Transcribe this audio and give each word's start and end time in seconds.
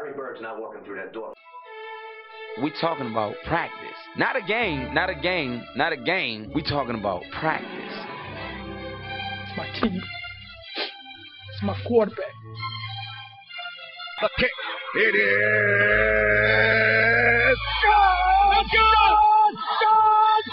Larry 0.00 0.14
Bird's 0.16 0.40
not 0.40 0.58
walking 0.58 0.82
through 0.84 0.96
that 0.96 1.12
door. 1.12 1.34
We 2.62 2.72
talking 2.80 3.10
about 3.10 3.34
practice. 3.46 3.88
Not 4.16 4.34
a 4.34 4.40
game, 4.40 4.94
not 4.94 5.10
a 5.10 5.14
game, 5.14 5.62
not 5.76 5.92
a 5.92 5.96
game. 5.96 6.50
We 6.54 6.62
talking 6.62 6.94
about 6.94 7.22
practice. 7.38 7.68
It's 9.44 9.56
my 9.58 9.66
team. 9.80 10.00
It's 11.52 11.62
my 11.62 11.76
quarterback. 11.86 12.32
The 14.22 14.30
kick. 14.38 14.50
It 14.96 15.14
is. 15.14 15.28
God! 17.84 18.64
God! 18.72 19.54
God! 19.82 20.44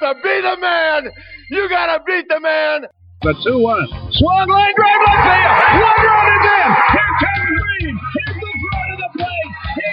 God! 0.00 0.14
To 0.14 0.14
be 0.22 0.40
the 0.40 0.56
man, 0.60 1.12
you 1.50 1.68
gotta 1.68 2.02
beat 2.06 2.28
the 2.28 2.40
man. 2.40 2.86
The 3.22 3.34
2 3.44 3.58
1. 3.58 4.07
Swung 4.18 4.48
line 4.48 4.74
drive 4.74 5.00
left 5.06 5.22
field. 5.22 5.56
One 5.80 6.00
run 6.04 6.26
is 6.34 6.46
in. 6.58 6.70
Here 6.90 7.14
comes 7.20 7.54
Green. 7.62 7.94
Here's 8.16 8.38
the 8.40 8.50
front 8.66 8.90
of 8.90 8.98
the 8.98 9.10
plate. 9.14 9.52
He 9.76 9.90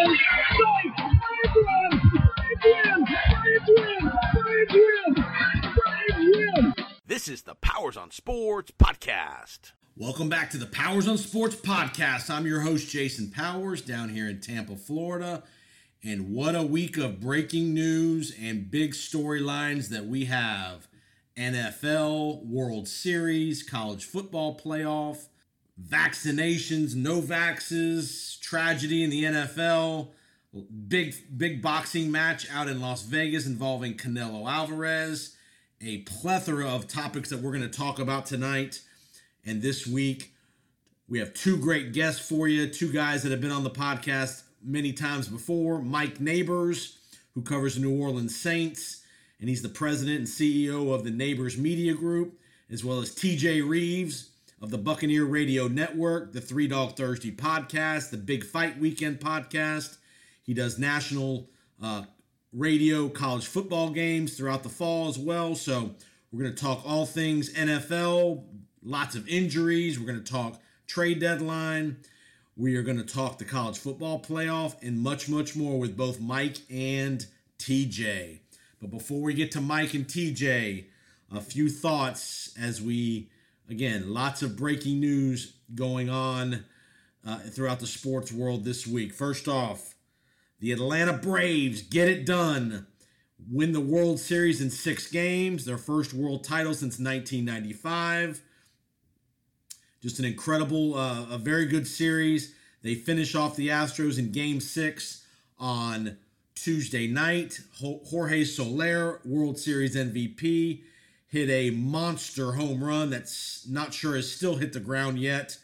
is 0.00 0.20
safe. 0.56 0.94
Braves 1.20 1.56
run. 1.68 1.92
Braves 2.40 2.64
win. 2.64 2.98
Braves 3.36 3.68
win. 3.68 4.00
Braves 4.32 4.72
win. 4.72 5.24
Braves 5.76 6.54
win. 6.56 6.74
This 7.06 7.28
is 7.28 7.42
the 7.42 7.56
Powers 7.56 7.98
on 7.98 8.10
Sports 8.10 8.72
podcast. 8.78 9.72
Welcome 9.98 10.30
back 10.30 10.48
to 10.52 10.56
the 10.56 10.64
Powers 10.64 11.06
on 11.06 11.18
Sports 11.18 11.56
podcast. 11.56 12.30
I'm 12.30 12.46
your 12.46 12.60
host, 12.60 12.88
Jason 12.88 13.30
Powers, 13.30 13.82
down 13.82 14.08
here 14.08 14.30
in 14.30 14.40
Tampa, 14.40 14.76
Florida. 14.76 15.42
And 16.02 16.32
what 16.32 16.54
a 16.54 16.62
week 16.62 16.96
of 16.96 17.20
breaking 17.20 17.74
news 17.74 18.34
and 18.40 18.70
big 18.70 18.92
storylines 18.92 19.90
that 19.90 20.06
we 20.06 20.24
have 20.24 20.88
NFL, 21.36 22.44
World 22.46 22.88
Series, 22.88 23.62
college 23.62 24.04
football 24.04 24.58
playoff, 24.58 25.26
vaccinations, 25.80 26.94
no 26.94 27.20
vaxes, 27.20 28.38
tragedy 28.40 29.02
in 29.02 29.10
the 29.10 29.24
NFL, 29.24 30.08
big 30.88 31.14
big 31.36 31.62
boxing 31.62 32.10
match 32.10 32.50
out 32.52 32.68
in 32.68 32.80
Las 32.80 33.02
Vegas 33.02 33.46
involving 33.46 33.94
Canelo 33.94 34.50
Alvarez, 34.50 35.36
a 35.80 35.98
plethora 35.98 36.68
of 36.68 36.88
topics 36.88 37.30
that 37.30 37.40
we're 37.40 37.52
going 37.52 37.68
to 37.68 37.78
talk 37.78 37.98
about 37.98 38.26
tonight 38.26 38.82
and 39.44 39.62
this 39.62 39.86
week. 39.86 40.32
We 41.08 41.18
have 41.18 41.34
two 41.34 41.56
great 41.56 41.92
guests 41.92 42.26
for 42.26 42.46
you, 42.46 42.68
two 42.68 42.92
guys 42.92 43.22
that 43.22 43.30
have 43.32 43.40
been 43.40 43.50
on 43.50 43.64
the 43.64 43.70
podcast 43.70 44.42
many 44.62 44.92
times 44.92 45.28
before. 45.28 45.80
Mike 45.80 46.20
Neighbors, 46.20 46.98
who 47.34 47.42
covers 47.42 47.74
the 47.74 47.80
New 47.80 48.00
Orleans 48.00 48.36
Saints, 48.36 48.99
and 49.40 49.48
he's 49.48 49.62
the 49.62 49.68
president 49.68 50.18
and 50.18 50.26
CEO 50.26 50.94
of 50.94 51.02
the 51.02 51.10
Neighbors 51.10 51.56
Media 51.56 51.94
Group, 51.94 52.38
as 52.70 52.84
well 52.84 53.00
as 53.00 53.10
TJ 53.14 53.66
Reeves 53.66 54.30
of 54.60 54.70
the 54.70 54.78
Buccaneer 54.78 55.24
Radio 55.24 55.66
Network, 55.66 56.32
the 56.32 56.40
Three 56.40 56.68
Dog 56.68 56.96
Thursday 56.96 57.32
podcast, 57.32 58.10
the 58.10 58.18
Big 58.18 58.44
Fight 58.44 58.78
Weekend 58.78 59.18
podcast. 59.18 59.96
He 60.42 60.52
does 60.52 60.78
national 60.78 61.48
uh, 61.82 62.04
radio 62.52 63.08
college 63.08 63.46
football 63.46 63.90
games 63.90 64.36
throughout 64.36 64.62
the 64.62 64.68
fall 64.68 65.08
as 65.08 65.18
well. 65.18 65.54
So 65.54 65.94
we're 66.30 66.42
going 66.42 66.54
to 66.54 66.62
talk 66.62 66.82
all 66.84 67.06
things 67.06 67.52
NFL, 67.54 68.44
lots 68.82 69.14
of 69.14 69.26
injuries. 69.28 69.98
We're 69.98 70.06
going 70.06 70.22
to 70.22 70.32
talk 70.32 70.60
trade 70.86 71.20
deadline. 71.20 71.96
We 72.56 72.76
are 72.76 72.82
going 72.82 72.98
to 72.98 73.04
talk 73.04 73.38
the 73.38 73.44
college 73.46 73.78
football 73.78 74.20
playoff 74.20 74.74
and 74.82 74.98
much, 74.98 75.28
much 75.28 75.56
more 75.56 75.78
with 75.78 75.96
both 75.96 76.20
Mike 76.20 76.58
and 76.68 77.24
TJ. 77.58 78.40
But 78.80 78.90
before 78.90 79.20
we 79.20 79.34
get 79.34 79.52
to 79.52 79.60
Mike 79.60 79.94
and 79.94 80.06
TJ, 80.06 80.86
a 81.30 81.40
few 81.40 81.68
thoughts 81.68 82.54
as 82.58 82.80
we, 82.80 83.30
again, 83.68 84.12
lots 84.12 84.42
of 84.42 84.56
breaking 84.56 85.00
news 85.00 85.54
going 85.74 86.08
on 86.08 86.64
uh, 87.26 87.38
throughout 87.38 87.80
the 87.80 87.86
sports 87.86 88.32
world 88.32 88.64
this 88.64 88.86
week. 88.86 89.12
First 89.12 89.46
off, 89.46 89.94
the 90.60 90.72
Atlanta 90.72 91.12
Braves 91.12 91.82
get 91.82 92.08
it 92.08 92.24
done. 92.24 92.86
Win 93.50 93.72
the 93.72 93.80
World 93.80 94.18
Series 94.18 94.60
in 94.60 94.70
six 94.70 95.10
games, 95.10 95.64
their 95.64 95.78
first 95.78 96.12
world 96.12 96.44
title 96.44 96.74
since 96.74 96.98
1995. 96.98 98.42
Just 100.02 100.18
an 100.18 100.24
incredible, 100.24 100.94
uh, 100.94 101.26
a 101.30 101.38
very 101.38 101.66
good 101.66 101.86
series. 101.86 102.54
They 102.82 102.94
finish 102.94 103.34
off 103.34 103.56
the 103.56 103.68
Astros 103.68 104.18
in 104.18 104.32
game 104.32 104.60
six 104.60 105.24
on 105.58 106.16
Tuesday 106.62 107.06
night. 107.06 107.60
Jorge 107.80 108.44
Soler, 108.44 109.20
World 109.24 109.58
Series 109.58 109.96
MVP, 109.96 110.82
hit 111.26 111.48
a 111.48 111.70
monster 111.70 112.52
home 112.52 112.84
run 112.84 113.08
that's 113.08 113.66
not 113.66 113.94
sure 113.94 114.14
has 114.14 114.30
still 114.30 114.56
hit 114.56 114.74
the 114.74 114.80
ground 114.80 115.18
yet 115.18 115.56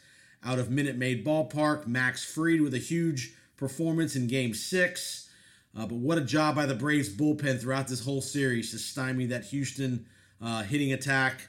out 0.43 0.57
of 0.57 0.71
Minute 0.71 0.95
Maid 0.95 1.23
Ballpark. 1.23 1.85
Max 1.85 2.25
Fried 2.25 2.61
with 2.61 2.73
a 2.73 2.79
huge 2.79 3.35
performance 3.57 4.15
in 4.15 4.25
game 4.25 4.55
six. 4.55 5.29
Uh, 5.77 5.85
but 5.85 5.97
what 5.97 6.17
a 6.17 6.21
job 6.21 6.55
by 6.55 6.65
the 6.65 6.73
Braves 6.73 7.09
bullpen 7.09 7.61
throughout 7.61 7.87
this 7.87 8.03
whole 8.03 8.21
series 8.21 8.71
to 8.71 8.79
stymie 8.79 9.27
that 9.27 9.45
Houston 9.45 10.07
uh, 10.41 10.63
hitting 10.63 10.93
attack. 10.93 11.47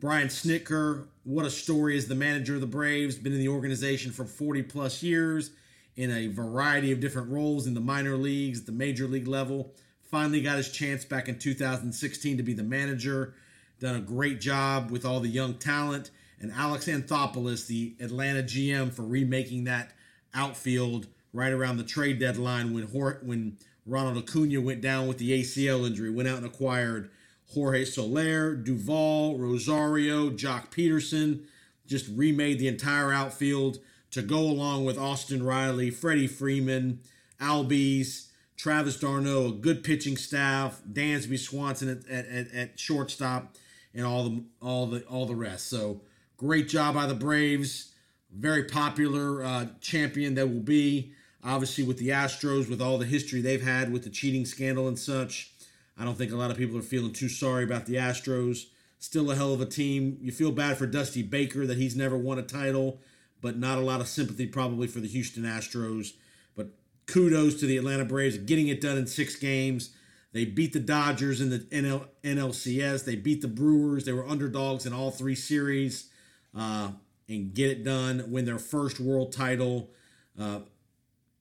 Brian 0.00 0.28
Snitker, 0.28 1.08
what 1.24 1.44
a 1.44 1.50
story 1.50 1.98
as 1.98 2.08
the 2.08 2.14
manager 2.14 2.54
of 2.54 2.62
the 2.62 2.66
Braves, 2.66 3.16
been 3.16 3.34
in 3.34 3.40
the 3.40 3.48
organization 3.48 4.12
for 4.12 4.24
40 4.24 4.62
plus 4.62 5.02
years 5.02 5.50
in 5.98 6.12
a 6.12 6.28
variety 6.28 6.92
of 6.92 7.00
different 7.00 7.28
roles 7.28 7.66
in 7.66 7.74
the 7.74 7.80
minor 7.80 8.16
leagues, 8.16 8.62
the 8.62 8.72
major 8.72 9.08
league 9.08 9.26
level. 9.26 9.74
Finally 10.00 10.40
got 10.40 10.56
his 10.56 10.70
chance 10.70 11.04
back 11.04 11.28
in 11.28 11.36
2016 11.36 12.36
to 12.36 12.42
be 12.44 12.52
the 12.54 12.62
manager. 12.62 13.34
Done 13.80 13.96
a 13.96 14.00
great 14.00 14.40
job 14.40 14.92
with 14.92 15.04
all 15.04 15.18
the 15.18 15.28
young 15.28 15.54
talent. 15.54 16.12
And 16.38 16.52
Alex 16.52 16.86
Anthopoulos, 16.86 17.66
the 17.66 17.96
Atlanta 17.98 18.44
GM, 18.44 18.92
for 18.92 19.02
remaking 19.02 19.64
that 19.64 19.90
outfield 20.32 21.08
right 21.32 21.52
around 21.52 21.78
the 21.78 21.84
trade 21.84 22.20
deadline 22.20 22.72
when 22.72 22.84
when 22.84 23.58
Ronald 23.84 24.18
Acuna 24.18 24.60
went 24.60 24.80
down 24.80 25.08
with 25.08 25.18
the 25.18 25.42
ACL 25.42 25.84
injury, 25.84 26.10
went 26.10 26.28
out 26.28 26.36
and 26.36 26.46
acquired 26.46 27.10
Jorge 27.52 27.84
Soler, 27.84 28.54
Duvall, 28.54 29.36
Rosario, 29.36 30.30
Joc 30.30 30.70
Pederson, 30.70 31.46
just 31.88 32.06
remade 32.14 32.60
the 32.60 32.68
entire 32.68 33.12
outfield 33.12 33.80
to 34.10 34.22
go 34.22 34.40
along 34.40 34.84
with 34.84 34.98
Austin 34.98 35.42
Riley, 35.42 35.90
Freddie 35.90 36.26
Freeman, 36.26 37.00
Albies, 37.40 38.28
Travis 38.56 38.98
d'Arnaud, 38.98 39.46
a 39.46 39.52
good 39.52 39.84
pitching 39.84 40.16
staff, 40.16 40.82
Dansby 40.90 41.38
Swanson 41.38 41.88
at, 41.88 42.08
at, 42.08 42.52
at, 42.52 42.78
shortstop, 42.80 43.54
and 43.94 44.04
all 44.04 44.24
the 44.24 44.44
all 44.60 44.86
the 44.86 45.02
all 45.04 45.26
the 45.26 45.34
rest. 45.34 45.68
So 45.68 46.02
great 46.36 46.68
job 46.68 46.94
by 46.94 47.06
the 47.06 47.14
Braves. 47.14 47.92
Very 48.30 48.64
popular 48.64 49.44
uh, 49.44 49.66
champion 49.80 50.34
that 50.34 50.48
will 50.48 50.60
be 50.60 51.12
obviously 51.42 51.84
with 51.84 51.98
the 51.98 52.08
Astros 52.08 52.68
with 52.68 52.82
all 52.82 52.98
the 52.98 53.06
history 53.06 53.40
they've 53.40 53.62
had 53.62 53.92
with 53.92 54.04
the 54.04 54.10
cheating 54.10 54.44
scandal 54.44 54.88
and 54.88 54.98
such. 54.98 55.52
I 55.96 56.04
don't 56.04 56.16
think 56.16 56.32
a 56.32 56.36
lot 56.36 56.50
of 56.50 56.56
people 56.56 56.78
are 56.78 56.82
feeling 56.82 57.12
too 57.12 57.28
sorry 57.28 57.64
about 57.64 57.86
the 57.86 57.94
Astros. 57.94 58.66
Still 58.98 59.30
a 59.30 59.36
hell 59.36 59.52
of 59.52 59.60
a 59.60 59.66
team. 59.66 60.18
You 60.20 60.32
feel 60.32 60.52
bad 60.52 60.76
for 60.76 60.86
Dusty 60.86 61.22
Baker 61.22 61.66
that 61.66 61.78
he's 61.78 61.96
never 61.96 62.18
won 62.18 62.38
a 62.38 62.42
title, 62.42 63.00
but 63.40 63.58
not 63.58 63.78
a 63.78 63.82
lot 63.82 64.00
of 64.00 64.08
sympathy 64.08 64.46
probably 64.46 64.86
for 64.86 65.00
the 65.00 65.08
Houston 65.08 65.44
Astros. 65.44 66.12
But 66.56 66.70
kudos 67.06 67.60
to 67.60 67.66
the 67.66 67.76
Atlanta 67.76 68.04
Braves 68.04 68.38
getting 68.38 68.68
it 68.68 68.80
done 68.80 68.98
in 68.98 69.06
six 69.06 69.36
games. 69.36 69.90
They 70.32 70.44
beat 70.44 70.72
the 70.72 70.80
Dodgers 70.80 71.40
in 71.40 71.50
the 71.50 71.60
NL, 71.60 72.06
NLCS. 72.22 73.04
They 73.04 73.16
beat 73.16 73.40
the 73.40 73.48
Brewers. 73.48 74.04
They 74.04 74.12
were 74.12 74.26
underdogs 74.26 74.84
in 74.84 74.92
all 74.92 75.10
three 75.10 75.34
series 75.34 76.10
uh, 76.54 76.92
and 77.28 77.54
get 77.54 77.70
it 77.70 77.84
done. 77.84 78.30
Win 78.30 78.44
their 78.44 78.58
first 78.58 79.00
world 79.00 79.32
title. 79.32 79.90
Uh, 80.38 80.60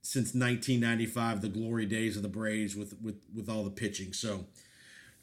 since 0.01 0.33
1995, 0.33 1.41
the 1.41 1.49
glory 1.49 1.85
days 1.85 2.15
of 2.15 2.23
the 2.23 2.29
Braves 2.29 2.77
with 2.77 2.95
with 3.01 3.19
with 3.35 3.49
all 3.49 3.65
the 3.65 3.69
pitching. 3.69 4.13
So, 4.13 4.45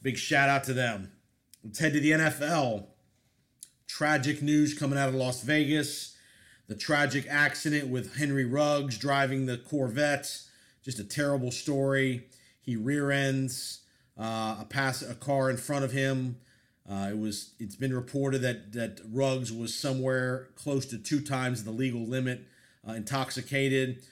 big 0.03 0.19
shout 0.19 0.51
out 0.51 0.65
to 0.65 0.75
them. 0.75 1.13
Let's 1.65 1.79
head 1.79 1.95
to 1.95 2.01
the 2.01 2.11
NFL. 2.11 2.89
Tragic 3.87 4.43
news 4.43 4.79
coming 4.79 4.99
out 4.99 5.09
of 5.09 5.15
Las 5.15 5.43
Vegas. 5.43 6.14
The 6.67 6.75
tragic 6.75 7.27
accident 7.29 7.89
with 7.89 8.17
Henry 8.17 8.45
Ruggs 8.45 8.97
driving 8.97 9.47
the 9.47 9.59
Corvette. 9.59 10.41
Just 10.83 10.99
a 10.99 11.05
terrible 11.05 11.51
story. 11.51 12.25
He 12.61 12.77
rear 12.77 13.11
ends 13.11 13.81
uh, 14.19 14.57
a 14.61 14.67
pass 14.69 15.03
a 15.03 15.15
car 15.15 15.51
in 15.51 15.57
front 15.57 15.85
of 15.85 15.93
him. 15.93 16.37
Uh, 16.89 17.09
it 17.11 17.19
was. 17.19 17.55
It's 17.59 17.77
been 17.77 17.95
reported 17.95 18.43
that 18.43 18.73
that 18.73 19.01
Ruggs 19.11 19.53
was 19.53 19.75
somewhere 19.75 20.49
close 20.55 20.87
to 20.87 20.99
two 20.99 21.21
times 21.21 21.65
the 21.65 21.71
legal 21.71 22.07
limit, 22.07 22.47
uh, 22.87 22.93
intoxicated. 22.93 24.03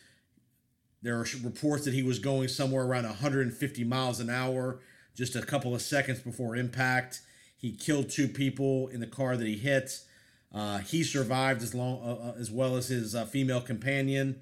There 1.02 1.18
are 1.18 1.26
reports 1.42 1.84
that 1.84 1.94
he 1.94 2.02
was 2.02 2.18
going 2.18 2.48
somewhere 2.48 2.84
around 2.84 3.04
150 3.04 3.84
miles 3.84 4.20
an 4.20 4.30
hour 4.30 4.80
just 5.14 5.36
a 5.36 5.42
couple 5.42 5.74
of 5.74 5.82
seconds 5.82 6.20
before 6.20 6.56
impact. 6.56 7.20
He 7.56 7.72
killed 7.72 8.08
two 8.08 8.28
people 8.28 8.88
in 8.88 9.00
the 9.00 9.06
car 9.06 9.36
that 9.36 9.46
he 9.46 9.56
hit. 9.56 10.00
Uh, 10.54 10.78
he 10.78 11.02
survived 11.02 11.62
as 11.62 11.74
long 11.74 12.00
uh, 12.04 12.28
uh 12.28 12.34
as 12.38 12.50
well 12.50 12.76
as 12.76 12.88
his 12.88 13.14
uh, 13.14 13.24
female 13.24 13.60
companion. 13.60 14.40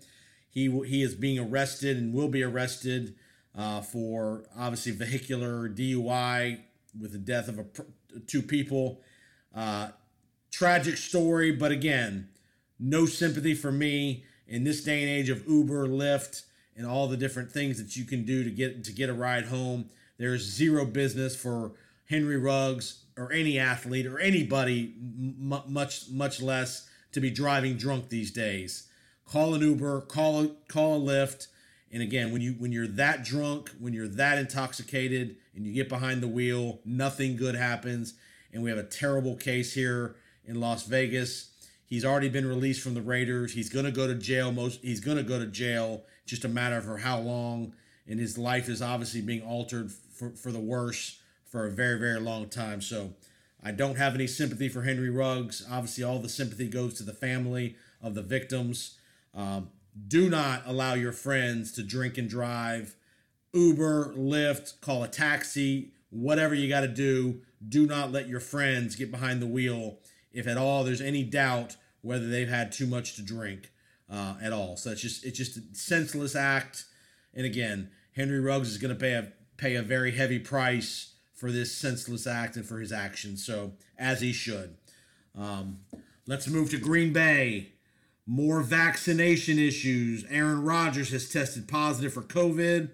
He 0.50 0.68
he 0.86 1.02
is 1.02 1.14
being 1.14 1.38
arrested 1.38 1.96
and 1.96 2.12
will 2.12 2.28
be 2.28 2.42
arrested 2.42 3.14
uh, 3.56 3.80
for 3.80 4.44
obviously 4.56 4.92
vehicular 4.92 5.68
DUI 5.68 6.60
with 6.98 7.12
the 7.12 7.18
death 7.18 7.48
of 7.48 7.58
a, 7.58 7.66
two 8.26 8.42
people. 8.42 9.00
Uh, 9.54 9.88
tragic 10.50 10.96
story, 10.96 11.52
but 11.52 11.70
again, 11.70 12.28
no 12.78 13.06
sympathy 13.06 13.54
for 13.54 13.70
me 13.70 14.24
in 14.48 14.64
this 14.64 14.82
day 14.82 15.00
and 15.02 15.10
age 15.10 15.28
of 15.28 15.46
Uber, 15.48 15.86
Lyft, 15.86 16.42
and 16.76 16.86
all 16.86 17.06
the 17.06 17.16
different 17.16 17.52
things 17.52 17.78
that 17.78 17.96
you 17.96 18.04
can 18.04 18.24
do 18.24 18.42
to 18.42 18.50
get 18.50 18.84
to 18.84 18.92
get 18.92 19.08
a 19.08 19.14
ride 19.14 19.46
home. 19.46 19.88
There's 20.18 20.42
zero 20.42 20.84
business 20.84 21.36
for 21.36 21.72
Henry 22.08 22.36
Ruggs 22.36 23.04
or 23.20 23.30
any 23.32 23.58
athlete 23.58 24.06
or 24.06 24.18
anybody, 24.18 24.94
m- 24.98 25.62
much 25.68 26.08
much 26.10 26.40
less 26.40 26.88
to 27.12 27.20
be 27.20 27.30
driving 27.30 27.76
drunk 27.76 28.08
these 28.08 28.30
days. 28.30 28.88
Call 29.26 29.54
an 29.54 29.60
Uber, 29.60 30.00
call 30.02 30.42
a, 30.42 30.48
call 30.68 30.96
a 30.96 31.00
Lyft, 31.00 31.48
and 31.92 32.02
again, 32.02 32.32
when 32.32 32.40
you 32.40 32.52
when 32.52 32.72
you're 32.72 32.88
that 32.88 33.22
drunk, 33.22 33.70
when 33.78 33.92
you're 33.92 34.08
that 34.08 34.38
intoxicated, 34.38 35.36
and 35.54 35.66
you 35.66 35.72
get 35.72 35.88
behind 35.88 36.22
the 36.22 36.28
wheel, 36.28 36.80
nothing 36.84 37.36
good 37.36 37.54
happens. 37.54 38.14
And 38.52 38.62
we 38.62 38.70
have 38.70 38.78
a 38.78 38.84
terrible 38.84 39.36
case 39.36 39.74
here 39.74 40.16
in 40.44 40.58
Las 40.58 40.86
Vegas. 40.86 41.50
He's 41.84 42.04
already 42.04 42.28
been 42.28 42.46
released 42.46 42.80
from 42.80 42.94
the 42.94 43.02
Raiders. 43.02 43.52
He's 43.52 43.68
gonna 43.68 43.92
go 43.92 44.06
to 44.06 44.14
jail. 44.14 44.50
Most 44.50 44.80
he's 44.82 45.00
gonna 45.00 45.22
go 45.22 45.38
to 45.38 45.46
jail. 45.46 46.04
Just 46.24 46.44
a 46.44 46.48
matter 46.48 46.78
of 46.78 47.00
how 47.00 47.18
long. 47.18 47.74
And 48.08 48.18
his 48.18 48.38
life 48.38 48.68
is 48.68 48.80
obviously 48.80 49.20
being 49.20 49.42
altered 49.42 49.92
for, 49.92 50.30
for 50.30 50.50
the 50.50 50.58
worse 50.58 51.19
for 51.50 51.66
a 51.66 51.70
very 51.70 51.98
very 51.98 52.20
long 52.20 52.48
time. 52.48 52.80
So 52.80 53.14
I 53.62 53.72
don't 53.72 53.96
have 53.96 54.14
any 54.14 54.26
sympathy 54.26 54.68
for 54.68 54.82
Henry 54.82 55.10
Ruggs. 55.10 55.66
Obviously, 55.70 56.04
all 56.04 56.18
the 56.18 56.28
sympathy 56.28 56.68
goes 56.68 56.94
to 56.94 57.02
the 57.02 57.12
family 57.12 57.76
of 58.02 58.14
the 58.14 58.22
victims. 58.22 58.96
Um, 59.34 59.70
do 60.08 60.30
not 60.30 60.62
allow 60.66 60.94
your 60.94 61.12
friends 61.12 61.72
to 61.72 61.82
drink 61.82 62.16
and 62.16 62.28
drive. 62.28 62.96
Uber, 63.52 64.14
Lyft, 64.16 64.80
call 64.80 65.02
a 65.02 65.08
taxi, 65.08 65.92
whatever 66.10 66.54
you 66.54 66.68
got 66.68 66.80
to 66.80 66.88
do. 66.88 67.42
Do 67.66 67.86
not 67.86 68.12
let 68.12 68.28
your 68.28 68.40
friends 68.40 68.96
get 68.96 69.10
behind 69.10 69.42
the 69.42 69.46
wheel 69.46 69.98
if 70.32 70.46
at 70.46 70.56
all 70.56 70.84
there's 70.84 71.00
any 71.00 71.24
doubt 71.24 71.76
whether 72.02 72.28
they've 72.28 72.48
had 72.48 72.72
too 72.72 72.86
much 72.86 73.16
to 73.16 73.22
drink 73.22 73.70
uh, 74.08 74.34
at 74.40 74.52
all. 74.52 74.76
So 74.76 74.90
it's 74.90 75.02
just 75.02 75.24
it's 75.24 75.36
just 75.36 75.56
a 75.56 75.62
senseless 75.72 76.34
act. 76.34 76.84
And 77.34 77.44
again, 77.44 77.90
Henry 78.16 78.40
Ruggs 78.40 78.70
is 78.70 78.78
going 78.78 78.94
to 78.94 79.00
pay 79.00 79.14
a 79.14 79.32
pay 79.56 79.74
a 79.74 79.82
very 79.82 80.12
heavy 80.12 80.38
price 80.38 81.09
for 81.40 81.50
this 81.50 81.72
senseless 81.72 82.26
act 82.26 82.56
and 82.56 82.66
for 82.66 82.78
his 82.78 82.92
actions. 82.92 83.44
So 83.44 83.72
as 83.98 84.20
he 84.20 84.30
should. 84.30 84.76
Um, 85.34 85.78
let's 86.26 86.46
move 86.46 86.70
to 86.70 86.76
Green 86.76 87.14
Bay. 87.14 87.72
More 88.26 88.60
vaccination 88.60 89.58
issues. 89.58 90.26
Aaron 90.28 90.62
Rodgers 90.62 91.10
has 91.12 91.30
tested 91.30 91.66
positive 91.66 92.12
for 92.12 92.20
COVID. 92.20 92.90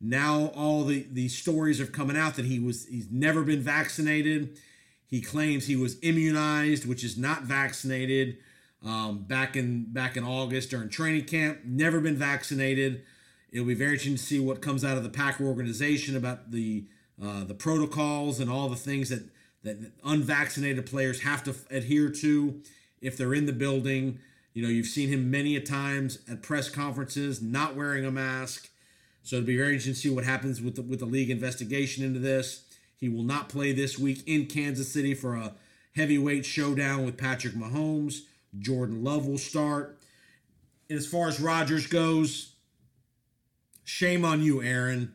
Now 0.00 0.50
all 0.56 0.82
the, 0.82 1.06
the 1.08 1.28
stories 1.28 1.80
are 1.80 1.86
coming 1.86 2.16
out 2.16 2.34
that 2.34 2.46
he 2.46 2.58
was 2.58 2.84
he's 2.86 3.06
never 3.12 3.44
been 3.44 3.60
vaccinated. 3.60 4.58
He 5.06 5.20
claims 5.20 5.66
he 5.66 5.76
was 5.76 5.96
immunized, 6.02 6.86
which 6.86 7.04
is 7.04 7.16
not 7.16 7.44
vaccinated. 7.44 8.38
Um, 8.84 9.22
back 9.22 9.56
in 9.56 9.92
back 9.92 10.16
in 10.16 10.24
August 10.24 10.70
during 10.70 10.88
training 10.88 11.26
camp, 11.26 11.60
never 11.64 12.00
been 12.00 12.16
vaccinated. 12.16 13.04
It'll 13.52 13.66
be 13.66 13.74
very 13.74 13.92
interesting 13.92 14.16
to 14.16 14.22
see 14.22 14.40
what 14.40 14.60
comes 14.60 14.84
out 14.84 14.96
of 14.96 15.04
the 15.04 15.10
Packer 15.10 15.44
organization 15.44 16.16
about 16.16 16.50
the 16.50 16.88
uh, 17.22 17.44
the 17.44 17.54
protocols 17.54 18.40
and 18.40 18.50
all 18.50 18.68
the 18.68 18.76
things 18.76 19.08
that 19.08 19.28
that 19.64 19.92
unvaccinated 20.04 20.86
players 20.86 21.22
have 21.22 21.42
to 21.42 21.54
adhere 21.70 22.10
to 22.10 22.60
if 23.00 23.16
they're 23.16 23.34
in 23.34 23.46
the 23.46 23.52
building. 23.52 24.18
You 24.52 24.62
know, 24.62 24.68
you've 24.68 24.86
seen 24.86 25.08
him 25.08 25.30
many 25.30 25.56
a 25.56 25.60
times 25.60 26.18
at 26.30 26.42
press 26.42 26.68
conferences 26.68 27.42
not 27.42 27.74
wearing 27.74 28.04
a 28.04 28.10
mask. 28.10 28.68
So 29.22 29.36
it'll 29.36 29.46
be 29.46 29.56
very 29.56 29.70
interesting 29.70 29.94
to 29.94 29.98
see 29.98 30.10
what 30.10 30.24
happens 30.24 30.60
with 30.60 30.76
the, 30.76 30.82
with 30.82 31.00
the 31.00 31.06
league 31.06 31.30
investigation 31.30 32.04
into 32.04 32.20
this. 32.20 32.64
He 32.98 33.08
will 33.08 33.22
not 33.22 33.48
play 33.48 33.72
this 33.72 33.98
week 33.98 34.22
in 34.26 34.46
Kansas 34.46 34.92
City 34.92 35.14
for 35.14 35.34
a 35.34 35.54
heavyweight 35.96 36.44
showdown 36.44 37.04
with 37.04 37.16
Patrick 37.16 37.54
Mahomes. 37.54 38.20
Jordan 38.58 39.02
Love 39.02 39.26
will 39.26 39.38
start. 39.38 39.98
And 40.88 40.98
as 40.98 41.06
far 41.06 41.28
as 41.28 41.40
Rodgers 41.40 41.86
goes, 41.86 42.52
shame 43.84 44.24
on 44.24 44.42
you, 44.42 44.62
Aaron. 44.62 45.14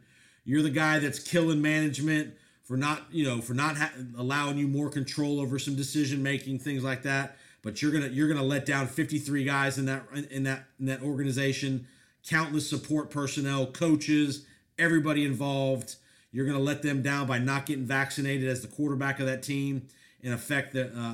You're 0.50 0.63
the 0.63 0.72
guy 0.72 0.98
that's 0.98 1.19
killing 1.19 1.62
management 1.62 2.34
for 2.63 2.75
not, 2.75 3.04
you 3.12 3.24
know, 3.24 3.40
for 3.40 3.54
not 3.54 3.78
ha- 3.78 3.92
allowing 4.18 4.57
you 4.57 4.68
more 4.68 4.90
control 4.90 5.40
over 5.40 5.60
some 5.60 5.75
decision 5.75 6.24
making, 6.24 6.57
things 6.57 6.84
like 6.84 7.04
that. 7.04 7.38
But 7.62 7.84
you're 7.84 7.92
gonna 7.92 8.07
you're 8.07 8.28
gonna 8.28 8.42
let 8.42 8.66
down 8.66 8.88
53 8.88 9.44
guys 9.44 9.78
in 9.78 9.86
that 9.86 10.06
in 10.31 10.42
that 10.44 10.63
in 10.80 10.88
that 10.88 11.04
organization, 11.04 11.86
countless 12.28 12.68
support 12.68 13.12
personnel, 13.12 13.68
coaches, 13.68 14.48
everybody 14.80 15.24
involved. 15.24 15.98
You're 16.31 16.48
gonna 16.48 16.57
let 16.57 16.81
them 16.81 17.04
down 17.04 17.28
by 17.28 17.38
not 17.38 17.68
getting 17.68 17.86
vaccinated 17.86 18.50
as 18.50 18.63
the 18.63 18.69
quarterback 18.69 19.19
of 19.19 19.28
that 19.28 19.44
team 19.44 19.86
and 20.24 20.34
affect 20.34 20.74
the 20.74 20.88
uh, 20.88 21.13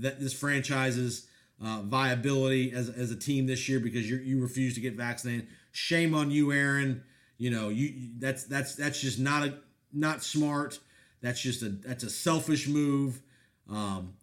that 0.00 0.20
this 0.20 0.34
franchise's 0.34 1.26
uh, 1.64 1.80
viability 1.84 2.70
as, 2.72 2.90
as 2.90 3.10
a 3.10 3.16
team 3.16 3.46
this 3.46 3.66
year 3.66 3.80
because 3.80 4.10
you 4.10 4.16
you 4.16 4.42
refuse 4.42 4.74
to 4.74 4.80
get 4.80 4.92
vaccinated. 4.92 5.46
Shame 5.72 6.14
on 6.14 6.30
you, 6.30 6.52
Aaron. 6.52 7.02
You 7.38 7.50
know 7.50 7.68
you 7.68 8.10
that's 8.18 8.44
that's 8.44 8.74
that's 8.74 9.00
just 9.00 9.18
not 9.18 9.46
a 9.46 9.54
not 9.92 10.22
smart. 10.22 10.78
That's 11.20 11.40
just 11.40 11.62
a 11.62 11.68
that's 11.68 12.04
a 12.04 12.10
selfish 12.10 12.68
move. 12.68 13.20
Um, 13.70 14.14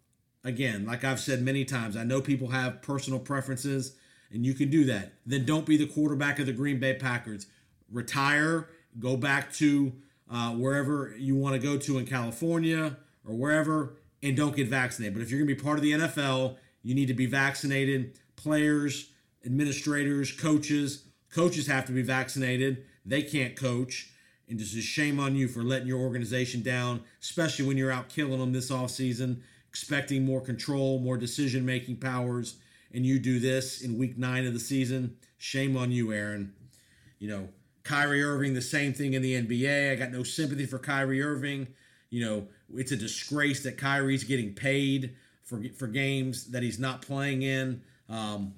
again, 0.44 0.86
like 0.86 1.04
I've 1.04 1.20
said 1.20 1.42
many 1.42 1.64
times, 1.64 1.96
I 1.96 2.04
know 2.04 2.20
people 2.20 2.48
have 2.48 2.82
personal 2.82 3.18
preferences, 3.18 3.96
and 4.30 4.46
you 4.46 4.54
can 4.54 4.70
do 4.70 4.84
that. 4.84 5.12
Then 5.26 5.44
don't 5.44 5.66
be 5.66 5.76
the 5.76 5.86
quarterback 5.86 6.38
of 6.38 6.46
the 6.46 6.52
Green 6.52 6.78
Bay 6.78 6.94
Packers. 6.94 7.46
Retire, 7.90 8.68
go 8.98 9.16
back 9.16 9.52
to 9.54 9.92
uh, 10.30 10.52
wherever 10.52 11.14
you 11.18 11.36
want 11.36 11.54
to 11.54 11.60
go 11.60 11.76
to 11.76 11.98
in 11.98 12.06
California 12.06 12.96
or 13.26 13.34
wherever, 13.34 13.96
and 14.22 14.36
don't 14.36 14.56
get 14.56 14.68
vaccinated. 14.68 15.14
But 15.14 15.22
if 15.22 15.30
you're 15.30 15.40
going 15.40 15.48
to 15.48 15.54
be 15.54 15.60
part 15.60 15.78
of 15.78 15.82
the 15.82 15.92
NFL, 15.92 16.56
you 16.82 16.94
need 16.94 17.06
to 17.06 17.14
be 17.14 17.26
vaccinated. 17.26 18.18
Players, 18.36 19.10
administrators, 19.44 20.32
coaches, 20.32 21.04
coaches 21.30 21.66
have 21.66 21.84
to 21.86 21.92
be 21.92 22.02
vaccinated. 22.02 22.84
They 23.04 23.22
can't 23.22 23.56
coach. 23.56 24.10
And 24.48 24.58
just 24.58 24.76
a 24.76 24.82
shame 24.82 25.18
on 25.18 25.34
you 25.34 25.48
for 25.48 25.62
letting 25.62 25.88
your 25.88 26.00
organization 26.00 26.62
down, 26.62 27.02
especially 27.22 27.66
when 27.66 27.78
you're 27.78 27.92
out 27.92 28.08
killing 28.08 28.38
them 28.38 28.52
this 28.52 28.70
offseason 28.70 29.40
expecting 29.72 30.22
more 30.22 30.42
control, 30.42 30.98
more 30.98 31.16
decision 31.16 31.64
making 31.64 31.96
powers, 31.96 32.56
and 32.92 33.06
you 33.06 33.18
do 33.18 33.40
this 33.40 33.80
in 33.80 33.96
week 33.96 34.18
nine 34.18 34.46
of 34.46 34.52
the 34.52 34.60
season, 34.60 35.16
shame 35.38 35.78
on 35.78 35.90
you, 35.90 36.12
Aaron. 36.12 36.52
You 37.18 37.28
know, 37.28 37.48
Kyrie 37.82 38.22
Irving, 38.22 38.52
the 38.52 38.60
same 38.60 38.92
thing 38.92 39.14
in 39.14 39.22
the 39.22 39.32
NBA. 39.32 39.90
I 39.90 39.94
got 39.94 40.12
no 40.12 40.24
sympathy 40.24 40.66
for 40.66 40.78
Kyrie 40.78 41.22
Irving. 41.22 41.68
You 42.10 42.22
know, 42.22 42.48
it's 42.74 42.92
a 42.92 42.96
disgrace 42.96 43.62
that 43.62 43.78
Kyrie's 43.78 44.24
getting 44.24 44.52
paid 44.52 45.14
for 45.42 45.62
for 45.78 45.86
games 45.86 46.50
that 46.50 46.62
he's 46.62 46.78
not 46.78 47.00
playing 47.00 47.40
in. 47.40 47.80
Um, 48.10 48.52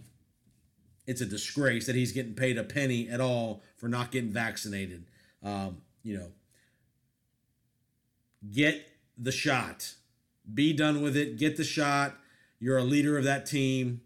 it's 1.06 1.20
a 1.20 1.26
disgrace 1.26 1.86
that 1.86 1.94
he's 1.94 2.12
getting 2.12 2.34
paid 2.34 2.58
a 2.58 2.64
penny 2.64 3.08
at 3.08 3.20
all 3.20 3.62
for 3.76 3.88
not 3.88 4.10
getting 4.10 4.32
vaccinated. 4.32 5.06
Um, 5.42 5.78
you 6.02 6.16
know, 6.16 6.28
get 8.50 8.86
the 9.18 9.32
shot 9.32 9.94
be 10.52 10.72
done 10.72 11.00
with 11.00 11.16
it. 11.16 11.38
Get 11.38 11.56
the 11.56 11.64
shot. 11.64 12.16
You're 12.58 12.78
a 12.78 12.84
leader 12.84 13.16
of 13.16 13.24
that 13.24 13.46
team. 13.46 14.02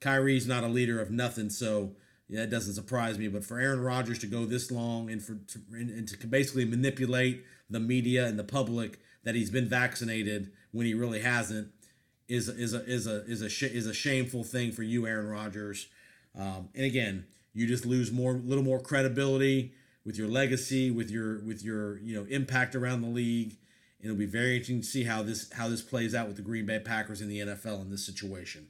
Kyrie's 0.00 0.46
not 0.46 0.64
a 0.64 0.68
leader 0.68 1.00
of 1.00 1.10
nothing, 1.10 1.50
so 1.50 1.92
yeah, 2.28 2.42
it 2.42 2.50
doesn't 2.50 2.74
surprise 2.74 3.18
me. 3.18 3.28
But 3.28 3.44
for 3.44 3.58
Aaron 3.58 3.80
Rodgers 3.80 4.18
to 4.20 4.26
go 4.26 4.44
this 4.44 4.70
long 4.70 5.10
and 5.10 5.22
for 5.22 5.34
to, 5.34 5.60
and, 5.72 5.90
and 5.90 6.08
to 6.08 6.26
basically 6.26 6.64
manipulate 6.64 7.44
the 7.70 7.80
media 7.80 8.26
and 8.26 8.38
the 8.38 8.44
public 8.44 8.98
that 9.24 9.34
he's 9.34 9.50
been 9.50 9.68
vaccinated 9.68 10.50
when 10.72 10.86
he 10.86 10.94
really 10.94 11.20
hasn't 11.20 11.68
is 12.28 12.48
is 12.48 12.74
a 12.74 12.84
is 12.84 13.06
a 13.06 13.24
is 13.26 13.42
a 13.42 13.48
sh- 13.48 13.62
is 13.64 13.86
a 13.86 13.94
shameful 13.94 14.42
thing 14.42 14.72
for 14.72 14.82
you, 14.82 15.06
Aaron 15.06 15.28
Rodgers. 15.28 15.88
Um, 16.38 16.68
and 16.74 16.84
again, 16.84 17.26
you 17.54 17.66
just 17.66 17.84
lose 17.84 18.10
more, 18.10 18.32
a 18.32 18.38
little 18.38 18.64
more 18.64 18.80
credibility 18.80 19.72
with 20.04 20.16
your 20.16 20.28
legacy, 20.28 20.90
with 20.90 21.10
your 21.10 21.40
with 21.40 21.62
your 21.62 21.98
you 21.98 22.14
know 22.14 22.26
impact 22.28 22.74
around 22.74 23.02
the 23.02 23.08
league 23.08 23.56
And 24.00 24.10
it'll 24.10 24.18
be 24.18 24.26
very 24.26 24.52
interesting 24.56 24.80
to 24.80 24.86
see 24.86 25.04
how 25.04 25.22
this 25.22 25.50
how 25.52 25.68
this 25.68 25.82
plays 25.82 26.14
out 26.14 26.26
with 26.26 26.36
the 26.36 26.42
Green 26.42 26.66
Bay 26.66 26.78
Packers 26.78 27.20
in 27.20 27.28
the 27.28 27.40
NFL 27.40 27.82
in 27.82 27.90
this 27.90 28.04
situation. 28.04 28.68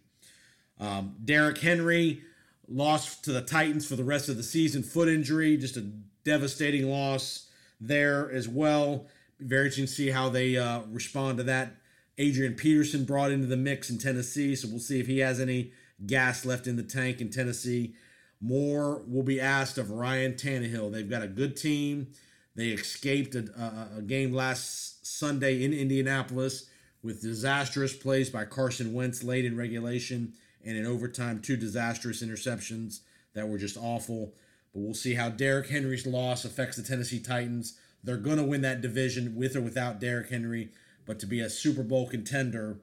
Um, 0.79 1.17
Derrick 1.25 1.59
Henry 1.59 2.23
lost 2.69 3.25
to 3.25 3.33
the 3.33 3.43
Titans 3.43 3.87
for 3.87 3.97
the 3.97 4.05
rest 4.05 4.29
of 4.29 4.37
the 4.37 4.43
season, 4.43 4.83
foot 4.83 5.09
injury, 5.09 5.57
just 5.57 5.77
a 5.77 5.87
devastating 6.25 6.91
loss 6.91 7.49
there 7.81 8.31
as 8.31 8.49
well. 8.49 9.07
Very 9.39 9.67
interesting 9.67 9.87
to 9.87 9.93
see 9.93 10.11
how 10.11 10.29
they 10.29 10.57
uh, 10.57 10.83
respond 10.91 11.39
to 11.39 11.45
that. 11.45 11.77
Adrian 12.19 12.55
Peterson 12.55 13.05
brought 13.05 13.33
into 13.33 13.47
the 13.47 13.57
mix 13.57 13.91
in 13.91 13.99
Tennessee, 13.99 14.55
so 14.55 14.69
we'll 14.69 14.79
see 14.79 15.01
if 15.01 15.07
he 15.07 15.19
has 15.19 15.41
any 15.41 15.73
gas 16.07 16.45
left 16.45 16.67
in 16.67 16.77
the 16.77 16.83
tank 16.83 17.21
in 17.21 17.31
Tennessee. 17.31 17.95
More 18.41 19.03
will 19.07 19.23
be 19.23 19.41
asked 19.41 19.79
of 19.79 19.91
Ryan 19.91 20.35
Tannehill. 20.35 20.93
They've 20.93 21.09
got 21.09 21.23
a 21.23 21.29
good 21.29 21.57
team. 21.57 22.09
They 22.55 22.69
escaped 22.69 23.35
a, 23.35 23.51
a, 23.95 23.99
a 23.99 24.03
game 24.03 24.33
last 24.33 25.07
Sunday 25.07 25.65
in 25.65 25.73
Indianapolis 25.73 26.69
with 27.03 27.23
disastrous 27.23 27.95
plays 27.95 28.31
by 28.31 28.45
Carson 28.45 28.93
Wentz 28.93 29.23
late 29.23 29.45
in 29.45 29.57
regulation 29.57 30.35
and 30.65 30.77
in 30.77 30.87
overtime, 30.87 31.41
two 31.41 31.57
disastrous 31.57 32.23
interceptions 32.23 33.01
that 33.35 33.49
were 33.49 33.59
just 33.59 33.77
awful. 33.77 34.35
But 34.73 34.81
we'll 34.81 34.95
see 34.95 35.15
how 35.15 35.29
Derrick 35.29 35.69
Henry's 35.69 36.07
loss 36.07 36.45
affects 36.45 36.77
the 36.77 36.83
Tennessee 36.83 37.21
Titans. 37.21 37.79
They're 38.05 38.17
going 38.17 38.39
to 38.39 38.45
win 38.45 38.63
that 38.63 38.81
division 38.81 39.35
with 39.35 39.57
or 39.57 39.61
without 39.61 40.01
Derrick 40.01 40.31
Henry, 40.31 40.71
but 41.07 41.19
to 41.21 41.27
be 41.27 41.41
a 41.41 41.51
Super 41.51 41.83
Bowl 41.83 42.09
contender 42.09 42.79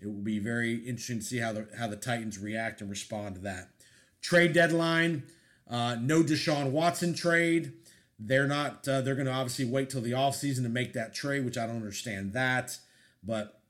it 0.00 0.06
will 0.06 0.22
be 0.22 0.38
very 0.38 0.74
interesting 0.76 1.18
to 1.18 1.24
see 1.24 1.38
how 1.38 1.52
the 1.52 1.68
how 1.78 1.86
the 1.86 1.96
Titans 1.96 2.38
react 2.38 2.80
and 2.80 2.88
respond 2.90 3.36
to 3.36 3.40
that. 3.42 3.68
Trade 4.22 4.52
deadline, 4.52 5.24
uh, 5.68 5.96
no 6.00 6.22
Deshaun 6.22 6.70
Watson 6.70 7.14
trade. 7.14 7.72
They're 8.18 8.46
not. 8.46 8.86
Uh, 8.88 9.00
they're 9.00 9.14
going 9.14 9.26
to 9.26 9.32
obviously 9.32 9.64
wait 9.64 9.90
till 9.90 10.00
the 10.00 10.12
offseason 10.12 10.62
to 10.62 10.68
make 10.68 10.92
that 10.94 11.14
trade, 11.14 11.44
which 11.44 11.56
I 11.56 11.66
don't 11.66 11.76
understand 11.76 12.32
that. 12.32 12.78
But 13.22 13.60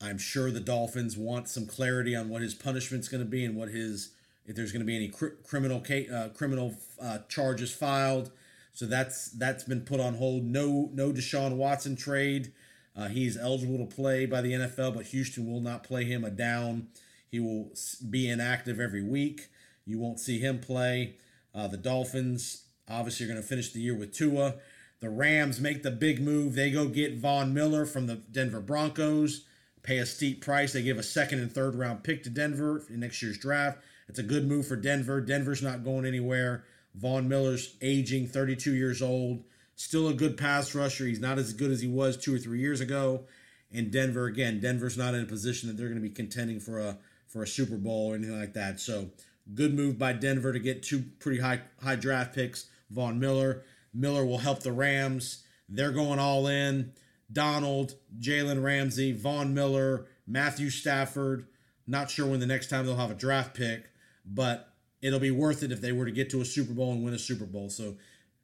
I'm 0.00 0.18
sure 0.18 0.50
the 0.50 0.60
Dolphins 0.60 1.16
want 1.16 1.48
some 1.48 1.66
clarity 1.66 2.14
on 2.14 2.28
what 2.28 2.42
his 2.42 2.54
punishment's 2.54 3.08
going 3.08 3.22
to 3.22 3.28
be 3.28 3.44
and 3.44 3.56
what 3.56 3.68
his 3.68 4.10
if 4.46 4.56
there's 4.56 4.72
going 4.72 4.80
to 4.80 4.86
be 4.86 4.96
any 4.96 5.08
cr- 5.08 5.36
criminal 5.44 5.82
uh, 6.12 6.28
criminal 6.28 6.74
uh, 7.00 7.18
charges 7.28 7.72
filed. 7.72 8.30
So 8.72 8.86
that's 8.86 9.30
that's 9.30 9.64
been 9.64 9.82
put 9.82 10.00
on 10.00 10.14
hold. 10.14 10.44
No 10.44 10.90
no 10.92 11.12
Deshaun 11.12 11.56
Watson 11.56 11.96
trade. 11.96 12.52
Uh, 12.98 13.08
he's 13.08 13.36
eligible 13.36 13.78
to 13.78 13.94
play 13.94 14.26
by 14.26 14.40
the 14.40 14.52
NFL, 14.52 14.94
but 14.94 15.06
Houston 15.06 15.50
will 15.50 15.60
not 15.60 15.84
play 15.84 16.04
him 16.04 16.24
a 16.24 16.30
down. 16.30 16.88
He 17.30 17.38
will 17.38 17.70
be 18.10 18.28
inactive 18.28 18.80
every 18.80 19.02
week. 19.02 19.48
You 19.84 19.98
won't 19.98 20.18
see 20.18 20.38
him 20.40 20.58
play. 20.58 21.16
Uh, 21.54 21.68
the 21.68 21.76
Dolphins 21.76 22.64
obviously 22.88 23.26
are 23.26 23.28
going 23.28 23.40
to 23.40 23.46
finish 23.46 23.72
the 23.72 23.80
year 23.80 23.94
with 23.94 24.12
Tua. 24.12 24.54
The 25.00 25.10
Rams 25.10 25.60
make 25.60 25.84
the 25.84 25.92
big 25.92 26.20
move. 26.20 26.54
They 26.54 26.72
go 26.72 26.88
get 26.88 27.18
Von 27.18 27.54
Miller 27.54 27.86
from 27.86 28.06
the 28.06 28.16
Denver 28.16 28.60
Broncos 28.60 29.44
pay 29.88 29.98
a 29.98 30.06
steep 30.06 30.44
price. 30.44 30.74
They 30.74 30.82
give 30.82 30.98
a 30.98 31.02
second 31.02 31.40
and 31.40 31.50
third 31.50 31.74
round 31.74 32.04
pick 32.04 32.22
to 32.24 32.30
Denver 32.30 32.84
in 32.90 33.00
next 33.00 33.22
year's 33.22 33.38
draft. 33.38 33.78
It's 34.06 34.18
a 34.18 34.22
good 34.22 34.46
move 34.46 34.66
for 34.66 34.76
Denver. 34.76 35.20
Denver's 35.20 35.62
not 35.62 35.82
going 35.82 36.04
anywhere. 36.04 36.64
Von 36.94 37.26
Miller's 37.26 37.74
aging, 37.80 38.28
32 38.28 38.74
years 38.74 39.00
old, 39.00 39.44
still 39.78 40.08
a 40.08 40.12
good 40.12 40.36
pass 40.36 40.74
rusher. 40.74 41.06
He's 41.06 41.20
not 41.20 41.38
as 41.38 41.52
good 41.52 41.70
as 41.70 41.80
he 41.80 41.88
was 41.88 42.16
two 42.16 42.34
or 42.34 42.38
three 42.38 42.58
years 42.58 42.80
ago. 42.80 43.24
And 43.72 43.92
Denver, 43.92 44.26
again, 44.26 44.60
Denver's 44.60 44.98
not 44.98 45.14
in 45.14 45.22
a 45.22 45.26
position 45.26 45.68
that 45.68 45.76
they're 45.76 45.88
going 45.88 46.02
to 46.02 46.06
be 46.06 46.14
contending 46.14 46.60
for 46.60 46.80
a 46.80 46.98
for 47.26 47.42
a 47.42 47.46
Super 47.46 47.76
Bowl 47.76 48.10
or 48.10 48.16
anything 48.16 48.38
like 48.38 48.54
that. 48.54 48.80
So 48.80 49.10
good 49.54 49.74
move 49.74 49.98
by 49.98 50.14
Denver 50.14 50.52
to 50.52 50.58
get 50.58 50.82
two 50.82 51.04
pretty 51.20 51.40
high 51.40 51.60
high 51.82 51.96
draft 51.96 52.34
picks. 52.34 52.66
Von 52.90 53.20
Miller. 53.20 53.62
Miller 53.94 54.24
will 54.24 54.38
help 54.38 54.62
the 54.62 54.72
Rams. 54.72 55.44
They're 55.68 55.92
going 55.92 56.18
all 56.18 56.46
in. 56.46 56.92
Donald, 57.30 57.94
Jalen 58.18 58.62
Ramsey, 58.62 59.12
Von 59.12 59.52
Miller, 59.52 60.06
Matthew 60.26 60.70
Stafford. 60.70 61.46
Not 61.86 62.10
sure 62.10 62.26
when 62.26 62.40
the 62.40 62.46
next 62.46 62.68
time 62.68 62.86
they'll 62.86 62.96
have 62.96 63.10
a 63.10 63.14
draft 63.14 63.54
pick, 63.54 63.84
but 64.24 64.72
it'll 65.02 65.20
be 65.20 65.30
worth 65.30 65.62
it 65.62 65.70
if 65.70 65.82
they 65.82 65.92
were 65.92 66.06
to 66.06 66.10
get 66.10 66.30
to 66.30 66.40
a 66.40 66.44
Super 66.44 66.72
Bowl 66.72 66.92
and 66.92 67.04
win 67.04 67.14
a 67.14 67.18
Super 67.18 67.44
Bowl. 67.44 67.68
So 67.68 67.96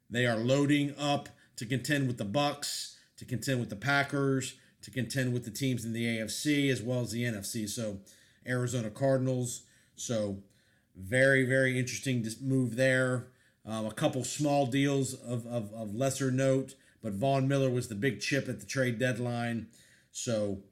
they 0.09 0.25
are 0.25 0.37
loading 0.37 0.93
up 0.97 1.29
to 1.57 1.65
contend 1.65 2.07
with 2.07 2.17
the 2.17 2.25
Bucks, 2.25 2.97
to 3.17 3.25
contend 3.25 3.59
with 3.59 3.69
the 3.69 3.75
Packers, 3.75 4.55
to 4.81 4.91
contend 4.91 5.33
with 5.33 5.45
the 5.45 5.51
teams 5.51 5.85
in 5.85 5.93
the 5.93 6.05
AFC 6.05 6.69
as 6.69 6.81
well 6.81 7.01
as 7.01 7.11
the 7.11 7.23
NFC. 7.23 7.67
So 7.67 7.99
Arizona 8.47 8.89
Cardinals. 8.89 9.63
So 9.95 10.39
very 10.95 11.45
very 11.45 11.79
interesting 11.79 12.25
move 12.41 12.75
there. 12.75 13.27
Um, 13.65 13.87
a 13.87 13.91
couple 13.91 14.23
small 14.23 14.67
deals 14.67 15.15
of, 15.15 15.47
of, 15.47 15.73
of 15.73 15.95
lesser 15.95 16.29
note 16.29 16.75
but 17.05 17.13
Von 17.13 17.47
Miller 17.47 17.69
was 17.69 17.87
the 17.87 17.93
big 17.93 18.19
chip 18.19 18.49
at 18.49 18.59
the 18.59 18.65
trade 18.65 18.97
deadline. 18.97 19.67
So 20.11 20.63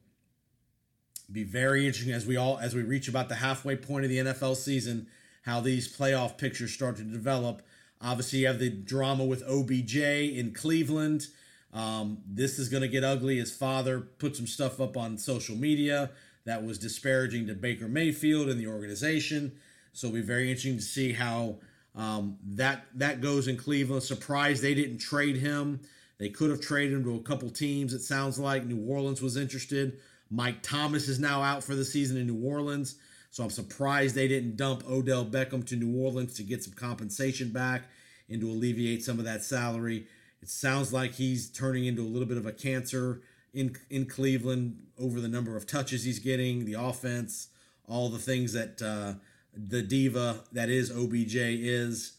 be 1.30 1.44
very 1.44 1.86
interesting 1.86 2.12
as 2.12 2.26
we 2.26 2.36
all 2.36 2.58
as 2.58 2.74
we 2.74 2.82
reach 2.82 3.06
about 3.06 3.28
the 3.28 3.36
halfway 3.36 3.76
point 3.76 4.04
of 4.04 4.10
the 4.10 4.18
NFL 4.18 4.56
season, 4.56 5.06
how 5.42 5.60
these 5.60 5.96
playoff 5.96 6.36
pictures 6.36 6.72
start 6.72 6.96
to 6.96 7.04
develop. 7.04 7.62
Obviously, 8.00 8.40
you 8.40 8.46
have 8.46 8.58
the 8.58 8.70
drama 8.70 9.24
with 9.24 9.42
OBJ 9.48 9.96
in 9.96 10.52
Cleveland. 10.52 11.28
Um, 11.72 12.18
this 12.26 12.58
is 12.58 12.68
going 12.68 12.82
to 12.82 12.88
get 12.88 13.02
ugly. 13.02 13.38
His 13.38 13.54
father 13.54 14.00
put 14.00 14.36
some 14.36 14.46
stuff 14.46 14.80
up 14.80 14.96
on 14.96 15.18
social 15.18 15.56
media 15.56 16.10
that 16.44 16.64
was 16.64 16.78
disparaging 16.78 17.46
to 17.46 17.54
Baker 17.54 17.88
Mayfield 17.88 18.48
and 18.48 18.60
the 18.60 18.66
organization. 18.66 19.52
So 19.92 20.08
it'll 20.08 20.16
be 20.16 20.22
very 20.22 20.50
interesting 20.50 20.76
to 20.76 20.82
see 20.82 21.12
how 21.12 21.56
um, 21.94 22.36
that 22.44 22.86
that 22.94 23.20
goes 23.20 23.48
in 23.48 23.56
Cleveland. 23.56 24.02
Surprised 24.02 24.62
they 24.62 24.74
didn't 24.74 24.98
trade 24.98 25.36
him. 25.36 25.80
They 26.18 26.28
could 26.28 26.50
have 26.50 26.60
traded 26.60 26.92
him 26.92 27.04
to 27.04 27.16
a 27.16 27.20
couple 27.20 27.50
teams, 27.50 27.92
it 27.92 28.02
sounds 28.02 28.38
like. 28.38 28.64
New 28.64 28.84
Orleans 28.86 29.20
was 29.20 29.36
interested. 29.36 29.98
Mike 30.30 30.62
Thomas 30.62 31.08
is 31.08 31.18
now 31.18 31.42
out 31.42 31.62
for 31.64 31.74
the 31.74 31.84
season 31.84 32.16
in 32.16 32.26
New 32.26 32.46
Orleans. 32.46 32.96
So 33.34 33.42
I'm 33.42 33.50
surprised 33.50 34.14
they 34.14 34.28
didn't 34.28 34.56
dump 34.56 34.84
Odell 34.88 35.26
Beckham 35.26 35.66
to 35.66 35.74
New 35.74 36.00
Orleans 36.00 36.34
to 36.34 36.44
get 36.44 36.62
some 36.62 36.72
compensation 36.72 37.50
back 37.50 37.82
and 38.28 38.40
to 38.40 38.48
alleviate 38.48 39.02
some 39.02 39.18
of 39.18 39.24
that 39.24 39.42
salary. 39.42 40.06
It 40.40 40.48
sounds 40.48 40.92
like 40.92 41.14
he's 41.14 41.50
turning 41.50 41.84
into 41.84 42.02
a 42.02 42.06
little 42.06 42.28
bit 42.28 42.36
of 42.36 42.46
a 42.46 42.52
cancer 42.52 43.22
in 43.52 43.74
in 43.90 44.06
Cleveland 44.06 44.86
over 45.00 45.20
the 45.20 45.26
number 45.26 45.56
of 45.56 45.66
touches 45.66 46.04
he's 46.04 46.20
getting, 46.20 46.64
the 46.64 46.74
offense, 46.74 47.48
all 47.88 48.08
the 48.08 48.20
things 48.20 48.52
that 48.52 48.80
uh, 48.80 49.18
the 49.52 49.82
diva 49.82 50.44
that 50.52 50.68
is 50.68 50.92
OBJ 50.92 51.34
is 51.34 52.12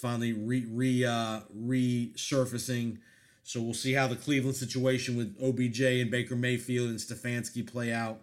finally 0.00 0.32
re, 0.32 0.66
re 0.68 1.04
uh, 1.04 1.42
resurfacing 1.56 2.98
so 3.44 3.62
we'll 3.62 3.72
see 3.72 3.92
how 3.92 4.08
the 4.08 4.16
Cleveland 4.16 4.56
situation 4.56 5.16
with 5.16 5.40
OBJ 5.40 5.80
and 5.80 6.10
Baker 6.10 6.34
Mayfield 6.34 6.88
and 6.90 6.98
Stefanski 6.98 7.64
play 7.64 7.92
out. 7.92 8.22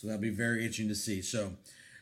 So 0.00 0.06
that'll 0.06 0.22
be 0.22 0.30
very 0.30 0.60
interesting 0.60 0.88
to 0.88 0.94
see. 0.94 1.20
So 1.20 1.52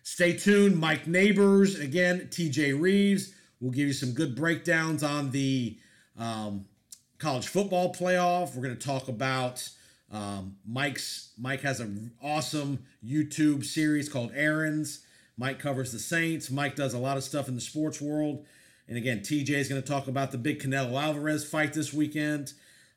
stay 0.04 0.32
tuned. 0.32 0.78
Mike 0.78 1.08
Neighbors, 1.08 1.80
again, 1.80 2.28
TJ 2.30 2.80
Reeves. 2.80 3.34
We'll 3.60 3.72
give 3.72 3.88
you 3.88 3.92
some 3.92 4.12
good 4.12 4.36
breakdowns 4.36 5.02
on 5.02 5.32
the 5.32 5.76
um, 6.16 6.66
college 7.18 7.48
football 7.48 7.92
playoff. 7.92 8.54
We're 8.54 8.62
going 8.62 8.76
to 8.76 8.86
talk 8.86 9.08
about 9.08 9.68
um, 10.12 10.58
Mike's. 10.64 11.32
Mike 11.36 11.62
has 11.62 11.80
an 11.80 12.12
awesome 12.22 12.84
YouTube 13.04 13.64
series 13.64 14.08
called 14.08 14.30
Errands. 14.32 15.04
Mike 15.36 15.58
covers 15.58 15.90
the 15.90 15.98
Saints. 15.98 16.52
Mike 16.52 16.76
does 16.76 16.94
a 16.94 16.98
lot 16.98 17.16
of 17.16 17.24
stuff 17.24 17.48
in 17.48 17.56
the 17.56 17.60
sports 17.60 18.00
world. 18.00 18.46
And 18.86 18.96
again, 18.96 19.22
TJ 19.22 19.50
is 19.50 19.68
going 19.68 19.82
to 19.82 19.88
talk 19.88 20.06
about 20.06 20.30
the 20.30 20.38
big 20.38 20.60
Canelo 20.60 21.02
Alvarez 21.02 21.44
fight 21.44 21.72
this 21.72 21.92
weekend. 21.92 22.52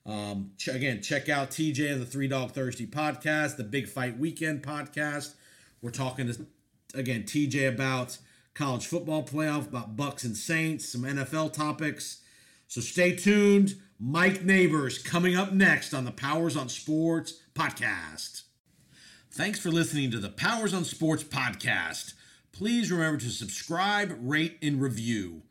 Um, 0.06 0.52
ch- 0.58 0.70
again, 0.70 1.02
check 1.02 1.30
out 1.30 1.52
TJ 1.52 1.92
and 1.92 2.02
the 2.02 2.06
Three 2.06 2.28
Dog 2.28 2.52
Thursday 2.52 2.88
podcast, 2.88 3.58
the 3.58 3.64
Big 3.64 3.88
Fight 3.88 4.18
Weekend 4.18 4.64
podcast. 4.64 5.34
We're 5.82 5.92
talking 5.92 6.32
to 6.32 6.46
again 6.94 7.24
TJ 7.24 7.68
about 7.68 8.18
college 8.54 8.88
football 8.88 9.24
playoff, 9.24 9.68
about 9.68 9.96
Bucks 9.96 10.24
and 10.24 10.36
Saints, 10.36 10.90
some 10.90 11.04
NFL 11.04 11.54
topics. 11.54 12.22
So 12.68 12.82
stay 12.82 13.16
tuned. 13.16 13.76
Mike 14.00 14.44
Neighbors 14.44 14.98
coming 14.98 15.36
up 15.36 15.54
next 15.54 15.94
on 15.94 16.06
the 16.06 16.12
Powers 16.12 16.58
on 16.58 16.70
Sports 16.70 17.40
podcast. 17.54 18.44
Thanks 19.30 19.60
for 19.60 19.70
listening 19.70 20.10
to 20.12 20.20
the 20.20 20.30
Powers 20.30 20.74
on 20.74 20.84
Sports 20.84 21.24
podcast. 21.24 22.14
Please 22.52 22.92
remember 22.92 23.20
to 23.20 23.30
subscribe, 23.30 24.18
rate, 24.20 24.58
and 24.62 24.82
review. 24.82 25.44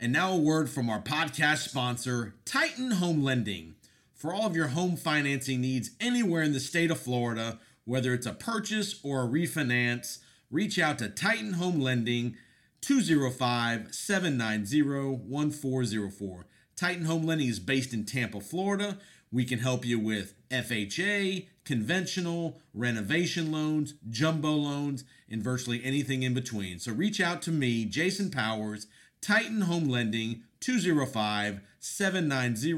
And 0.00 0.12
now 0.12 0.32
a 0.32 0.36
word 0.36 0.68
from 0.68 0.90
our 0.90 1.00
podcast 1.00 1.68
sponsor, 1.68 2.34
Titan 2.44 2.92
Home 2.92 3.22
Lending. 3.22 3.76
For 4.22 4.32
all 4.32 4.46
of 4.46 4.54
your 4.54 4.68
home 4.68 4.96
financing 4.96 5.60
needs 5.62 5.90
anywhere 5.98 6.44
in 6.44 6.52
the 6.52 6.60
state 6.60 6.92
of 6.92 7.00
Florida, 7.00 7.58
whether 7.84 8.14
it's 8.14 8.24
a 8.24 8.32
purchase 8.32 9.00
or 9.02 9.24
a 9.24 9.26
refinance, 9.26 10.20
reach 10.48 10.78
out 10.78 11.00
to 11.00 11.08
Titan 11.08 11.54
Home 11.54 11.80
Lending 11.80 12.36
205 12.82 13.92
790 13.92 14.82
1404. 15.26 16.46
Titan 16.76 17.06
Home 17.06 17.24
Lending 17.24 17.48
is 17.48 17.58
based 17.58 17.92
in 17.92 18.04
Tampa, 18.04 18.40
Florida. 18.40 18.98
We 19.32 19.44
can 19.44 19.58
help 19.58 19.84
you 19.84 19.98
with 19.98 20.34
FHA, 20.50 21.48
conventional, 21.64 22.60
renovation 22.72 23.50
loans, 23.50 23.94
jumbo 24.08 24.52
loans, 24.52 25.02
and 25.28 25.42
virtually 25.42 25.82
anything 25.82 26.22
in 26.22 26.32
between. 26.32 26.78
So 26.78 26.92
reach 26.92 27.20
out 27.20 27.42
to 27.42 27.50
me, 27.50 27.86
Jason 27.86 28.30
Powers 28.30 28.86
Titan 29.20 29.62
Home 29.62 29.88
Lending 29.88 30.42
205 30.60 31.60
790 31.84 32.74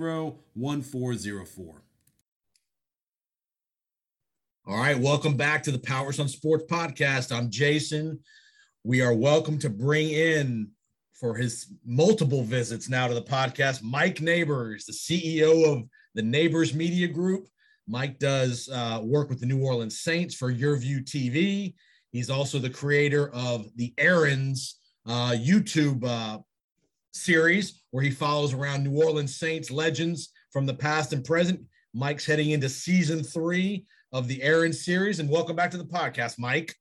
1404. 0.55 1.83
All 4.67 4.79
right, 4.79 4.99
welcome 4.99 5.37
back 5.37 5.63
to 5.65 5.71
the 5.71 5.79
Powers 5.79 6.19
on 6.19 6.27
Sports 6.27 6.65
podcast. 6.71 7.31
I'm 7.31 7.51
Jason. 7.51 8.19
We 8.83 9.03
are 9.03 9.13
welcome 9.13 9.59
to 9.59 9.69
bring 9.69 10.09
in 10.09 10.71
for 11.13 11.35
his 11.35 11.67
multiple 11.85 12.45
visits 12.45 12.89
now 12.89 13.07
to 13.07 13.13
the 13.13 13.21
podcast, 13.21 13.83
Mike 13.83 14.23
Neighbors, 14.23 14.87
the 14.87 14.95
CEO 14.95 15.71
of 15.71 15.85
the 16.15 16.23
Neighbors 16.23 16.73
Media 16.73 17.07
Group. 17.07 17.47
Mike 17.87 18.19
does 18.19 18.71
uh, 18.73 19.01
work 19.03 19.29
with 19.29 19.39
the 19.39 19.47
New 19.47 19.63
Orleans 19.63 20.01
Saints 20.01 20.35
for 20.35 20.49
Your 20.49 20.77
View 20.77 21.03
TV. 21.03 21.75
He's 22.11 22.31
also 22.31 22.59
the 22.59 22.71
creator 22.71 23.29
of 23.35 23.69
the 23.77 23.93
Errands 23.99 24.81
uh, 25.07 25.35
YouTube 25.39 26.03
uh, 26.07 26.39
series 27.15 27.83
where 27.91 28.03
he 28.03 28.11
follows 28.11 28.53
around 28.53 28.85
New 28.85 29.03
Orleans 29.03 29.37
Saints 29.37 29.71
legends 29.71 30.31
from 30.53 30.67
the 30.67 30.75
past 30.75 31.13
and 31.13 31.25
present. 31.25 31.61
Mike's 31.95 32.27
heading 32.27 32.51
into 32.51 32.69
season 32.69 33.23
three 33.23 33.87
of 34.13 34.29
the 34.29 34.43
Errands 34.43 34.85
series. 34.85 35.21
And 35.21 35.31
welcome 35.31 35.57
back 35.57 35.71
to 35.71 35.79
the 35.79 35.85
podcast, 35.85 36.39
Mike. 36.39 36.75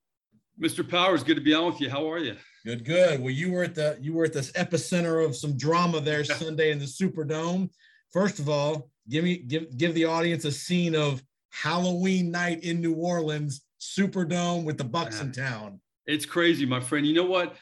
Mr. 0.60 0.88
Powers, 0.88 1.24
good 1.24 1.36
to 1.36 1.42
be 1.42 1.54
on 1.54 1.66
with 1.66 1.82
you. 1.82 1.90
How 1.90 2.12
are 2.12 2.20
you? 2.20 2.36
Good, 2.66 2.86
good. 2.86 3.20
Well, 3.20 3.32
you 3.32 3.52
were 3.52 3.64
at 3.64 3.76
the 3.76 3.98
you 4.00 4.14
were 4.14 4.26
at 4.26 4.34
this 4.34 4.52
epicenter 4.54 5.26
of 5.26 5.36
some 5.36 5.58
drama 5.58 6.00
there 6.00 6.24
Sunday 6.24 6.72
in 6.72 6.80
the 6.80 6.86
Superdome. 6.86 7.70
First 8.12 8.40
of 8.40 8.50
all, 8.50 8.90
give 9.10 9.24
me 9.24 9.38
give 9.38 9.76
give 9.78 9.94
the 9.94 10.06
audience 10.06 10.46
a 10.46 10.52
scene 10.52 10.96
of 10.96 11.22
Halloween 11.52 12.32
night 12.32 12.64
in 12.64 12.80
New 12.80 12.94
Orleans, 12.94 13.62
Superdome 13.82 14.64
with 14.64 14.78
the 14.78 14.84
Bucks 14.84 15.20
in 15.20 15.32
town. 15.32 15.82
It's 16.06 16.26
crazy, 16.26 16.66
my 16.66 16.80
friend. 16.80 17.06
You 17.06 17.14
know 17.14 17.26
what? 17.26 17.56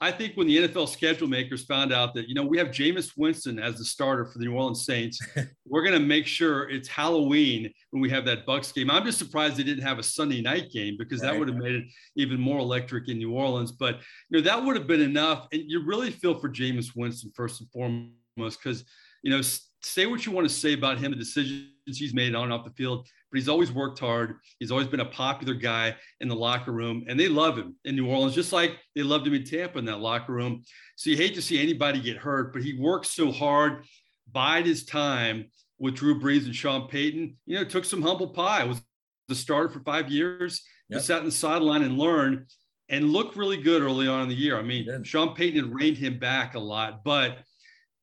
I 0.00 0.12
think 0.12 0.34
when 0.36 0.46
the 0.46 0.68
NFL 0.68 0.88
schedule 0.88 1.26
makers 1.26 1.64
found 1.64 1.90
out 1.90 2.12
that, 2.14 2.28
you 2.28 2.34
know, 2.34 2.44
we 2.44 2.58
have 2.58 2.68
Jameis 2.68 3.12
Winston 3.16 3.58
as 3.58 3.78
the 3.78 3.84
starter 3.84 4.26
for 4.26 4.38
the 4.38 4.44
New 4.44 4.54
Orleans 4.54 4.84
Saints, 4.84 5.18
we're 5.66 5.82
going 5.82 5.98
to 5.98 6.06
make 6.06 6.26
sure 6.26 6.68
it's 6.68 6.86
Halloween 6.86 7.72
when 7.90 8.02
we 8.02 8.10
have 8.10 8.26
that 8.26 8.44
Bucks 8.44 8.72
game. 8.72 8.90
I'm 8.90 9.06
just 9.06 9.18
surprised 9.18 9.56
they 9.56 9.62
didn't 9.62 9.84
have 9.84 9.98
a 9.98 10.02
Sunday 10.02 10.42
night 10.42 10.70
game 10.70 10.96
because 10.98 11.22
right. 11.22 11.32
that 11.32 11.38
would 11.38 11.48
have 11.48 11.56
made 11.56 11.76
it 11.76 11.84
even 12.14 12.38
more 12.38 12.58
electric 12.58 13.08
in 13.08 13.16
New 13.16 13.32
Orleans. 13.32 13.72
But, 13.72 14.00
you 14.28 14.38
know, 14.38 14.40
that 14.42 14.62
would 14.62 14.76
have 14.76 14.86
been 14.86 15.00
enough. 15.00 15.46
And 15.52 15.62
you 15.66 15.82
really 15.82 16.10
feel 16.10 16.38
for 16.38 16.50
Jameis 16.50 16.90
Winston 16.94 17.32
first 17.34 17.62
and 17.62 17.70
foremost 17.70 18.62
because, 18.62 18.84
you 19.26 19.32
know, 19.32 19.42
say 19.82 20.06
what 20.06 20.24
you 20.24 20.30
want 20.30 20.48
to 20.48 20.54
say 20.54 20.72
about 20.72 20.98
him, 20.98 21.10
the 21.10 21.16
decisions 21.16 21.68
he's 21.84 22.14
made 22.14 22.34
on 22.34 22.44
and 22.44 22.52
off 22.52 22.64
the 22.64 22.70
field 22.70 23.08
but 23.30 23.38
he's 23.38 23.48
always 23.48 23.72
worked 23.72 23.98
hard. 23.98 24.36
He's 24.60 24.70
always 24.70 24.86
been 24.86 25.00
a 25.00 25.04
popular 25.04 25.54
guy 25.54 25.96
in 26.20 26.28
the 26.28 26.34
locker 26.34 26.72
room, 26.72 27.04
and 27.08 27.18
they 27.18 27.28
love 27.28 27.58
him 27.58 27.74
in 27.84 27.96
New 27.96 28.08
Orleans, 28.08 28.34
just 28.34 28.52
like 28.52 28.78
they 28.94 29.02
loved 29.02 29.26
him 29.26 29.34
in 29.34 29.44
Tampa 29.44 29.78
in 29.78 29.84
that 29.86 30.00
locker 30.00 30.32
room. 30.32 30.62
So 30.96 31.10
you 31.10 31.16
hate 31.16 31.34
to 31.34 31.42
see 31.42 31.60
anybody 31.60 32.00
get 32.00 32.16
hurt, 32.16 32.52
but 32.52 32.62
he 32.62 32.78
works 32.78 33.10
so 33.10 33.32
hard, 33.32 33.84
bide 34.30 34.66
his 34.66 34.84
time 34.84 35.50
with 35.78 35.96
Drew 35.96 36.20
Brees 36.20 36.46
and 36.46 36.54
Sean 36.54 36.88
Payton. 36.88 37.36
You 37.46 37.58
know, 37.58 37.64
took 37.64 37.84
some 37.84 38.02
humble 38.02 38.28
pie. 38.28 38.64
Was 38.64 38.80
the 39.28 39.34
starter 39.34 39.68
for 39.68 39.80
five 39.80 40.08
years. 40.08 40.62
Yep. 40.88 41.02
Sat 41.02 41.18
in 41.18 41.24
the 41.24 41.32
sideline 41.32 41.82
and 41.82 41.98
learned, 41.98 42.46
and 42.88 43.10
looked 43.10 43.36
really 43.36 43.56
good 43.56 43.82
early 43.82 44.06
on 44.06 44.22
in 44.22 44.28
the 44.28 44.34
year. 44.36 44.56
I 44.56 44.62
mean, 44.62 45.02
Sean 45.02 45.34
Payton 45.34 45.64
had 45.64 45.74
reined 45.74 45.98
him 45.98 46.20
back 46.20 46.54
a 46.54 46.60
lot, 46.60 47.02
but 47.02 47.38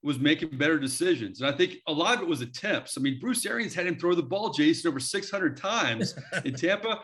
was 0.03 0.19
making 0.19 0.49
better 0.57 0.77
decisions. 0.77 1.41
And 1.41 1.49
I 1.49 1.55
think 1.55 1.77
a 1.87 1.93
lot 1.93 2.15
of 2.15 2.21
it 2.21 2.27
was 2.27 2.41
attempts. 2.41 2.97
I 2.97 3.01
mean, 3.01 3.19
Bruce 3.19 3.45
Arians 3.45 3.73
had 3.73 3.87
him 3.87 3.95
throw 3.95 4.13
the 4.13 4.21
ball, 4.21 4.49
Jason, 4.49 4.89
over 4.89 4.99
600 4.99 5.57
times 5.57 6.13
in 6.45 6.53
Tampa. 6.53 6.99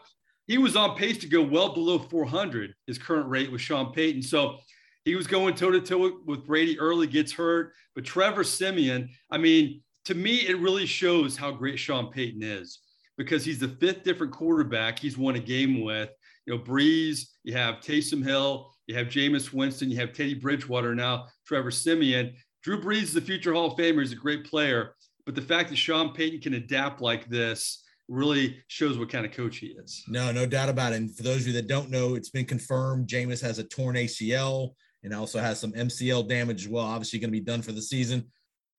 He 0.48 0.58
was 0.58 0.76
on 0.76 0.98
pace 0.98 1.18
to 1.20 1.28
go 1.28 1.42
well 1.42 1.74
below 1.74 2.00
400, 2.00 2.74
his 2.88 2.98
current 2.98 3.30
rate 3.30 3.52
with 3.52 3.62
Sean 3.62 3.94
Payton. 3.94 4.22
So 4.22 4.58
he 5.06 5.16
was 5.16 5.28
going 5.28 5.56
toe 5.56 5.72
to 5.72 5.80
toe 5.80 6.20
with 6.26 6.46
Brady 6.46 6.78
early, 6.80 7.08
gets 7.08 7.32
hurt. 7.32 7.72
But 7.96 8.04
Trevor 8.04 8.44
Siemian, 8.44 9.10
I 9.32 9.38
mean, 9.38 9.82
to 10.06 10.16
me, 10.16 10.48
it 10.48 10.60
really 10.60 10.86
shows 10.86 11.38
how 11.38 11.52
great 11.52 11.80
Sean 11.80 12.12
Payton 12.12 12.44
is 12.44 12.80
because 13.18 13.46
he's 13.46 13.60
the 13.60 13.68
fifth 13.68 14.04
different 14.04 14.34
quarterback 14.34 15.00
he's 15.00 15.18
won 15.18 15.36
a 15.36 15.40
game 15.40 15.84
with. 15.84 16.10
You 16.46 16.56
know, 16.56 16.64
Brees, 16.64 17.28
you 17.44 17.54
have 17.54 17.76
Taysom 17.76 18.24
Hill, 18.24 18.74
you 18.88 18.96
have 18.96 19.08
Jameis 19.08 19.54
Winston, 19.54 19.92
you 19.92 19.98
have 19.98 20.14
Teddy 20.14 20.34
Bridgewater 20.34 20.96
now, 20.96 21.28
Trevor 21.46 21.70
Siemian. 21.70 22.34
Drew 22.64 22.82
Brees 22.82 23.04
is 23.04 23.14
the 23.14 23.22
future 23.22 23.54
Hall 23.54 23.72
of 23.72 23.78
Famer. 23.78 24.02
He's 24.02 24.12
a 24.12 24.16
great 24.16 24.46
player. 24.46 24.96
But 25.26 25.36
the 25.36 25.42
fact 25.42 25.70
that 25.70 25.78
Sean 25.78 26.14
Payton 26.14 26.42
can 26.42 26.56
adapt 26.56 27.02
like 27.02 27.30
this 27.30 27.84
really 28.08 28.64
shows 28.68 28.98
what 28.98 29.10
kind 29.10 29.26
of 29.26 29.32
coach 29.32 29.58
he 29.58 29.68
is. 29.68 30.04
No, 30.08 30.32
no 30.32 30.46
doubt 30.46 30.70
about 30.70 30.94
it. 30.94 30.98
And 30.98 31.16
for 31.16 31.24
those 31.24 31.42
of 31.42 31.48
you 31.48 31.54
that 31.54 31.68
don't 31.68 31.92
know, 31.92 32.16
it's 32.16 32.32
been 32.32 32.46
confirmed 32.46 33.08
Jameis 33.08 33.42
has 33.42 33.60
a 33.60 33.64
torn 33.64 33.96
ACL 33.96 34.74
and 35.04 35.14
also 35.14 35.40
has 35.40 35.60
some 35.60 35.72
MCL 35.72 36.28
damage 36.28 36.66
as 36.66 36.68
well. 36.68 36.86
Obviously, 36.86 37.20
going 37.20 37.30
to 37.30 37.40
be 37.40 37.46
done 37.46 37.62
for 37.62 37.72
the 37.72 37.82
season. 37.82 38.26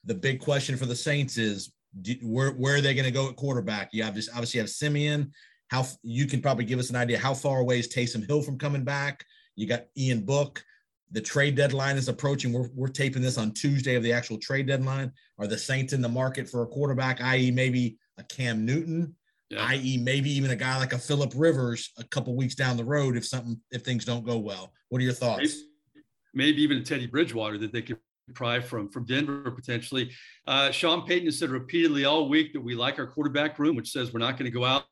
The 0.05 0.15
big 0.15 0.41
question 0.41 0.77
for 0.77 0.87
the 0.87 0.97
Saints 0.97 1.39
is 1.39 1.73
do, 2.03 2.15
where, 2.23 2.51
where 2.51 2.77
are 2.77 2.81
they 2.81 2.95
going 2.95 3.05
to 3.05 3.11
go 3.11 3.29
at 3.29 3.37
quarterback? 3.37 3.91
You 3.93 4.03
have 4.03 4.17
obviously 4.35 4.59
have 4.61 4.71
Siemian. 4.71 5.31
How 5.69 5.87
you 6.03 6.27
can 6.27 6.43
probably 6.43 6.65
give 6.65 6.81
us 6.81 6.91
an 6.91 6.97
idea 6.97 7.19
how 7.19 7.33
far 7.33 7.61
away 7.61 7.79
is 7.79 7.89
Taysom 7.89 8.27
Hill 8.27 8.43
from 8.43 8.59
coming 8.59 8.83
back? 8.83 9.25
You 9.55 9.69
got 9.69 9.85
Ian 9.97 10.23
Book. 10.23 10.65
The 11.13 11.21
trade 11.21 11.57
deadline 11.57 11.97
is 11.97 12.09
approaching. 12.09 12.53
We're, 12.53 12.69
we're 12.75 12.89
taping 12.89 13.23
this 13.23 13.39
on 13.39 13.53
Tuesday 13.53 13.97
of 13.97 14.03
the 14.03 14.13
actual 14.13 14.39
trade 14.39 14.67
deadline. 14.67 15.13
Are 15.39 15.47
the 15.47 15.59
Saints 15.59 15.93
in 15.93 16.01
the 16.01 16.09
market 16.09 16.49
for 16.49 16.63
a 16.63 16.67
quarterback, 16.67 17.21
i.e., 17.21 17.51
maybe 17.51 17.99
a 18.19 18.23
Cam 18.25 18.65
Newton, 18.65 19.15
yeah. 19.49 19.65
i.e., 19.71 19.99
maybe 19.99 20.31
even 20.31 20.51
a 20.51 20.57
guy 20.57 20.79
like 20.79 20.93
a 20.93 20.99
Philip 20.99 21.33
Rivers 21.35 21.93
a 21.99 22.05
couple 22.05 22.37
weeks 22.37 22.55
down 22.55 22.77
the 22.77 22.85
road 22.85 23.17
if 23.17 23.27
something 23.27 23.61
if 23.73 23.83
things 23.83 24.05
don't 24.05 24.25
go 24.25 24.39
well? 24.39 24.73
What 24.89 25.01
are 25.01 25.05
your 25.05 25.13
thoughts? 25.13 25.41
Maybe, 25.41 26.05
maybe 26.35 26.63
even 26.63 26.85
Teddy 26.85 27.07
Bridgewater 27.07 27.59
that 27.59 27.73
they 27.73 27.83
could 27.83 27.99
pry 28.35 28.61
from 28.61 28.89
from 28.89 29.05
Denver 29.05 29.51
potentially. 29.51 30.11
Uh, 30.47 30.71
Sean 30.71 31.07
Payton 31.07 31.27
has 31.27 31.39
said 31.39 31.51
repeatedly 31.51 32.05
all 32.05 32.29
week 32.29 32.53
that 32.53 32.61
we 32.61 32.75
like 32.75 32.99
our 32.99 33.07
quarterback 33.07 33.59
room, 33.59 33.75
which 33.75 33.91
says 33.91 34.13
we're 34.13 34.21
not 34.21 34.39
going 34.39 34.51
to 34.51 34.57
go 34.57 34.65
out 34.65 34.85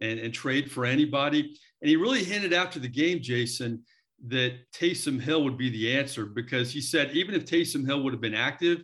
and, 0.00 0.18
and 0.18 0.34
trade 0.34 0.70
for 0.70 0.84
anybody. 0.84 1.56
And 1.80 1.88
he 1.88 1.96
really 1.96 2.24
hinted 2.24 2.52
after 2.52 2.78
the 2.78 2.88
game, 2.88 3.20
Jason, 3.20 3.82
that 4.26 4.54
Taysom 4.72 5.20
Hill 5.20 5.44
would 5.44 5.58
be 5.58 5.70
the 5.70 5.96
answer 5.96 6.26
because 6.26 6.72
he 6.72 6.80
said 6.80 7.12
even 7.12 7.34
if 7.34 7.44
Taysom 7.44 7.86
Hill 7.86 8.02
would 8.02 8.12
have 8.12 8.20
been 8.20 8.34
active, 8.34 8.82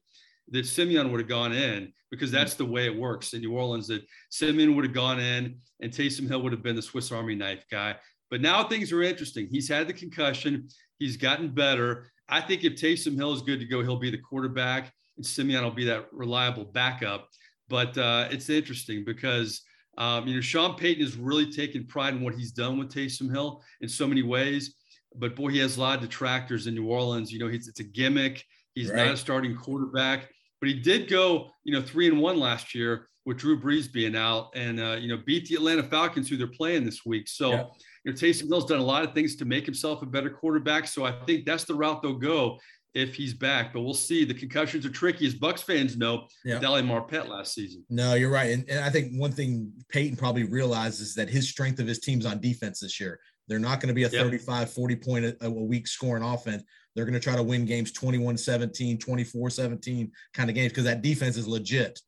that 0.49 0.67
Siemian 0.67 1.11
would 1.11 1.21
have 1.21 1.29
gone 1.29 1.53
in 1.53 1.93
because 2.11 2.31
that's 2.31 2.55
the 2.55 2.65
way 2.65 2.85
it 2.85 2.97
works 2.97 3.33
in 3.33 3.41
New 3.41 3.57
Orleans. 3.57 3.89
That 3.89 4.03
Siemian 4.31 4.77
would 4.77 4.85
have 4.85 4.95
gone 4.95 5.19
in 5.19 5.57
and 5.81 5.93
Taysom 5.93 6.29
Hill 6.29 6.43
would 6.43 6.53
have 6.53 6.63
been 6.63 6.77
the 6.77 6.83
Swiss 6.83 7.11
Army 7.11 7.35
knife 7.35 7.65
guy. 7.71 7.97
But 8.31 8.41
now 8.41 8.65
things 8.65 8.93
are 8.93 9.03
interesting. 9.03 9.47
He's 9.51 9.69
had 9.69 9.89
the 9.89 9.93
concussion. 9.93 10.69
He's 10.99 11.17
gotten 11.17 11.51
better. 11.51 12.11
I 12.29 12.41
think 12.41 12.65
if 12.65 12.75
Taysom 12.75 13.17
Hill 13.17 13.33
is 13.33 13.43
good 13.43 13.61
to 13.61 13.67
go, 13.67 13.83
he'll 13.83 13.99
be 13.99 14.11
the 14.11 14.19
quarterback, 14.19 14.93
and 15.17 15.27
Siemian 15.27 15.65
will 15.65 15.71
be 15.71 15.85
that 15.85 16.07
reliable 16.13 16.65
backup. 16.65 17.29
But 17.69 17.97
uh, 17.99 18.29
it's 18.31 18.49
interesting 18.49 19.05
because 19.05 19.63
um, 19.99 20.27
you 20.27 20.35
know 20.35 20.41
Sean 20.41 20.77
Payton 20.77 21.03
has 21.03 21.17
really 21.17 21.51
taken 21.51 21.87
pride 21.87 22.15
in 22.15 22.23
what 22.23 22.35
he's 22.35 22.53
done 22.53 22.79
with 22.79 22.91
Taysom 22.91 23.31
Hill 23.31 23.63
in 23.83 23.89
so 23.89 24.07
many 24.07 24.23
ways 24.23 24.77
but 25.17 25.37
boy, 25.37 25.49
he 25.49 25.59
has 25.59 25.77
a 25.77 25.81
lot 25.81 25.97
of 25.97 26.03
detractors 26.03 26.67
in 26.67 26.75
New 26.75 26.87
Orleans. 26.87 27.33
You 27.33 27.39
know, 27.39 27.49
he's, 27.49 27.69
it's 27.69 27.81
a 27.81 27.85
gimmick. 27.85 28.45
He's 28.75 28.91
right. 28.91 29.07
not 29.07 29.15
a 29.15 29.17
starting 29.17 29.55
quarterback, 29.55 30.29
but 30.61 30.69
he 30.69 30.75
did 30.81 31.09
go, 31.09 31.51
you 31.65 31.73
know, 31.73 31.83
three 31.83 32.09
and 32.09 32.21
one 32.21 32.39
last 32.39 32.75
year 32.75 33.09
with 33.25 33.39
Drew 33.39 33.61
Brees 33.61 33.93
being 33.93 34.17
out, 34.17 34.51
and 34.55 34.81
uh, 34.81 34.97
you 34.99 35.09
know, 35.09 35.23
beat 35.25 35.47
the 35.47 35.55
Atlanta 35.55 35.83
Falcons 35.83 36.29
who 36.29 36.37
they're 36.37 36.47
playing 36.47 36.85
this 36.85 37.05
week. 37.07 37.29
So, 37.29 37.51
yeah. 37.51 37.65
you 38.05 38.13
know, 38.13 38.19
Taysom 38.19 38.49
Hill's 38.49 38.67
done 38.67 38.81
a 38.81 38.85
lot 38.85 39.05
of 39.05 39.15
things 39.15 39.37
to 39.37 39.45
make 39.45 39.65
himself 39.65 40.03
a 40.03 40.07
better 40.07 40.31
quarterback. 40.31 40.89
So 40.89 41.05
I 41.05 41.13
think 41.25 41.45
that's 41.45 41.65
the 41.65 41.75
route 41.75 42.03
they'll 42.03 42.15
go 42.15 42.59
if 42.95 43.15
he's 43.15 43.33
back. 43.33 43.73
But 43.73 43.83
we'll 43.83 43.95
see. 43.95 44.25
The 44.25 44.35
concussions 44.35 44.85
are 44.85 44.91
tricky, 44.91 45.27
as 45.27 45.35
Bucks 45.35 45.63
fans 45.63 45.97
know. 45.97 46.27
Yeah. 46.45 46.61
Ali 46.67 46.83
Marpet 46.83 47.29
last 47.29 47.55
season. 47.55 47.85
No, 47.89 48.15
you're 48.15 48.31
right, 48.31 48.51
and, 48.51 48.69
and 48.69 48.81
I 48.85 48.91
think 48.91 49.13
one 49.19 49.33
thing 49.33 49.73
Payton 49.89 50.17
probably 50.17 50.45
realizes 50.45 51.15
that 51.15 51.29
his 51.29 51.49
strength 51.49 51.79
of 51.79 51.87
his 51.87 52.01
team's 52.01 52.27
on 52.27 52.41
defense 52.41 52.81
this 52.81 52.99
year. 52.99 53.21
They're 53.49 53.59
not 53.59 53.81
going 53.81 53.89
to 53.89 53.95
be 53.95 54.05
a 54.05 54.09
yep. 54.09 54.23
35, 54.23 54.71
40 54.71 54.97
point 54.97 55.25
a, 55.25 55.37
a 55.47 55.51
week 55.51 55.87
scoring 55.87 56.23
offense. 56.23 56.63
They're 56.95 57.05
going 57.05 57.15
to 57.15 57.21
try 57.21 57.37
to 57.37 57.43
win 57.43 57.65
games 57.65 57.93
21 57.93 58.37
17, 58.37 58.99
24 58.99 59.51
17 59.51 60.13
kind 60.35 60.51
of 60.51 60.55
games 60.55 60.73
because 60.73 60.85
that 60.85 61.03
defense 61.03 61.37
is 61.37 61.47
legit. 61.47 62.01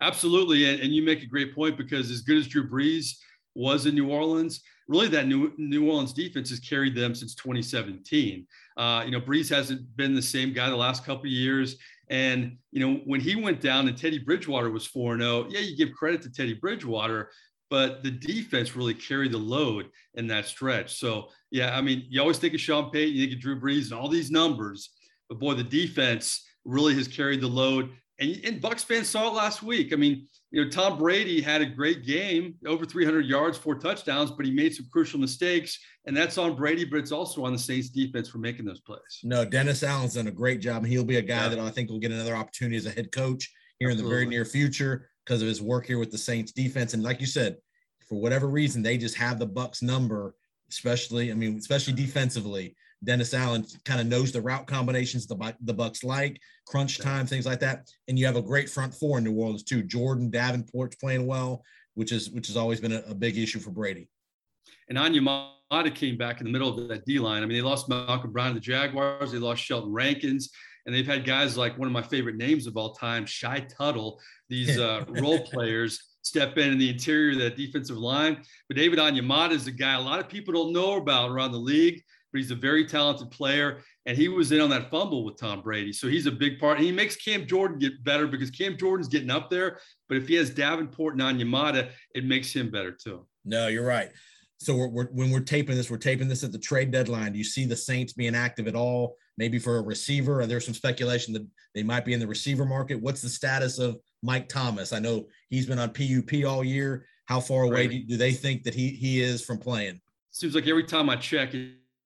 Absolutely. 0.00 0.68
And, 0.70 0.80
and 0.80 0.94
you 0.94 1.02
make 1.02 1.22
a 1.22 1.26
great 1.26 1.54
point 1.54 1.76
because 1.76 2.10
as 2.10 2.20
good 2.20 2.38
as 2.38 2.46
Drew 2.46 2.68
Brees 2.68 3.16
was 3.54 3.86
in 3.86 3.94
New 3.94 4.10
Orleans, 4.10 4.60
really 4.86 5.08
that 5.08 5.26
New, 5.26 5.52
New 5.58 5.88
Orleans 5.88 6.12
defense 6.12 6.50
has 6.50 6.60
carried 6.60 6.94
them 6.94 7.14
since 7.14 7.34
2017. 7.34 8.46
Uh, 8.76 9.02
you 9.04 9.10
know, 9.10 9.20
Brees 9.20 9.50
hasn't 9.50 9.96
been 9.96 10.14
the 10.14 10.22
same 10.22 10.52
guy 10.52 10.70
the 10.70 10.76
last 10.76 11.04
couple 11.04 11.24
of 11.24 11.32
years. 11.32 11.76
And, 12.10 12.56
you 12.70 12.80
know, 12.80 13.00
when 13.04 13.20
he 13.20 13.36
went 13.36 13.60
down 13.60 13.86
and 13.88 13.96
Teddy 13.96 14.18
Bridgewater 14.18 14.70
was 14.70 14.86
4 14.86 15.18
0, 15.18 15.46
yeah, 15.50 15.60
you 15.60 15.76
give 15.76 15.92
credit 15.92 16.22
to 16.22 16.30
Teddy 16.30 16.54
Bridgewater, 16.54 17.30
but 17.70 18.02
the 18.02 18.10
defense 18.10 18.76
really 18.76 18.94
carried 18.94 19.32
the 19.32 19.38
load 19.38 19.90
in 20.14 20.26
that 20.28 20.46
stretch. 20.46 20.94
So, 20.98 21.28
yeah, 21.50 21.76
I 21.76 21.80
mean, 21.80 22.04
you 22.08 22.20
always 22.20 22.38
think 22.38 22.54
of 22.54 22.60
Sean 22.60 22.90
Payton, 22.90 23.14
you 23.14 23.26
think 23.26 23.36
of 23.36 23.40
Drew 23.40 23.60
Brees 23.60 23.90
and 23.90 24.00
all 24.00 24.08
these 24.08 24.30
numbers, 24.30 24.90
but 25.28 25.38
boy, 25.38 25.54
the 25.54 25.64
defense 25.64 26.46
really 26.64 26.94
has 26.94 27.08
carried 27.08 27.40
the 27.40 27.48
load. 27.48 27.90
And, 28.20 28.40
and 28.44 28.60
Bucks 28.60 28.82
fans 28.82 29.08
saw 29.08 29.28
it 29.28 29.34
last 29.34 29.62
week. 29.62 29.92
I 29.92 29.96
mean, 29.96 30.26
you 30.50 30.64
know, 30.64 30.70
Tom 30.70 30.98
Brady 30.98 31.40
had 31.40 31.60
a 31.60 31.66
great 31.66 32.04
game, 32.06 32.54
over 32.66 32.84
300 32.84 33.26
yards, 33.26 33.58
four 33.58 33.74
touchdowns, 33.74 34.30
but 34.30 34.46
he 34.46 34.52
made 34.52 34.74
some 34.74 34.86
crucial 34.90 35.20
mistakes, 35.20 35.78
and 36.06 36.16
that's 36.16 36.38
on 36.38 36.56
Brady, 36.56 36.84
but 36.84 36.98
it's 36.98 37.12
also 37.12 37.44
on 37.44 37.52
the 37.52 37.58
Saints 37.58 37.90
defense 37.90 38.28
for 38.28 38.38
making 38.38 38.64
those 38.64 38.80
plays. 38.80 39.20
No, 39.22 39.44
Dennis 39.44 39.82
Allen's 39.82 40.14
done 40.14 40.26
a 40.26 40.32
great 40.32 40.60
job. 40.60 40.78
and 40.84 40.86
He'll 40.86 41.04
be 41.04 41.16
a 41.16 41.22
guy 41.22 41.42
yeah. 41.42 41.48
that 41.48 41.58
I 41.58 41.70
think 41.70 41.90
will 41.90 41.98
get 41.98 42.12
another 42.12 42.34
opportunity 42.34 42.76
as 42.76 42.86
a 42.86 42.90
head 42.90 43.12
coach 43.12 43.52
here 43.78 43.90
Absolutely. 43.90 43.92
in 43.92 44.04
the 44.04 44.14
very 44.14 44.26
near 44.26 44.44
future 44.44 45.10
because 45.28 45.42
of 45.42 45.48
his 45.48 45.60
work 45.60 45.84
here 45.84 45.98
with 45.98 46.10
the 46.10 46.16
Saints 46.16 46.52
defense. 46.52 46.94
And 46.94 47.02
like 47.02 47.20
you 47.20 47.26
said, 47.26 47.58
for 48.08 48.18
whatever 48.18 48.48
reason, 48.48 48.82
they 48.82 48.96
just 48.96 49.14
have 49.16 49.38
the 49.38 49.44
Bucks 49.44 49.82
number, 49.82 50.34
especially, 50.70 51.30
I 51.30 51.34
mean, 51.34 51.58
especially 51.58 51.92
defensively. 51.92 52.74
Dennis 53.04 53.34
Allen 53.34 53.66
kind 53.84 54.00
of 54.00 54.06
knows 54.06 54.32
the 54.32 54.40
route 54.40 54.66
combinations 54.66 55.26
the, 55.26 55.54
the 55.60 55.74
Bucks 55.74 56.02
like, 56.02 56.40
crunch 56.66 56.98
time, 56.98 57.26
things 57.26 57.44
like 57.44 57.60
that. 57.60 57.86
And 58.08 58.18
you 58.18 58.24
have 58.24 58.36
a 58.36 58.42
great 58.42 58.70
front 58.70 58.94
four 58.94 59.18
in 59.18 59.24
New 59.24 59.34
Orleans 59.34 59.64
too. 59.64 59.82
Jordan 59.82 60.30
Davenport's 60.30 60.96
playing 60.96 61.26
well, 61.26 61.62
which 61.92 62.10
is 62.10 62.30
which 62.30 62.46
has 62.46 62.56
always 62.56 62.80
been 62.80 62.92
a, 62.92 63.02
a 63.08 63.14
big 63.14 63.36
issue 63.36 63.60
for 63.60 63.70
Brady. 63.70 64.08
And 64.88 64.96
Onyemata 64.96 65.94
came 65.94 66.16
back 66.16 66.40
in 66.40 66.46
the 66.46 66.52
middle 66.52 66.70
of 66.70 66.88
that 66.88 67.04
D 67.04 67.18
line. 67.18 67.42
I 67.42 67.46
mean, 67.46 67.58
they 67.58 67.62
lost 67.62 67.90
Malcolm 67.90 68.32
Brown 68.32 68.48
to 68.48 68.54
the 68.54 68.60
Jaguars. 68.60 69.30
They 69.30 69.38
lost 69.38 69.62
Sheldon 69.62 69.92
Rankins. 69.92 70.50
And 70.88 70.96
they've 70.96 71.06
had 71.06 71.26
guys 71.26 71.54
like 71.58 71.76
one 71.76 71.86
of 71.86 71.92
my 71.92 72.00
favorite 72.00 72.36
names 72.36 72.66
of 72.66 72.78
all 72.78 72.94
time, 72.94 73.26
Shy 73.26 73.60
Tuttle, 73.60 74.18
these 74.48 74.78
uh, 74.78 75.04
role 75.06 75.38
players 75.40 76.02
step 76.22 76.56
in 76.56 76.72
in 76.72 76.78
the 76.78 76.88
interior 76.88 77.32
of 77.32 77.38
that 77.40 77.58
defensive 77.58 77.98
line. 77.98 78.42
But 78.68 78.78
David 78.78 78.98
Onyemata 78.98 79.50
is 79.50 79.66
a 79.66 79.70
guy 79.70 79.92
a 79.92 80.00
lot 80.00 80.18
of 80.18 80.30
people 80.30 80.54
don't 80.54 80.72
know 80.72 80.96
about 80.96 81.30
around 81.30 81.52
the 81.52 81.58
league. 81.58 82.02
but 82.32 82.38
he's 82.38 82.50
a 82.50 82.54
very 82.54 82.86
talented 82.86 83.30
player. 83.30 83.82
And 84.06 84.16
he 84.16 84.28
was 84.28 84.50
in 84.50 84.62
on 84.62 84.70
that 84.70 84.90
fumble 84.90 85.26
with 85.26 85.38
Tom 85.38 85.60
Brady. 85.60 85.92
So 85.92 86.08
he's 86.08 86.24
a 86.24 86.32
big 86.32 86.58
part. 86.58 86.78
And 86.78 86.86
he 86.86 86.90
makes 86.90 87.16
Cam 87.16 87.46
Jordan 87.46 87.78
get 87.78 88.02
better 88.02 88.26
because 88.26 88.50
Cam 88.50 88.78
Jordan's 88.78 89.08
getting 89.08 89.30
up 89.30 89.50
there. 89.50 89.80
But 90.08 90.16
if 90.16 90.26
he 90.26 90.36
has 90.36 90.48
Davenport 90.48 91.20
and 91.20 91.22
Onyemata, 91.22 91.90
it 92.14 92.24
makes 92.24 92.50
him 92.50 92.70
better 92.70 92.92
too. 92.92 93.26
No, 93.44 93.68
you're 93.68 93.84
right. 93.84 94.08
So 94.58 94.74
we're, 94.74 94.88
we're, 94.88 95.08
when 95.08 95.30
we're 95.30 95.40
taping 95.40 95.76
this, 95.76 95.90
we're 95.90 95.98
taping 95.98 96.28
this 96.28 96.44
at 96.44 96.52
the 96.52 96.58
trade 96.58 96.90
deadline. 96.90 97.32
Do 97.32 97.38
you 97.38 97.44
see 97.44 97.66
the 97.66 97.76
Saints 97.76 98.14
being 98.14 98.34
active 98.34 98.66
at 98.66 98.74
all? 98.74 99.16
Maybe 99.38 99.58
for 99.60 99.78
a 99.78 99.82
receiver? 99.82 100.40
Or 100.40 100.46
there's 100.46 100.64
some 100.64 100.74
speculation 100.74 101.32
that 101.34 101.46
they 101.74 101.84
might 101.84 102.04
be 102.04 102.12
in 102.12 102.18
the 102.20 102.26
receiver 102.26 102.64
market. 102.66 103.00
What's 103.00 103.22
the 103.22 103.28
status 103.28 103.78
of 103.78 103.96
Mike 104.22 104.48
Thomas? 104.48 104.92
I 104.92 104.98
know 104.98 105.28
he's 105.48 105.64
been 105.64 105.78
on 105.78 105.90
PUP 105.90 106.44
all 106.44 106.64
year. 106.64 107.06
How 107.26 107.38
far 107.40 107.62
away 107.62 107.86
Right. 107.86 107.90
do, 107.90 108.02
do 108.04 108.16
they 108.16 108.32
think 108.32 108.64
that 108.64 108.74
he 108.74 108.88
he 108.88 109.20
is 109.22 109.44
from 109.44 109.58
playing? 109.58 110.00
seems 110.30 110.54
like 110.54 110.66
every 110.68 110.84
time 110.84 111.08
I 111.10 111.16
check, 111.16 111.52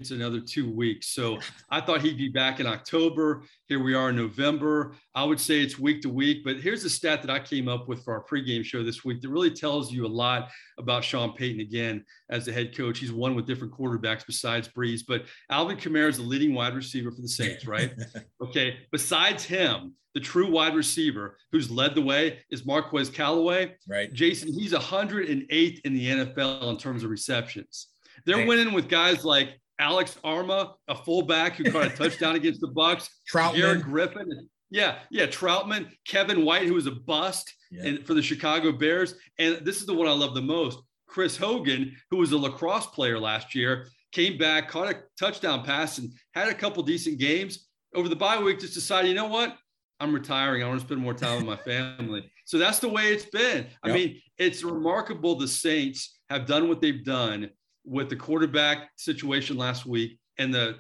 it's 0.03 0.11
another 0.11 0.41
two 0.41 0.69
weeks. 0.69 1.11
So 1.11 1.39
I 1.71 1.81
thought 1.81 2.03
he'd 2.03 2.19
be 2.19 2.29
back 2.29 2.59
in 2.59 2.67
October. 2.67 3.45
Here 3.69 3.81
we 3.81 3.95
are 3.95 4.11
in 4.11 4.17
November. 4.17 4.97
I 5.15 5.23
would 5.23 5.39
say 5.39 5.61
it's 5.61 5.79
week 5.79 6.03
to 6.03 6.09
week, 6.09 6.43
but 6.45 6.57
here's 6.57 6.83
the 6.83 6.91
stat 6.91 7.23
that 7.23 7.31
I 7.31 7.39
came 7.39 7.69
up 7.69 7.87
with 7.87 8.03
for 8.03 8.13
our 8.15 8.25
pregame 8.25 8.65
show 8.65 8.83
this 8.83 9.05
week 9.05 9.21
that 9.21 9.29
really 9.29 9.53
tells 9.53 9.93
you 9.93 10.05
a 10.05 10.09
lot 10.09 10.51
about 10.77 11.05
Sean 11.05 11.35
Payton 11.35 11.61
again 11.61 12.05
as 12.31 12.45
the 12.45 12.53
head 12.53 12.77
coach. 12.77 12.99
He's 12.99 13.13
won 13.13 13.37
with 13.37 13.47
different 13.47 13.73
quarterbacks 13.73 14.27
besides 14.27 14.69
Brees, 14.69 15.03
but 15.07 15.27
Alvin 15.51 15.77
Kamara 15.77 16.09
is 16.09 16.17
the 16.17 16.25
leading 16.25 16.53
wide 16.53 16.75
receiver 16.75 17.13
for 17.13 17.23
the 17.23 17.29
Saints, 17.29 17.65
right? 17.65 17.95
okay. 18.43 18.79
Besides 18.91 19.45
him, 19.45 19.95
the 20.15 20.21
true 20.21 20.51
wide 20.51 20.75
receiver 20.75 21.39
who's 21.53 21.71
led 21.71 21.95
the 21.95 22.03
way 22.03 22.41
is 22.51 22.67
Marquez 22.67 23.09
Callaway. 23.09 23.77
right. 23.89 24.13
Jason, 24.13 24.53
he's 24.53 24.73
108th 24.73 25.81
in 25.85 25.95
the 25.95 26.09
NFL 26.09 26.71
in 26.71 26.77
terms 26.77 27.05
of 27.05 27.11
receptions. 27.11 27.87
They're 28.25 28.47
winning 28.47 28.73
with 28.73 28.89
guys 28.89 29.25
like 29.25 29.61
Alex 29.79 30.17
Armah, 30.25 30.75
a 30.89 30.95
fullback 30.95 31.55
who 31.57 31.71
caught 31.71 31.87
a 31.87 31.91
touchdown 31.97 32.37
against 32.37 32.61
the 32.61 32.69
Bucks. 32.69 33.09
Trautman. 33.33 33.83
Griffin. 33.83 34.49
Yeah, 34.71 34.99
yeah, 35.11 35.27
Trautman, 35.27 35.91
Kevin 36.07 36.45
White, 36.45 36.67
who 36.67 36.75
was 36.75 36.87
a 36.87 36.93
bust 36.93 37.53
Yeah. 37.71 37.87
and 37.87 38.07
for 38.07 38.15
the 38.15 38.23
Chicago 38.23 38.73
Bears. 38.73 39.15
And 39.39 39.57
this 39.65 39.81
is 39.81 39.87
the 39.87 39.95
one 39.95 40.09
I 40.09 40.13
love 40.13 40.35
the 40.35 40.41
most. 40.43 40.79
Chris 41.07 41.37
Hogan, 41.37 41.95
who 42.11 42.17
was 42.19 42.33
a 42.33 42.39
lacrosse 42.39 42.87
player 42.87 43.19
last 43.19 43.55
year, 43.55 43.89
came 44.13 44.39
back, 44.39 44.69
caught 44.69 44.91
a 44.91 45.03
touchdown 45.19 45.63
pass, 45.65 45.99
and 45.99 46.11
had 46.35 46.49
a 46.49 46.55
couple 46.55 46.83
decent 46.83 47.19
games. 47.19 47.69
Over 47.95 48.09
the 48.09 48.17
bye 48.17 48.39
week, 48.41 48.61
just 48.61 48.73
decided, 48.73 49.09
you 49.09 49.15
know 49.15 49.27
what? 49.27 49.57
I'm 50.01 50.15
retiring. 50.15 50.63
I 50.63 50.69
want 50.69 50.81
to 50.81 50.87
spend 50.87 51.01
more 51.03 51.13
time 51.15 51.37
with 51.37 51.47
my 51.47 51.57
family. 51.57 52.31
So 52.47 52.57
that's 52.59 52.79
the 52.79 52.89
way 52.89 53.13
it's 53.13 53.27
been. 53.27 53.67
I 53.83 53.93
mean, 53.93 54.21
it's 54.39 54.63
remarkable 54.65 55.35
the 55.37 55.47
Saints 55.47 56.19
have 56.31 56.47
done 56.47 56.69
what 56.69 56.81
they've 56.81 57.05
done 57.05 57.51
with 57.85 58.09
the 58.09 58.17
quarterback 58.17 58.91
situation 58.97 59.57
last 59.57 59.87
week 59.87 60.19
and 60.39 60.53
the 60.55 60.77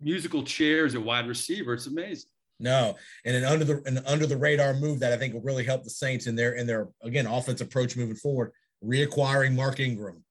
musical 0.00 0.42
chairs 0.42 0.94
at 0.94 1.02
wide 1.02 1.26
receiver. 1.26 1.74
It's 1.74 1.86
amazing. 1.86 2.28
No, 2.60 2.94
and 3.24 3.34
an 3.36 3.44
under 3.44 3.64
the 3.64 3.82
an 3.86 3.98
under 4.06 4.26
the 4.26 4.36
radar 4.36 4.74
move 4.74 5.00
that 5.00 5.12
I 5.12 5.16
think 5.16 5.34
will 5.34 5.40
really 5.40 5.64
help 5.64 5.82
the 5.82 5.90
Saints 5.90 6.26
in 6.26 6.36
their 6.36 6.52
in 6.54 6.66
their 6.66 6.88
again 7.02 7.26
offense 7.26 7.60
approach 7.60 7.96
moving 7.96 8.14
forward. 8.14 8.52
Reacquiring 8.84 9.54
Mark 9.54 9.80
Ingram, 9.80 10.22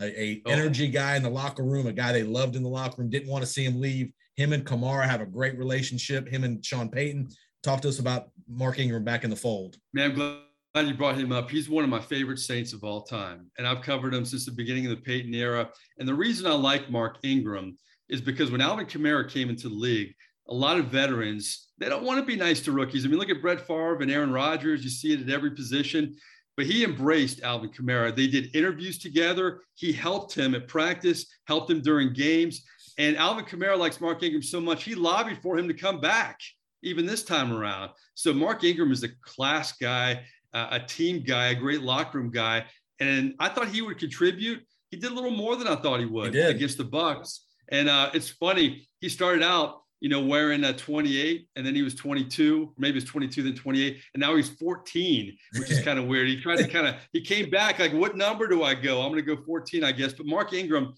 a, 0.00 0.20
a 0.20 0.42
Oh. 0.46 0.50
energy 0.50 0.88
guy 0.88 1.16
in 1.16 1.22
the 1.22 1.30
locker 1.30 1.62
room, 1.64 1.86
a 1.86 1.92
guy 1.92 2.12
they 2.12 2.22
loved 2.24 2.56
in 2.56 2.62
the 2.62 2.68
locker 2.68 3.02
room, 3.02 3.10
didn't 3.10 3.28
want 3.28 3.42
to 3.44 3.50
see 3.50 3.64
him 3.64 3.80
leave. 3.80 4.12
Him 4.36 4.52
and 4.52 4.64
Kamara 4.64 5.04
have 5.04 5.20
a 5.20 5.26
great 5.26 5.56
relationship. 5.58 6.28
Him 6.28 6.44
and 6.44 6.64
Sean 6.64 6.88
Payton. 6.88 7.28
Talk 7.62 7.80
to 7.82 7.88
us 7.88 7.98
about 7.98 8.30
Mark 8.48 8.78
Ingram 8.78 9.04
back 9.04 9.24
in 9.24 9.30
the 9.30 9.36
fold. 9.36 9.76
Man, 9.92 10.10
I'm 10.10 10.16
glad 10.16 10.38
you 10.86 10.94
brought 10.94 11.18
him 11.18 11.32
up. 11.32 11.50
He's 11.50 11.68
one 11.68 11.84
of 11.84 11.90
my 11.90 12.00
favorite 12.00 12.38
Saints 12.38 12.72
of 12.72 12.84
all 12.84 13.02
time. 13.02 13.50
And 13.58 13.66
I've 13.66 13.82
covered 13.82 14.14
him 14.14 14.24
since 14.24 14.44
the 14.44 14.52
beginning 14.52 14.86
of 14.86 14.90
the 14.90 15.02
Payton 15.02 15.34
era. 15.34 15.68
And 15.98 16.08
the 16.08 16.14
reason 16.14 16.46
I 16.46 16.54
like 16.54 16.90
Mark 16.90 17.18
Ingram 17.22 17.76
is 18.08 18.20
because 18.20 18.50
when 18.50 18.60
Alvin 18.60 18.86
Kamara 18.86 19.28
came 19.28 19.50
into 19.50 19.68
the 19.68 19.74
league, 19.74 20.14
a 20.48 20.54
lot 20.54 20.78
of 20.78 20.86
veterans, 20.86 21.68
they 21.78 21.88
don't 21.88 22.04
want 22.04 22.20
to 22.20 22.26
be 22.26 22.36
nice 22.36 22.60
to 22.62 22.72
rookies. 22.72 23.04
I 23.04 23.08
mean, 23.08 23.18
look 23.18 23.30
at 23.30 23.42
Brett 23.42 23.66
Favre 23.66 24.00
and 24.00 24.10
Aaron 24.10 24.32
Rodgers. 24.32 24.82
You 24.82 24.90
see 24.90 25.12
it 25.12 25.20
at 25.20 25.30
every 25.30 25.50
position. 25.50 26.14
But 26.56 26.66
he 26.66 26.84
embraced 26.84 27.42
Alvin 27.42 27.70
Kamara. 27.70 28.14
They 28.14 28.26
did 28.26 28.54
interviews 28.56 28.98
together. 28.98 29.60
He 29.74 29.92
helped 29.92 30.34
him 30.34 30.54
at 30.54 30.66
practice, 30.66 31.26
helped 31.46 31.70
him 31.70 31.80
during 31.82 32.12
games. 32.12 32.64
And 32.98 33.16
Alvin 33.16 33.44
Kamara 33.44 33.78
likes 33.78 34.00
Mark 34.00 34.22
Ingram 34.22 34.42
so 34.42 34.60
much, 34.60 34.82
he 34.82 34.94
lobbied 34.96 35.38
for 35.40 35.56
him 35.56 35.68
to 35.68 35.74
come 35.74 36.00
back 36.00 36.40
even 36.82 37.06
this 37.06 37.22
time 37.22 37.52
around. 37.52 37.90
So 38.14 38.32
Mark 38.32 38.64
Ingram 38.64 38.92
is 38.92 39.04
a 39.04 39.08
class 39.22 39.72
guy, 39.72 40.24
uh, 40.54 40.68
a 40.72 40.80
team 40.80 41.22
guy, 41.26 41.48
a 41.48 41.54
great 41.54 41.82
locker 41.82 42.18
room 42.18 42.30
guy, 42.30 42.64
and 43.00 43.34
I 43.38 43.48
thought 43.48 43.68
he 43.68 43.82
would 43.82 43.98
contribute. 43.98 44.60
He 44.90 44.96
did 44.96 45.10
a 45.12 45.14
little 45.14 45.30
more 45.30 45.56
than 45.56 45.68
I 45.68 45.76
thought 45.76 46.00
he 46.00 46.06
would 46.06 46.34
He 46.34 46.40
against 46.40 46.78
the 46.78 46.84
Bucks. 46.84 47.44
And 47.70 47.88
uh, 47.88 48.10
it's 48.14 48.30
funny. 48.30 48.88
He 49.00 49.10
started 49.10 49.42
out, 49.42 49.82
you 50.00 50.08
know, 50.08 50.24
wearing 50.24 50.64
a 50.64 50.72
28, 50.72 51.46
and 51.56 51.66
then 51.66 51.74
he 51.74 51.82
was 51.82 51.94
22. 51.94 52.72
Maybe 52.78 52.96
it's 52.98 53.08
22, 53.10 53.42
then 53.42 53.54
28, 53.54 53.98
and 54.14 54.20
now 54.20 54.34
he's 54.36 54.48
14, 54.50 55.36
which 55.58 55.70
is 55.70 55.80
kind 55.84 55.98
of 55.98 56.06
weird. 56.06 56.28
He 56.28 56.40
tried 56.40 56.56
to 56.56 56.68
kind 56.68 56.86
of 56.86 56.94
he 57.12 57.20
came 57.20 57.50
back 57.50 57.78
like, 57.78 57.92
what 57.92 58.16
number 58.16 58.48
do 58.48 58.62
I 58.62 58.74
go? 58.74 59.02
I'm 59.02 59.12
going 59.12 59.22
to 59.24 59.36
go 59.36 59.42
14, 59.44 59.84
I 59.84 59.92
guess. 59.92 60.14
But 60.14 60.24
Mark 60.26 60.54
Ingram, 60.54 60.94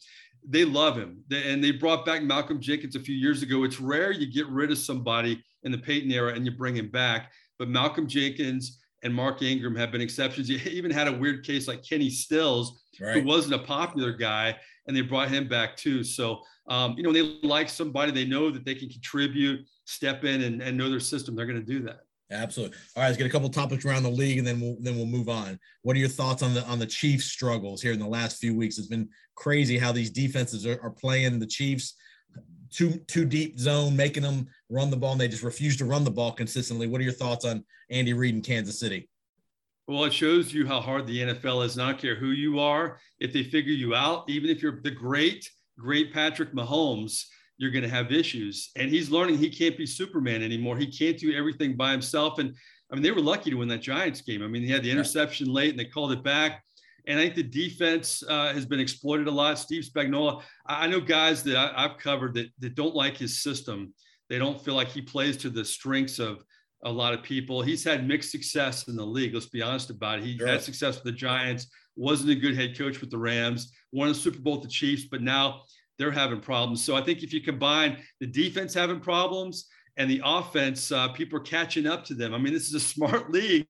they 0.49 0.65
love 0.65 0.97
him, 0.97 1.19
They- 1.29 1.53
and 1.53 1.63
they 1.63 1.73
brought 1.73 2.07
back 2.07 2.23
Malcolm 2.23 2.61
Jenkins 2.61 2.95
a 2.95 3.01
few 3.01 3.17
years 3.17 3.43
ago. 3.43 3.65
It's 3.65 3.81
rare 3.81 4.13
you 4.13 4.33
get 4.33 4.47
rid 4.49 4.71
of 4.71 4.79
somebody 4.79 5.43
in 5.65 5.73
the 5.73 5.79
Payton 5.79 6.11
era 6.13 6.33
and 6.35 6.47
you 6.47 6.53
bring 6.53 6.77
him 6.77 6.89
back, 6.91 7.33
but 7.59 7.69
Malcolm 7.69 8.07
Jenkins 8.07 8.79
and 9.03 9.15
Mark 9.15 9.43
Ingram 9.43 9.77
have 9.77 9.93
been 9.93 10.01
exceptions. 10.01 10.49
You 10.51 10.59
even 10.65 10.91
had 10.91 11.09
a 11.09 11.13
weird 11.13 11.45
case 11.45 11.67
like 11.69 11.83
Kenny 11.83 12.11
Stills, 12.11 12.83
who 12.99 13.23
wasn't 13.23 13.55
a 13.55 13.59
popular 13.59 14.13
guy, 14.13 14.57
and 14.87 14.97
they 14.97 15.01
brought 15.01 15.31
him 15.31 15.49
back 15.49 15.77
too. 15.77 16.05
So, 16.05 16.41
um, 16.69 16.95
you 16.97 17.03
know, 17.03 17.13
they 17.13 17.39
like 17.47 17.69
somebody, 17.69 18.13
they 18.13 18.27
know 18.27 18.51
that 18.51 18.65
they 18.65 18.75
can 18.75 18.89
contribute, 18.89 19.67
step 19.85 20.25
in, 20.25 20.43
and, 20.43 20.63
and 20.63 20.77
know 20.77 20.91
their 20.91 21.01
system. 21.01 21.35
They're 21.35 21.47
going 21.47 21.65
to 21.65 21.73
do 21.73 21.83
that. 21.85 22.01
Absolutely. 22.33 22.77
All 22.95 23.03
right, 23.03 23.09
let's 23.09 23.19
get 23.19 23.27
a 23.27 23.31
couple 23.31 23.49
topics 23.49 23.85
around 23.85 24.05
the 24.05 24.11
league, 24.11 24.39
and 24.39 24.47
then 24.47 24.61
we'll 24.61 24.77
then 24.81 24.97
we'll 24.97 25.07
move 25.07 25.29
on. 25.29 25.59
What 25.83 25.97
are 25.97 25.99
your 25.99 26.09
thoughts 26.09 26.43
on 26.43 26.55
the 26.55 26.65
on 26.67 26.79
the 26.79 26.87
Chiefs' 26.87 27.25
struggles 27.25 27.83
here 27.83 27.93
in 27.93 27.99
the 27.99 28.07
last 28.07 28.39
few 28.39 28.57
weeks? 28.57 28.79
It's 28.79 28.87
been 28.87 29.09
crazy 29.35 29.79
how 29.79 29.91
these 29.91 30.11
defenses 30.11 30.65
are, 30.65 30.81
are 30.81 30.91
playing 30.91 31.41
the 31.41 31.47
Chiefs 31.47 31.97
too 32.71 32.99
too 33.07 33.25
deep 33.25 33.59
zone, 33.59 33.97
making 33.97 34.23
them 34.23 34.49
run 34.69 34.91
the 34.91 34.97
ball, 34.97 35.13
and 35.13 35.21
they 35.21 35.29
just 35.29 35.43
refuse 35.43 35.77
to 35.79 35.85
run 35.85 36.05
the 36.05 36.11
ball 36.11 36.33
consistently. 36.33 36.87
What 36.87 37.01
are 37.01 37.05
your 37.05 37.13
thoughts 37.13 37.45
on 37.45 37.65
Andy 37.91 38.13
Reid 38.13 38.35
in 38.35 38.43
Kansas 38.43 38.79
City? 38.79 39.09
Well, 39.87 40.05
it 40.05 40.13
shows 40.13 40.53
you 40.53 40.67
how 40.67 40.81
hard 40.81 41.07
the 41.07 41.19
NFL 41.19 41.65
is. 41.65 41.77
Not 41.77 41.99
care 41.99 42.15
who 42.15 42.31
you 42.31 42.61
are, 42.61 42.99
if 43.19 43.33
they 43.33 43.43
figure 43.43 43.73
you 43.73 43.95
out, 43.95 44.25
even 44.29 44.49
if 44.49 44.63
you're 44.63 44.81
the 44.83 44.91
great, 44.91 45.51
great 45.79 46.13
Patrick 46.13 46.53
Mahomes, 46.53 47.25
you're 47.59 47.73
going 47.73 47.83
to 47.83 47.91
have 47.91 48.13
issues. 48.13 48.71
And 48.77 48.89
he's 48.89 49.11
learning 49.11 49.39
he 49.39 49.51
can't 49.51 49.77
be 49.77 49.87
Superman 49.87 50.43
anymore. 50.43 50.79
He 50.79 50.87
can't 50.87 51.19
do 51.19 51.35
everything 51.35 51.77
by 51.77 51.91
himself. 51.91 52.39
And 52.39 52.55
I 52.91 52.95
mean, 52.95 53.03
they 53.03 53.11
were 53.11 53.21
lucky 53.21 53.51
to 53.51 53.57
win 53.57 53.69
that 53.69 53.83
Giants 53.83 54.21
game. 54.23 54.43
I 54.43 54.47
mean, 54.47 54.63
he 54.63 54.71
had 54.71 54.83
the 54.83 54.91
interception 54.91 55.53
late 55.53 55.71
and 55.71 55.79
they 55.79 55.85
called 55.85 56.13
it 56.13 56.23
back. 56.23 56.63
And 57.07 57.19
I 57.19 57.23
think 57.25 57.35
the 57.35 57.43
defense 57.43 58.23
uh, 58.29 58.53
has 58.53 58.67
been 58.67 58.81
exploited 58.81 59.27
a 59.29 59.31
lot. 59.31 59.59
Steve 59.59 59.85
Spagnuolo, 59.85 60.43
I, 60.67 60.85
I 60.85 60.87
know 60.87 61.01
guys 61.01 61.43
that 61.45 61.57
I, 61.57 61.85
I've 61.85 61.99
covered 61.99 62.35
that, 62.35 62.49
that 62.61 62.75
don't 62.75 62.95
like 62.95 63.17
his 63.17 63.43
system. 63.43 63.93
They 64.29 64.39
don't 64.39 64.61
feel 64.61 64.75
like 64.75 64.89
he 64.89 65.03
plays 65.03 65.37
to 65.39 65.51
the 65.51 65.65
strengths 65.65 66.19
of 66.19 66.45
a 66.85 66.91
lot 66.91 67.13
of 67.13 67.23
people. 67.23 67.63
He's 67.63 67.85
had 67.85 68.07
mixed 68.07 68.31
success 68.31 68.89
in 68.89 68.97
the 68.97 69.05
league. 69.05 69.35
Let's 69.35 69.47
be 69.47 69.63
honest 69.63 69.91
about 69.91 70.19
it. 70.21 70.25
He 70.25 70.39
Sure. 70.39 70.47
had 70.47 70.63
success 70.63 70.95
with 70.97 71.05
the 71.05 71.13
Giants, 71.13 71.67
wasn't 71.97 72.31
a 72.31 72.35
good 72.35 72.55
head 72.57 72.79
coach 72.79 73.01
with 73.01 73.11
the 73.11 73.19
Rams, 73.19 73.73
won 73.93 74.09
the 74.09 74.15
Super 74.15 74.39
Bowl 74.39 74.55
with 74.55 74.63
the 74.63 74.69
Chiefs, 74.69 75.05
but 75.11 75.21
now 75.21 75.63
they're 75.99 76.11
having 76.11 76.41
problems. 76.41 76.83
So 76.83 76.97
I 76.97 77.03
think 77.03 77.23
if 77.23 77.33
you 77.33 77.41
combine 77.43 77.99
the 78.21 78.27
defense 78.27 78.73
having 78.73 79.01
problems 79.01 79.67
and 79.99 80.11
the 80.11 80.23
offense, 80.25 80.91
uh, 80.91 81.09
people 81.09 81.39
are 81.39 81.43
catching 81.43 81.87
up 81.87 82.05
to 82.07 82.15
them. 82.15 82.33
I 82.33 82.39
mean, 82.39 82.55
this 82.55 82.69
is 82.69 82.75
a 82.75 82.81
smart 82.81 83.31
league. 83.39 83.67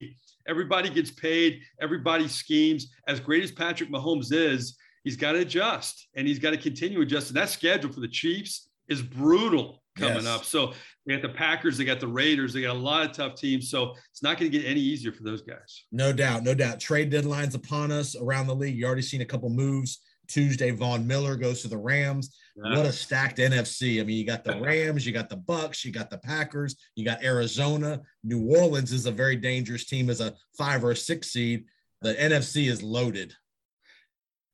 Everybody 0.55 0.91
gets 0.91 1.13
paid, 1.13 1.61
everybody 1.81 2.27
schemes. 2.27 2.89
As 3.07 3.21
great 3.21 3.45
as 3.45 3.53
Patrick 3.53 3.89
Mahomes 3.89 4.33
is, 4.33 4.77
he's 5.05 5.17
got 5.17 5.33
to 5.33 5.39
adjust 5.39 6.09
and 6.17 6.27
he's 6.27 6.41
got 6.41 6.51
to 6.51 6.57
continue 6.57 7.01
adjusting. 7.03 7.35
That 7.35 7.51
schedule 7.51 7.93
for 7.93 8.01
the 8.01 8.09
Chiefs 8.09 8.69
is 8.89 9.01
brutal 9.01 9.81
coming 9.97 10.17
Yes. 10.17 10.27
up. 10.27 10.45
So 10.45 10.73
they 11.07 11.13
got 11.15 11.23
the 11.23 11.29
Packers, 11.29 11.79
they 11.79 11.85
got 11.85 12.01
the 12.01 12.09
Raiders, 12.09 12.53
they 12.53 12.63
got 12.63 12.75
a 12.75 12.79
lot 12.79 13.09
of 13.09 13.13
tough 13.13 13.37
teams. 13.37 13.71
So 13.71 13.95
it's 14.11 14.25
not 14.25 14.39
going 14.39 14.51
to 14.51 14.59
get 14.59 14.67
any 14.67 14.81
easier 14.81 15.13
for 15.13 15.23
those 15.23 15.41
guys. 15.43 15.85
No 15.93 16.13
doubt, 16.13 16.43
no 16.43 16.53
doubt. 16.55 16.81
Trade 16.81 17.13
deadlines 17.13 17.55
upon 17.55 17.93
us 17.93 18.17
around 18.17 18.49
the 18.49 18.55
league. 18.57 18.77
You 18.77 18.87
already 18.87 19.03
seen 19.03 19.21
a 19.21 19.25
couple 19.27 19.51
moves. 19.51 20.01
Tuesday, 20.31 20.71
Von 20.71 21.07
Miller 21.07 21.37
goes 21.37 21.63
to 21.63 21.69
the 21.69 21.77
Rams. 21.77 22.37
What 22.55 22.87
a 22.87 22.93
stacked 22.93 23.39
NFC. 23.39 24.01
I 24.01 24.05
mean, 24.05 24.17
you 24.17 24.27
got 24.27 24.45
the 24.45 24.61
Rams, 24.61 25.07
you 25.07 25.13
got 25.13 25.29
the 25.29 25.37
Bucks, 25.37 25.85
you 25.85 25.93
got 25.93 26.11
the 26.11 26.19
Packers, 26.19 26.77
you 26.95 27.05
got 27.05 27.25
Arizona. 27.25 28.01
New 28.23 28.47
Orleans 28.47 28.93
is 28.93 29.07
a 29.07 29.11
very 29.11 29.37
dangerous 29.37 29.87
team 29.87 30.11
as 30.11 30.21
a 30.21 30.35
five 30.57 30.85
or 30.85 30.91
a 30.91 30.97
six 30.97 31.33
seed. 31.33 31.65
The 32.03 32.15
NFC 32.15 32.69
is 32.69 32.83
loaded. 32.83 33.35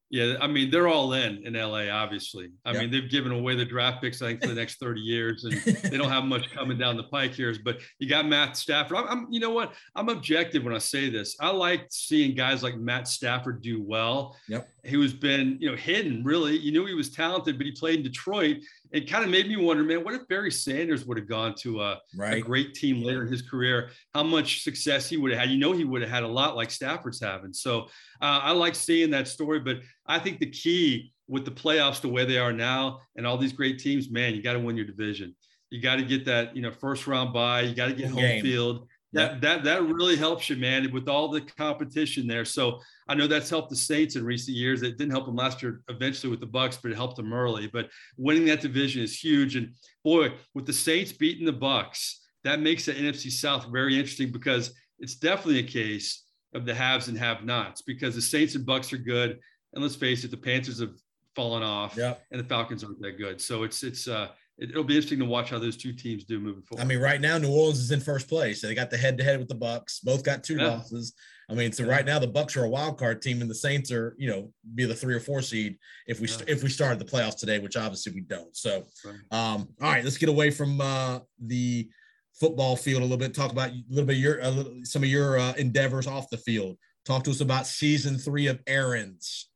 Yeah, 0.09 0.37
I 0.41 0.47
mean 0.47 0.71
they're 0.71 0.87
all 0.87 1.15
in 1.15 1.45
in 1.45 1.55
LA. 1.55 1.89
Obviously, 1.91 2.51
I 2.65 2.73
mean 2.73 2.93
they've 2.93 3.11
given 3.11 3.33
away 3.33 3.57
the 3.57 3.65
draft 3.65 4.01
picks 4.01 4.23
I 4.23 4.27
think 4.27 4.41
for 4.41 4.49
the 4.49 4.55
next 4.55 4.79
thirty 4.79 5.01
years, 5.01 5.45
and 5.45 5.55
they 5.83 5.99
don't 5.99 6.11
have 6.11 6.25
much 6.25 6.49
coming 6.53 6.79
down 6.79 6.97
the 6.97 7.05
pike 7.05 7.33
here. 7.33 7.53
But 7.65 7.81
you 7.99 8.09
got 8.09 8.27
Matt 8.27 8.57
Stafford. 8.57 8.97
I'm, 8.97 9.09
I'm, 9.09 9.27
you 9.31 9.41
know 9.41 9.51
what? 9.51 9.73
I'm 9.97 10.09
objective 10.09 10.63
when 10.63 10.75
I 10.75 10.79
say 10.79 11.11
this. 11.11 11.37
I 11.41 11.51
like 11.51 11.87
seeing 11.91 12.37
guys 12.37 12.63
like 12.63 12.77
Matt 12.77 13.09
Stafford 13.09 13.63
do 13.63 13.83
well. 13.83 14.37
Yep. 14.49 14.69
He 14.85 14.97
was 14.97 15.13
been 15.13 15.59
you 15.61 15.71
know 15.71 15.77
hidden 15.77 16.23
really. 16.23 16.57
You 16.57 16.71
knew 16.71 16.87
he 16.87 16.95
was 16.95 17.11
talented, 17.11 17.59
but 17.59 17.67
he 17.67 17.73
played 17.73 17.97
in 17.97 18.03
Detroit. 18.05 18.59
It 18.93 19.11
kind 19.11 19.25
of 19.25 19.31
made 19.31 19.49
me 19.49 19.57
wonder, 19.57 19.83
man, 19.83 20.05
what 20.05 20.15
if 20.15 20.27
Barry 20.29 20.51
Sanders 20.51 21.05
would 21.05 21.19
have 21.19 21.29
gone 21.29 21.55
to 21.61 21.81
a, 21.83 22.01
a 22.39 22.41
great 22.41 22.75
team 22.75 23.03
later 23.03 23.23
in 23.25 23.29
his 23.33 23.43
career? 23.43 23.91
How 24.15 24.23
much 24.23 24.63
success 24.63 25.09
he 25.09 25.17
would 25.17 25.33
have 25.33 25.41
had? 25.41 25.51
You 25.51 25.59
know, 25.59 25.73
he 25.73 25.85
would 25.85 26.03
have 26.03 26.11
had 26.11 26.23
a 26.23 26.29
lot 26.29 26.57
like 26.57 26.71
Stafford's 26.71 27.21
having. 27.21 27.53
So 27.53 27.83
uh, 28.21 28.41
I 28.43 28.53
like 28.53 28.75
seeing 28.75 29.11
that 29.11 29.29
story, 29.29 29.61
but 29.61 29.79
I 30.07 30.19
think 30.19 30.39
the 30.39 30.51
key 30.51 31.13
with 31.29 31.45
the 31.45 31.51
playoffs 31.51 32.01
the 32.01 32.09
way 32.09 32.25
they 32.25 32.39
are 32.39 32.53
now 32.53 33.01
and 33.17 33.27
all 33.27 33.37
these 33.37 33.53
great 33.53 33.79
teams, 33.79 34.11
man, 34.11 34.35
you 34.35 34.43
got 34.43 34.53
to 34.53 34.61
win 34.61 34.77
your 34.77 34.87
division. 34.87 35.35
You 35.71 35.81
got 35.83 35.97
to 35.97 36.03
get 36.03 36.25
that, 36.27 36.55
you 36.55 36.63
know, 36.63 36.71
first 36.71 37.07
round 37.09 37.33
bye. 37.33 37.63
You 37.63 37.75
got 37.75 37.87
to 37.87 37.93
get 37.93 38.07
Home 38.07 38.15
home 38.15 38.23
game. 38.23 38.43
field. 38.43 38.89
That 39.13 39.41
that 39.41 39.65
that 39.65 39.83
really 39.83 40.17
helps 40.17 40.51
you, 40.51 40.57
man, 40.57 40.91
with 40.93 41.09
all 41.09 41.29
the 41.29 41.41
competition 41.41 42.27
there. 42.27 42.45
So 42.45 42.81
I 43.09 43.15
know 43.15 43.27
that's 43.27 43.49
helped 43.49 43.71
the 43.71 43.77
Saints 43.77 44.17
in 44.17 44.25
recent 44.25 44.57
years. 44.57 44.83
It 44.83 44.99
didn't 44.99 45.13
help 45.13 45.27
them 45.27 45.37
last 45.37 45.63
year, 45.63 45.81
eventually 45.89 46.31
with 46.31 46.41
the 46.41 46.47
Bucks, 46.47 46.77
but 46.77 46.91
it 46.91 46.97
helped 46.97 47.17
them 47.17 47.33
early. 47.33 47.69
But 47.69 47.89
winning 48.17 48.47
that 48.47 48.61
division 48.61 49.03
is 49.03 49.19
huge. 49.19 49.57
And 49.57 49.73
boy, 50.05 50.33
with 50.55 50.67
the 50.67 50.73
Saints 50.73 51.13
beating 51.13 51.47
the 51.47 51.53
Bucks, 51.53 52.27
that 52.45 52.61
makes 52.61 52.85
the 52.87 52.93
NFC 52.93 53.31
South 53.31 53.67
very 53.73 53.95
interesting 53.99 54.33
because 54.33 54.75
it's 54.99 55.15
definitely 55.15 55.61
a 55.61 55.63
case 55.63 56.25
of 56.55 56.65
the 56.65 56.75
haves 56.75 57.09
and 57.09 57.19
have-nots 57.19 57.83
because 57.83 58.15
the 58.15 58.23
Saints 58.23 58.55
and 58.55 58.67
Bucks 58.67 58.93
are 58.93 58.99
good, 58.99 59.39
and 59.73 59.83
let's 59.83 59.97
face 59.97 60.25
it, 60.25 60.31
the 60.31 60.37
Panthers 60.37 60.81
have 60.81 60.95
fallen 61.35 61.63
off, 61.63 61.97
and 62.31 62.41
the 62.41 62.45
Falcons 62.45 62.83
aren't 62.83 63.01
that 63.03 63.19
good. 63.19 63.41
So 63.41 63.63
it's 63.63 63.83
it's 63.83 64.09
uh 64.09 64.29
it, 64.59 64.75
will 64.75 64.85
be 64.85 64.95
interesting 64.97 65.19
to 65.19 65.25
watch 65.25 65.51
how 65.51 65.59
those 65.59 65.77
two 65.77 65.93
teams 65.93 66.25
do 66.25 66.41
moving 66.41 66.63
forward. 66.63 66.83
I 66.83 66.87
mean, 66.87 66.99
right 66.99 67.21
now 67.21 67.39
New 67.39 67.51
Orleans 67.51 67.79
is 67.79 67.91
in 67.91 68.01
first 68.01 68.29
place. 68.29 68.63
They 68.63 68.75
got 68.75 68.91
the 68.91 68.97
head 68.97 69.19
to 69.19 69.25
head 69.25 69.39
with 69.39 69.49
the 69.49 69.55
Bucks. 69.55 70.01
Both 70.01 70.23
got 70.25 70.43
two 70.43 70.57
Yeah. 70.57 70.69
losses. 70.69 71.13
I 71.49 71.55
mean, 71.55 71.71
so 71.73 71.85
right 71.85 72.05
now 72.05 72.19
the 72.19 72.27
Bucks 72.27 72.57
are 72.57 72.65
a 72.65 72.69
wild 72.69 72.99
card 72.99 73.23
team, 73.23 73.41
and 73.41 73.49
the 73.49 73.55
Saints 73.55 73.93
are, 73.93 74.17
you 74.19 74.29
know, 74.29 74.53
be 74.75 74.85
the 74.85 74.95
three 74.95 75.15
or 75.15 75.21
four 75.21 75.43
seed 75.43 75.79
if 76.09 76.21
we 76.21 76.29
Yeah. 76.29 76.39
if 76.49 76.63
we 76.63 76.69
started 76.69 76.99
the 76.99 77.05
playoffs 77.05 77.39
today, 77.39 77.59
which 77.59 77.77
obviously 77.77 78.13
we 78.13 78.23
don't. 78.23 78.57
So, 78.57 78.85
um, 79.31 79.69
all 79.81 79.93
right, 79.93 80.03
let's 80.03 80.19
get 80.19 80.29
away 80.29 80.51
from 80.51 80.81
uh, 80.81 81.21
the 81.39 81.89
football 82.35 82.77
field 82.77 83.01
a 83.01 83.05
little 83.05 83.17
bit. 83.19 83.33
Talk 83.33 83.53
about 83.53 83.71
a 83.71 83.85
little 83.89 84.07
bit 84.07 84.17
your 84.17 84.41
a 84.41 84.51
little, 84.51 84.81
some 84.85 85.03
of 85.03 85.09
your 85.09 85.39
uh, 85.39 85.53
endeavors 85.55 86.07
off 86.07 86.29
the 86.31 86.39
field. 86.39 86.79
Talk 87.05 87.23
to 87.25 87.31
us 87.31 87.41
about 87.41 87.67
season 87.67 88.19
three 88.19 88.49
of 88.49 88.61
errands. 88.67 89.49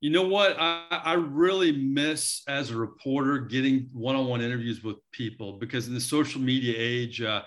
You 0.00 0.10
know 0.10 0.28
what? 0.28 0.56
I, 0.60 0.84
I 0.90 1.12
really 1.14 1.72
miss 1.72 2.42
as 2.46 2.70
a 2.70 2.76
reporter 2.76 3.38
getting 3.38 3.88
one-on-one 3.92 4.40
interviews 4.40 4.84
with 4.84 4.96
people 5.10 5.58
because 5.58 5.88
in 5.88 5.94
the 5.94 6.00
social 6.00 6.40
media 6.40 6.74
age, 6.76 7.20
uh, 7.20 7.42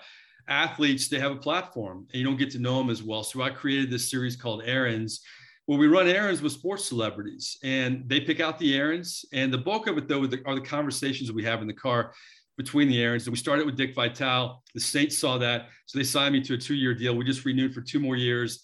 athletes 0.48 1.08
they 1.08 1.18
have 1.18 1.32
a 1.32 1.36
platform 1.36 2.06
and 2.12 2.20
you 2.20 2.24
don't 2.24 2.36
get 2.36 2.50
to 2.50 2.58
know 2.58 2.76
them 2.76 2.90
as 2.90 3.02
well. 3.02 3.22
So 3.22 3.40
I 3.42 3.50
created 3.50 3.90
this 3.90 4.10
series 4.10 4.36
called 4.36 4.62
Errands, 4.66 5.22
where 5.66 5.78
we 5.78 5.86
run 5.86 6.08
errands 6.08 6.42
with 6.42 6.52
sports 6.52 6.84
celebrities 6.84 7.56
and 7.62 8.02
they 8.06 8.20
pick 8.20 8.40
out 8.40 8.58
the 8.58 8.74
errands. 8.74 9.24
And 9.32 9.52
the 9.52 9.58
bulk 9.58 9.86
of 9.86 9.96
it 9.96 10.08
though 10.08 10.24
are 10.24 10.26
the, 10.26 10.60
conversations 10.60 11.32
we 11.32 11.44
have 11.44 11.62
in 11.62 11.68
the 11.68 11.72
car 11.72 12.12
between 12.58 12.88
the 12.88 13.00
errands. 13.00 13.26
And 13.26 13.32
we 13.32 13.38
started 13.38 13.64
with 13.64 13.76
Dick 13.76 13.94
Vitale. 13.94 14.62
The 14.74 14.80
Saints 14.80 15.16
saw 15.16 15.38
that, 15.38 15.68
so 15.86 15.98
they 15.98 16.04
signed 16.04 16.34
me 16.34 16.42
to 16.42 16.54
a 16.54 16.58
two-year 16.58 16.94
deal. 16.94 17.14
We 17.14 17.24
just 17.24 17.46
renewed 17.46 17.72
for 17.72 17.80
two 17.80 18.00
more 18.00 18.16
years. 18.16 18.60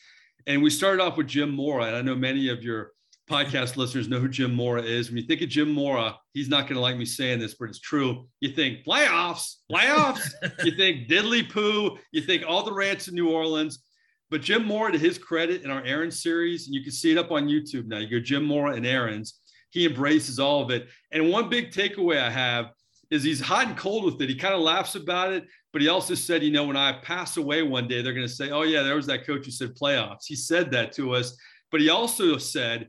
And 0.46 0.62
we 0.62 0.70
started 0.70 1.02
off 1.02 1.16
with 1.16 1.28
Jim 1.28 1.50
Mora. 1.50 1.86
And 1.86 1.96
I 1.96 2.02
know 2.02 2.14
many 2.14 2.48
of 2.48 2.62
your 2.62 2.92
podcast 3.28 3.76
listeners 3.76 4.08
know 4.08 4.18
who 4.18 4.28
Jim 4.28 4.54
Mora 4.54 4.82
is. 4.82 5.08
When 5.08 5.18
you 5.18 5.26
think 5.26 5.42
of 5.42 5.48
Jim 5.48 5.70
Mora, 5.70 6.16
he's 6.32 6.48
not 6.48 6.62
going 6.62 6.74
to 6.74 6.80
like 6.80 6.96
me 6.96 7.04
saying 7.04 7.38
this, 7.38 7.54
but 7.54 7.68
it's 7.68 7.80
true. 7.80 8.26
You 8.40 8.50
think 8.50 8.84
playoffs, 8.84 9.56
playoffs. 9.70 10.28
you 10.64 10.72
think 10.72 11.08
diddly 11.08 11.50
poo. 11.50 11.98
You 12.12 12.22
think 12.22 12.44
all 12.46 12.62
the 12.62 12.72
rants 12.72 13.08
in 13.08 13.14
New 13.14 13.30
Orleans. 13.30 13.84
But 14.30 14.42
Jim 14.42 14.66
Mora, 14.66 14.92
to 14.92 14.98
his 14.98 15.18
credit, 15.18 15.62
in 15.62 15.70
our 15.70 15.82
Errands 15.84 16.22
series, 16.22 16.66
and 16.66 16.74
you 16.74 16.82
can 16.82 16.92
see 16.92 17.10
it 17.10 17.18
up 17.18 17.30
on 17.30 17.48
YouTube 17.48 17.86
now. 17.86 17.98
You 17.98 18.08
go 18.08 18.20
Jim 18.20 18.44
Mora 18.44 18.74
and 18.74 18.86
Errands. 18.86 19.40
He 19.70 19.86
embraces 19.86 20.38
all 20.38 20.62
of 20.62 20.70
it. 20.70 20.88
And 21.12 21.30
one 21.30 21.48
big 21.48 21.70
takeaway 21.70 22.20
I 22.20 22.30
have 22.30 22.70
is 23.10 23.22
he's 23.22 23.40
hot 23.40 23.68
and 23.68 23.76
cold 23.76 24.04
with 24.04 24.20
it. 24.20 24.28
He 24.28 24.34
kind 24.34 24.54
of 24.54 24.60
laughs 24.60 24.94
about 24.94 25.32
it, 25.32 25.46
but 25.72 25.80
he 25.80 25.88
also 25.88 26.14
said, 26.14 26.42
you 26.42 26.50
know, 26.50 26.64
when 26.64 26.76
I 26.76 26.92
pass 26.92 27.36
away 27.36 27.62
one 27.62 27.88
day, 27.88 28.02
they're 28.02 28.12
going 28.12 28.26
to 28.26 28.32
say, 28.32 28.50
oh, 28.50 28.62
yeah, 28.62 28.82
there 28.82 28.96
was 28.96 29.06
that 29.06 29.26
coach 29.26 29.46
who 29.46 29.50
said 29.50 29.74
playoffs. 29.74 30.26
He 30.26 30.36
said 30.36 30.70
that 30.72 30.92
to 30.94 31.14
us. 31.14 31.36
But 31.70 31.80
he 31.80 31.88
also 31.88 32.36
said, 32.38 32.88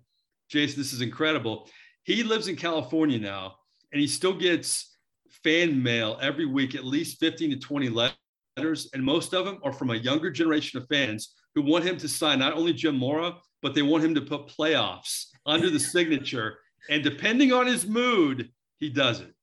Jason, 0.50 0.80
this 0.80 0.94
is 0.94 1.02
incredible. 1.02 1.70
He 2.04 2.24
lives 2.24 2.48
in 2.48 2.56
California 2.56 3.20
now, 3.20 3.56
and 3.92 4.02
he 4.02 4.08
still 4.08 4.34
gets 4.34 4.98
fan 5.44 5.82
mail 5.82 6.18
every 6.22 6.46
week, 6.46 6.76
at 6.76 6.84
least 6.84 7.20
15 7.20 7.52
to 7.52 7.58
20 7.58 7.90
letters. 7.90 8.90
And 8.94 9.04
most 9.04 9.34
of 9.34 9.46
them 9.46 9.60
are 9.64 9.72
from 9.72 9.92
a 9.92 9.96
younger 9.96 10.32
generation 10.32 10.82
of 10.82 10.88
fans 10.88 11.36
who 11.56 11.62
want 11.62 11.86
him 11.86 11.98
to 11.98 12.08
sign 12.08 12.40
not 12.40 12.54
only 12.54 12.74
Jim 12.74 12.98
Mora, 12.98 13.36
but 13.62 13.74
they 13.74 13.82
want 13.82 14.04
him 14.04 14.16
to 14.16 14.22
put 14.22 14.48
playoffs 14.48 15.26
under 15.46 15.70
the 15.70 15.80
signature. 15.80 16.58
And 16.90 17.04
depending 17.04 17.54
on 17.54 17.68
his 17.68 17.86
mood, 17.86 18.50
he 18.80 18.90
does 18.90 19.20
it. 19.20 19.34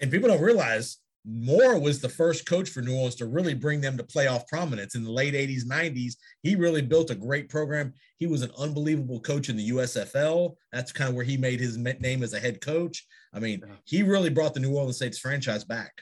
And 0.00 0.10
people 0.10 0.28
don't 0.28 0.42
realize 0.42 0.98
Mora 1.24 1.78
was 1.78 2.00
the 2.00 2.08
first 2.08 2.46
coach 2.46 2.70
for 2.70 2.80
New 2.80 2.94
Orleans 2.94 3.16
to 3.16 3.26
really 3.26 3.54
bring 3.54 3.80
them 3.80 3.96
to 3.96 4.04
playoff 4.04 4.46
prominence 4.46 4.94
in 4.94 5.04
the 5.04 5.10
late 5.10 5.34
80s, 5.34 5.64
90s. 5.64 6.14
He 6.42 6.56
really 6.56 6.82
built 6.82 7.10
a 7.10 7.14
great 7.14 7.48
program. 7.48 7.92
He 8.16 8.26
was 8.26 8.42
an 8.42 8.50
unbelievable 8.58 9.20
coach 9.20 9.48
in 9.48 9.56
the 9.56 9.70
USFL. 9.70 10.54
That's 10.72 10.92
kind 10.92 11.10
of 11.10 11.16
where 11.16 11.24
he 11.24 11.36
made 11.36 11.60
his 11.60 11.76
name 11.76 12.22
as 12.22 12.32
a 12.32 12.40
head 12.40 12.60
coach. 12.60 13.06
I 13.34 13.38
mean, 13.38 13.62
he 13.84 14.02
really 14.02 14.30
brought 14.30 14.54
the 14.54 14.60
New 14.60 14.74
Orleans 14.74 14.98
Saints 14.98 15.18
franchise 15.18 15.64
back. 15.64 15.92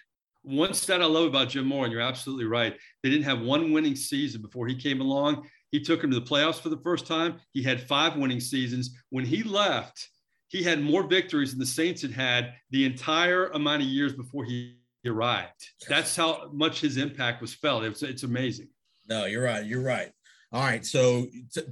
One 0.43 0.73
stat 0.73 1.03
I 1.03 1.07
love 1.07 1.27
about 1.27 1.49
Jim 1.49 1.67
Mora, 1.67 1.85
and 1.85 1.93
you're 1.93 2.01
absolutely 2.01 2.47
right. 2.47 2.77
They 3.03 3.11
didn't 3.11 3.25
have 3.25 3.41
one 3.41 3.73
winning 3.73 3.97
season 3.97 4.41
before 4.41 4.67
he 4.69 4.77
came 4.77 5.01
along. 5.01 5.49
He 5.73 5.81
took 5.81 6.03
him 6.03 6.11
to 6.11 6.21
the 6.21 6.25
playoffs 6.25 6.61
for 6.61 6.69
the 6.69 6.81
first 6.83 7.07
time. 7.07 7.39
He 7.53 7.63
had 7.63 7.87
five 7.87 8.17
winning 8.17 8.41
seasons. 8.41 8.97
When 9.11 9.25
he 9.25 9.43
left, 9.43 10.09
he 10.47 10.63
had 10.63 10.81
more 10.81 11.03
victories 11.03 11.51
than 11.51 11.59
the 11.59 11.67
Saints 11.67 12.01
had 12.01 12.13
had 12.13 12.55
the 12.71 12.87
entire 12.87 13.49
amount 13.49 13.83
of 13.83 13.89
years 13.89 14.15
before 14.15 14.45
he 14.45 14.78
arrived. 15.07 15.71
That's 15.89 16.15
how 16.17 16.51
much 16.53 16.81
his 16.81 16.97
impact 16.97 17.41
was 17.41 17.55
felt. 17.55 17.85
It's, 17.85 18.03
it's 18.03 18.23
amazing. 18.23 18.69
No, 19.09 19.25
you're 19.27 19.43
right. 19.43 19.65
You're 19.65 19.83
right. 19.83 20.11
All 20.53 20.63
right. 20.63 20.85
So 20.85 21.27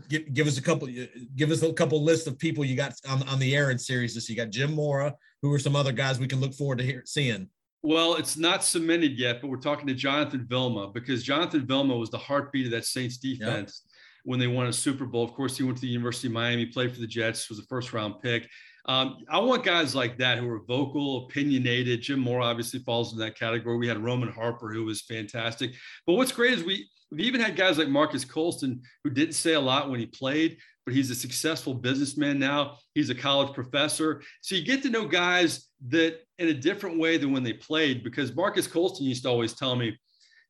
give, 0.09 0.33
give 0.35 0.47
us 0.47 0.59
a 0.59 0.63
couple, 0.63 0.89
give 1.35 1.51
us 1.51 1.63
a 1.63 1.73
couple 1.73 2.03
lists 2.03 2.27
of 2.27 2.39
people 2.39 2.65
you 2.65 2.77
got 2.77 2.95
on, 3.09 3.23
on 3.29 3.39
the 3.39 3.55
Errands 3.57 3.87
series. 3.87 4.15
This 4.15 4.29
you 4.29 4.37
got 4.37 4.51
Jim 4.51 4.75
Mora. 4.75 5.15
Who 5.43 5.53
are 5.53 5.59
some 5.59 5.77
other 5.77 5.93
guys 5.93 6.19
we 6.19 6.27
can 6.27 6.41
look 6.41 6.55
forward 6.55 6.79
to 6.79 6.85
hear, 6.85 7.03
seeing? 7.07 7.49
Well, 7.83 8.17
it's 8.17 8.37
not 8.37 8.65
cemented 8.65 9.19
yet, 9.19 9.41
but 9.41 9.49
we're 9.49 9.59
talking 9.59 9.87
to 9.87 9.95
Jonathan 9.95 10.47
Vilma 10.49 10.89
because 10.89 11.23
Jonathan 11.23 11.67
Vilma 11.67 11.97
was 11.97 12.11
the 12.11 12.19
heartbeat 12.19 12.67
of 12.67 12.73
that 12.73 12.85
Saints 12.85 13.17
defense 13.17 13.85
when 14.25 14.41
they 14.41 14.49
won 14.49 14.67
a 14.67 14.73
Super 14.73 15.07
Bowl. 15.07 15.25
Of 15.25 15.35
course, 15.35 15.57
he 15.57 15.63
went 15.63 15.77
to 15.77 15.83
the 15.83 15.87
University 15.87 16.27
of 16.27 16.33
Miami, 16.33 16.67
played 16.67 16.93
for 16.93 17.01
the 17.01 17.07
Jets, 17.07 17.49
was 17.49 17.61
a 17.61 17.67
first 17.67 17.93
round 17.93 18.21
pick. 18.21 18.49
Um, 18.87 19.19
I 19.29 19.39
want 19.39 19.65
guys 19.65 19.95
like 19.95 20.17
that 20.19 20.39
who 20.39 20.49
are 20.49 20.61
vocal, 20.61 21.27
opinionated. 21.27 22.03
Jim 22.03 22.21
Mora 22.21 22.45
obviously 22.45 22.81
falls 22.81 23.13
in 23.13 23.19
that 23.19 23.39
category. 23.39 23.77
We 23.77 23.89
had 23.89 24.03
Roman 24.03 24.31
Harper, 24.31 24.73
who 24.73 24.85
was 24.85 25.03
fantastic. 25.03 25.73
But 26.07 26.15
what's 26.15 26.33
great 26.33 26.53
is 26.55 26.65
we 26.65 26.89
we've 27.11 27.27
even 27.27 27.41
had 27.41 27.57
guys 27.57 27.79
like 27.79 27.89
Marques 27.89 28.25
Colston, 28.25 28.81
who 29.03 29.11
didn't 29.11 29.35
say 29.35 29.55
a 29.55 29.61
lot 29.61 29.91
when 29.91 30.01
he 30.01 30.07
played, 30.07 30.59
but 30.85 30.95
he's 30.95 31.11
a 31.11 31.15
successful 31.15 31.75
businessman 31.75 32.39
now. 32.39 32.79
He's 32.95 33.11
a 33.11 33.15
college 33.15 33.53
professor. 33.55 34.23
So 34.41 34.55
you 34.55 34.65
get 34.65 34.83
to 34.83 34.91
know 34.91 35.07
guys 35.07 35.69
that 35.89 36.21
in 36.39 36.49
a 36.49 36.55
different 36.55 36.99
way 36.99 37.17
than 37.17 37.33
when 37.33 37.43
they 37.43 37.55
played, 37.55 38.05
because 38.05 38.35
Marques 38.35 38.67
Colston 38.67 39.07
used 39.07 39.25
to 39.25 39.29
always 39.29 39.53
tell 39.53 39.75
me, 39.75 39.97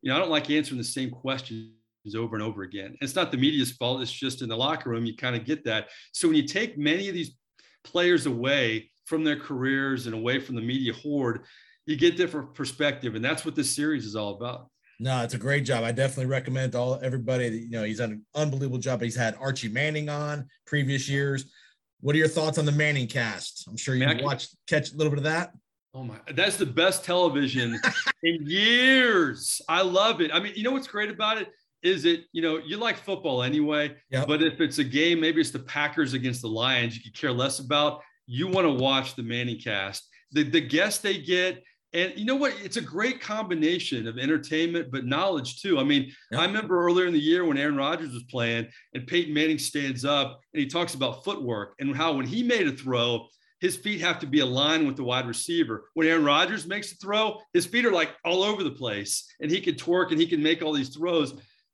you 0.02 0.10
know, 0.10 0.16
I 0.16 0.18
don't 0.18 0.30
like 0.30 0.50
answering 0.50 0.78
the 0.78 0.84
same 0.84 1.10
questions 1.10 1.70
over 2.14 2.36
and 2.36 2.44
over 2.44 2.62
again. 2.62 2.96
It's 3.00 3.16
not 3.16 3.32
the 3.32 3.38
media's 3.38 3.72
fault. 3.72 4.02
It's 4.02 4.12
just 4.12 4.42
in 4.42 4.48
the 4.48 4.56
locker 4.56 4.90
room, 4.90 5.06
you 5.06 5.16
kind 5.16 5.36
of 5.36 5.44
get 5.44 5.64
that. 5.64 5.88
So 6.12 6.28
when 6.28 6.36
you 6.36 6.46
take 6.46 6.78
many 6.78 7.08
of 7.08 7.14
these 7.14 7.32
players 7.86 8.26
away 8.26 8.90
from 9.06 9.24
their 9.24 9.38
careers 9.38 10.06
and 10.06 10.14
away 10.14 10.40
from 10.40 10.56
the 10.56 10.60
media 10.62 10.92
horde, 10.92 11.42
you 11.86 11.96
get 11.96 12.16
different 12.16 12.54
perspective. 12.54 13.14
And 13.14 13.24
that's 13.24 13.44
what 13.44 13.54
this 13.54 13.74
series 13.74 14.04
is 14.04 14.16
all 14.16 14.34
about. 14.34 14.68
No, 14.98 15.22
it's 15.22 15.34
a 15.34 15.38
great 15.38 15.64
job. 15.64 15.84
I 15.84 15.92
definitely 15.92 16.26
recommend 16.26 16.72
to 16.72 16.78
all 16.78 17.00
everybody 17.02 17.48
that 17.50 17.56
you 17.58 17.70
know 17.70 17.84
he's 17.84 17.98
done 17.98 18.12
an 18.12 18.26
unbelievable 18.34 18.78
job. 18.78 19.02
He's 19.02 19.14
had 19.14 19.36
Archie 19.38 19.68
Manning 19.68 20.08
on 20.08 20.46
previous 20.66 21.08
years. 21.08 21.52
What 22.00 22.14
are 22.14 22.18
your 22.18 22.28
thoughts 22.28 22.56
on 22.58 22.64
the 22.64 22.72
Manning 22.72 23.06
cast? 23.06 23.66
I'm 23.68 23.76
sure 23.76 23.94
you 23.94 24.06
Man, 24.06 24.16
can- 24.16 24.24
watched 24.24 24.56
catch 24.66 24.92
a 24.92 24.96
little 24.96 25.10
bit 25.10 25.18
of 25.18 25.24
that. 25.24 25.52
Oh 25.94 26.02
my, 26.02 26.16
that's 26.34 26.56
the 26.56 26.66
best 26.66 27.04
television 27.04 27.78
in 28.22 28.38
years. 28.46 29.60
I 29.68 29.82
love 29.82 30.20
it. 30.20 30.30
I 30.32 30.40
mean, 30.40 30.52
you 30.56 30.62
know 30.62 30.72
what's 30.72 30.88
great 30.88 31.10
about 31.10 31.38
it? 31.38 31.48
Is 31.86 32.04
it, 32.04 32.24
you 32.32 32.42
know, 32.42 32.58
you 32.58 32.76
like 32.78 32.96
football 32.96 33.42
anyway, 33.44 33.94
Yep. 34.10 34.26
but 34.26 34.42
if 34.42 34.60
it's 34.60 34.78
a 34.78 34.84
game, 34.84 35.20
maybe 35.20 35.40
it's 35.40 35.52
the 35.52 35.60
Packers 35.60 36.14
against 36.14 36.42
the 36.42 36.48
Lions, 36.48 36.96
you 36.96 37.02
could 37.04 37.18
care 37.18 37.32
less 37.32 37.60
about. 37.60 38.00
You 38.26 38.48
want 38.48 38.66
to 38.66 38.72
watch 38.72 39.14
the 39.14 39.22
Manning 39.22 39.60
cast. 39.60 40.08
The, 40.32 40.42
the 40.42 40.60
guests 40.60 41.00
they 41.00 41.18
get 41.18 41.62
And 41.92 42.12
you 42.16 42.24
know 42.24 42.34
what? 42.34 42.52
It's 42.62 42.76
a 42.76 42.80
great 42.96 43.20
combination 43.20 44.08
of 44.08 44.18
entertainment, 44.18 44.90
but 44.90 45.06
knowledge 45.06 45.62
too. 45.62 45.78
I 45.78 45.84
mean, 45.84 46.10
I 46.32 46.44
remember 46.44 46.74
earlier 46.84 47.06
in 47.06 47.12
the 47.12 47.20
year 47.32 47.44
when 47.44 47.56
Aaron 47.56 47.76
Rodgers 47.76 48.12
was 48.12 48.24
playing 48.24 48.66
and 48.94 49.06
Peyton 49.06 49.32
Manning 49.32 49.58
stands 49.58 50.04
up 50.04 50.40
and 50.52 50.60
he 50.60 50.66
talks 50.66 50.94
about 50.94 51.22
footwork 51.24 51.68
and 51.78 51.96
how 51.96 52.12
when 52.16 52.26
he 52.26 52.42
made 52.42 52.66
a 52.66 52.72
throw, 52.72 53.28
his 53.60 53.76
feet 53.76 54.00
have 54.00 54.18
to 54.18 54.26
be 54.26 54.40
aligned 54.40 54.86
with 54.86 54.96
the 54.96 55.04
wide 55.04 55.26
receiver. 55.28 55.76
When 55.94 56.06
Aaron 56.08 56.24
Rodgers 56.24 56.66
makes 56.66 56.90
a 56.92 56.96
throw, 56.96 57.40
his 57.54 57.64
feet 57.64 57.86
are 57.86 57.92
like 58.00 58.10
all 58.24 58.42
over 58.42 58.62
the 58.64 58.76
place 58.82 59.12
and 59.40 59.50
he 59.50 59.60
can 59.60 59.76
twerk 59.76 60.10
and 60.10 60.20
he 60.20 60.26
can 60.26 60.42
make 60.42 60.60
all 60.62 60.74
these 60.74 60.94
throws. 60.96 61.32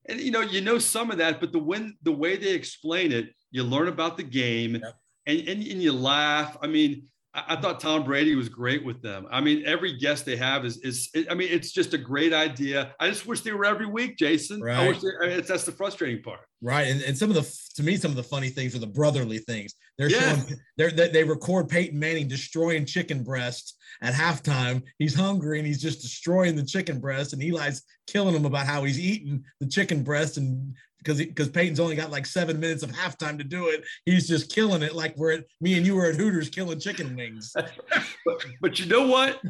And 0.09 0.21
you 0.21 0.31
know, 0.31 0.41
you 0.41 0.61
know 0.61 0.79
some 0.79 1.11
of 1.11 1.19
that, 1.19 1.41
but 1.41 1.53
the 1.53 1.59
when 1.59 1.97
the 2.03 2.13
way 2.13 2.37
they 2.37 2.53
explain 2.53 3.13
it, 3.13 3.31
you 3.51 3.63
learn 3.63 3.89
about 3.89 4.17
the 4.17 4.23
game 4.23 4.75
and, 4.75 4.85
and, 5.27 5.49
and 5.49 5.63
you 5.63 5.93
laugh. 5.93 6.57
I 6.61 6.67
mean, 6.67 7.05
I, 7.35 7.57
thought 7.57 7.81
Tom 7.81 8.05
Brady 8.05 8.35
was 8.35 8.49
great 8.49 8.85
with 8.85 9.01
them. 9.01 9.27
I 9.31 9.41
mean, 9.41 9.65
every 9.65 9.97
guest 9.97 10.27
they 10.27 10.37
have 10.37 10.67
is 10.67 10.79
is 10.79 11.09
I 11.31 11.35
mean, 11.35 11.49
it's 11.51 11.73
just 11.73 11.95
a 11.95 11.99
great 11.99 12.35
idea. 12.35 12.95
I 13.01 13.09
just 13.09 13.27
wish 13.27 13.41
they 13.41 13.53
were 13.53 13.65
every 13.65 13.87
week, 13.87 14.19
Jason. 14.19 14.61
Right. 14.61 14.77
I 14.77 14.89
wish 14.89 15.01
they, 15.01 15.09
I 15.23 15.29
mean, 15.29 15.39
it's, 15.39 15.49
that's 15.49 15.65
the 15.65 15.73
frustrating 15.73 16.23
part. 16.23 16.41
Right, 16.61 16.89
and, 16.89 17.01
and 17.03 17.17
some 17.17 17.31
of 17.31 17.37
the 17.37 17.59
to 17.77 17.83
me 17.83 17.97
some 17.97 18.11
of 18.11 18.17
the 18.17 18.23
funny 18.23 18.51
things 18.51 18.75
are 18.75 18.81
the 18.81 18.87
brotherly 18.87 19.39
things. 19.39 19.75
They're 19.99 20.11
Yeah. 20.11 20.37
showing 20.37 20.59
they're, 20.77 20.91
they 20.91 21.09
they 21.09 21.25
record 21.25 21.69
Peyton 21.69 21.99
Manning 21.99 22.29
destroying 22.29 22.85
chicken 22.85 23.23
breasts 23.23 23.77
at 24.03 24.13
halftime. 24.13 24.83
He's 24.99 25.15
hungry 25.15 25.59
and 25.59 25.67
he's 25.67 25.81
just 25.81 26.03
destroying 26.03 26.57
the 26.57 26.65
chicken 26.65 27.01
breast, 27.01 27.33
and 27.33 27.43
Eli's 27.43 27.83
killing 28.07 28.35
him 28.35 28.45
about 28.45 28.67
how 28.67 28.85
he's 28.85 29.01
eating 29.01 29.45
the 29.61 29.67
chicken 29.67 30.03
breast 30.03 30.37
and. 30.37 30.75
Because 30.99 31.19
because 31.19 31.49
Peyton's 31.49 31.81
only 31.81 31.97
got 31.97 32.13
like 32.13 32.27
seven 32.27 32.61
minutes 32.61 32.85
of 32.85 32.93
halftime 32.93 33.37
to 33.37 33.43
do 33.43 33.71
it, 33.71 33.85
he's 34.05 34.29
just 34.29 34.55
killing 34.55 34.83
it 34.85 34.95
like 34.95 35.17
we're 35.17 35.33
at 35.33 35.45
me 35.61 35.77
and 35.77 35.85
you 35.85 35.97
were 35.97 36.07
at 36.07 36.15
Hooters 36.15 36.49
killing 36.49 36.79
chicken 36.79 37.17
wings. 37.17 37.53
But 38.25 38.47
but 38.61 38.79
you 38.79 38.87
know 38.87 39.09
what? 39.09 39.43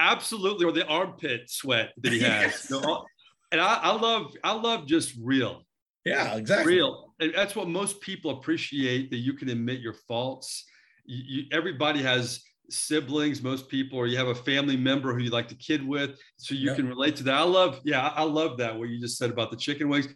Absolutely, 0.00 0.66
or 0.66 0.72
the 0.72 0.84
armpit 0.88 1.48
sweat 1.48 1.92
that 1.98 2.12
he 2.12 2.18
has. 2.24 2.68
Know, 2.68 3.06
and 3.52 3.60
I, 3.60 3.74
I 3.74 3.92
love 3.92 4.34
I 4.42 4.52
love 4.52 4.84
just 4.86 5.14
real. 5.22 5.62
Yeah, 6.04 6.34
exactly. 6.34 6.74
real 6.74 7.10
and 7.20 7.32
that's 7.34 7.54
what 7.54 7.68
most 7.68 8.00
people 8.00 8.32
appreciate 8.32 9.10
that 9.10 9.18
you 9.18 9.34
can 9.34 9.48
admit 9.48 9.80
your 9.80 9.92
faults 9.92 10.64
you, 11.04 11.22
you, 11.26 11.44
everybody 11.52 12.02
has 12.02 12.42
siblings 12.72 13.42
most 13.42 13.68
people 13.68 13.98
or 13.98 14.06
you 14.06 14.16
have 14.16 14.28
a 14.28 14.34
family 14.34 14.76
member 14.76 15.12
who 15.14 15.22
you 15.22 15.30
like 15.30 15.48
to 15.48 15.54
kid 15.54 15.86
with 15.86 16.18
so 16.36 16.54
you 16.54 16.68
Yep. 16.68 16.76
can 16.76 16.88
relate 16.88 17.16
to 17.16 17.22
that. 17.24 17.34
I 17.34 17.42
love 17.42 17.80
yeah 17.84 18.08
I, 18.08 18.22
love 18.22 18.58
that 18.58 18.78
what 18.78 18.88
you 18.88 19.00
just 19.00 19.18
said 19.18 19.30
about 19.30 19.50
the 19.50 19.56
chicken 19.56 19.88
wings. 19.88 20.06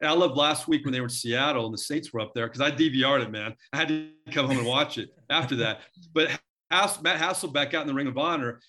And 0.00 0.08
i 0.08 0.12
love 0.12 0.36
last 0.36 0.68
week 0.68 0.84
when 0.84 0.92
they 0.92 1.00
were 1.00 1.06
in 1.06 1.10
seattle 1.10 1.64
and 1.66 1.74
the 1.74 1.78
saints 1.78 2.12
were 2.12 2.20
up 2.20 2.32
there 2.34 2.46
because 2.46 2.60
i 2.60 2.70
dvr'd 2.70 3.22
it 3.22 3.30
man. 3.30 3.54
I 3.72 3.76
had 3.76 3.88
to 3.88 4.08
come 4.32 4.46
home 4.46 4.58
and 4.58 4.66
watch 4.66 4.98
it 4.98 5.10
after 5.30 5.56
that. 5.56 5.80
But 6.12 6.30
Hass, 6.70 7.00
matt 7.02 7.20
hasselbeck 7.20 7.74
out 7.74 7.82
in 7.82 7.86
the 7.88 7.94
ring 7.94 8.06
of 8.08 8.18
honor 8.18 8.60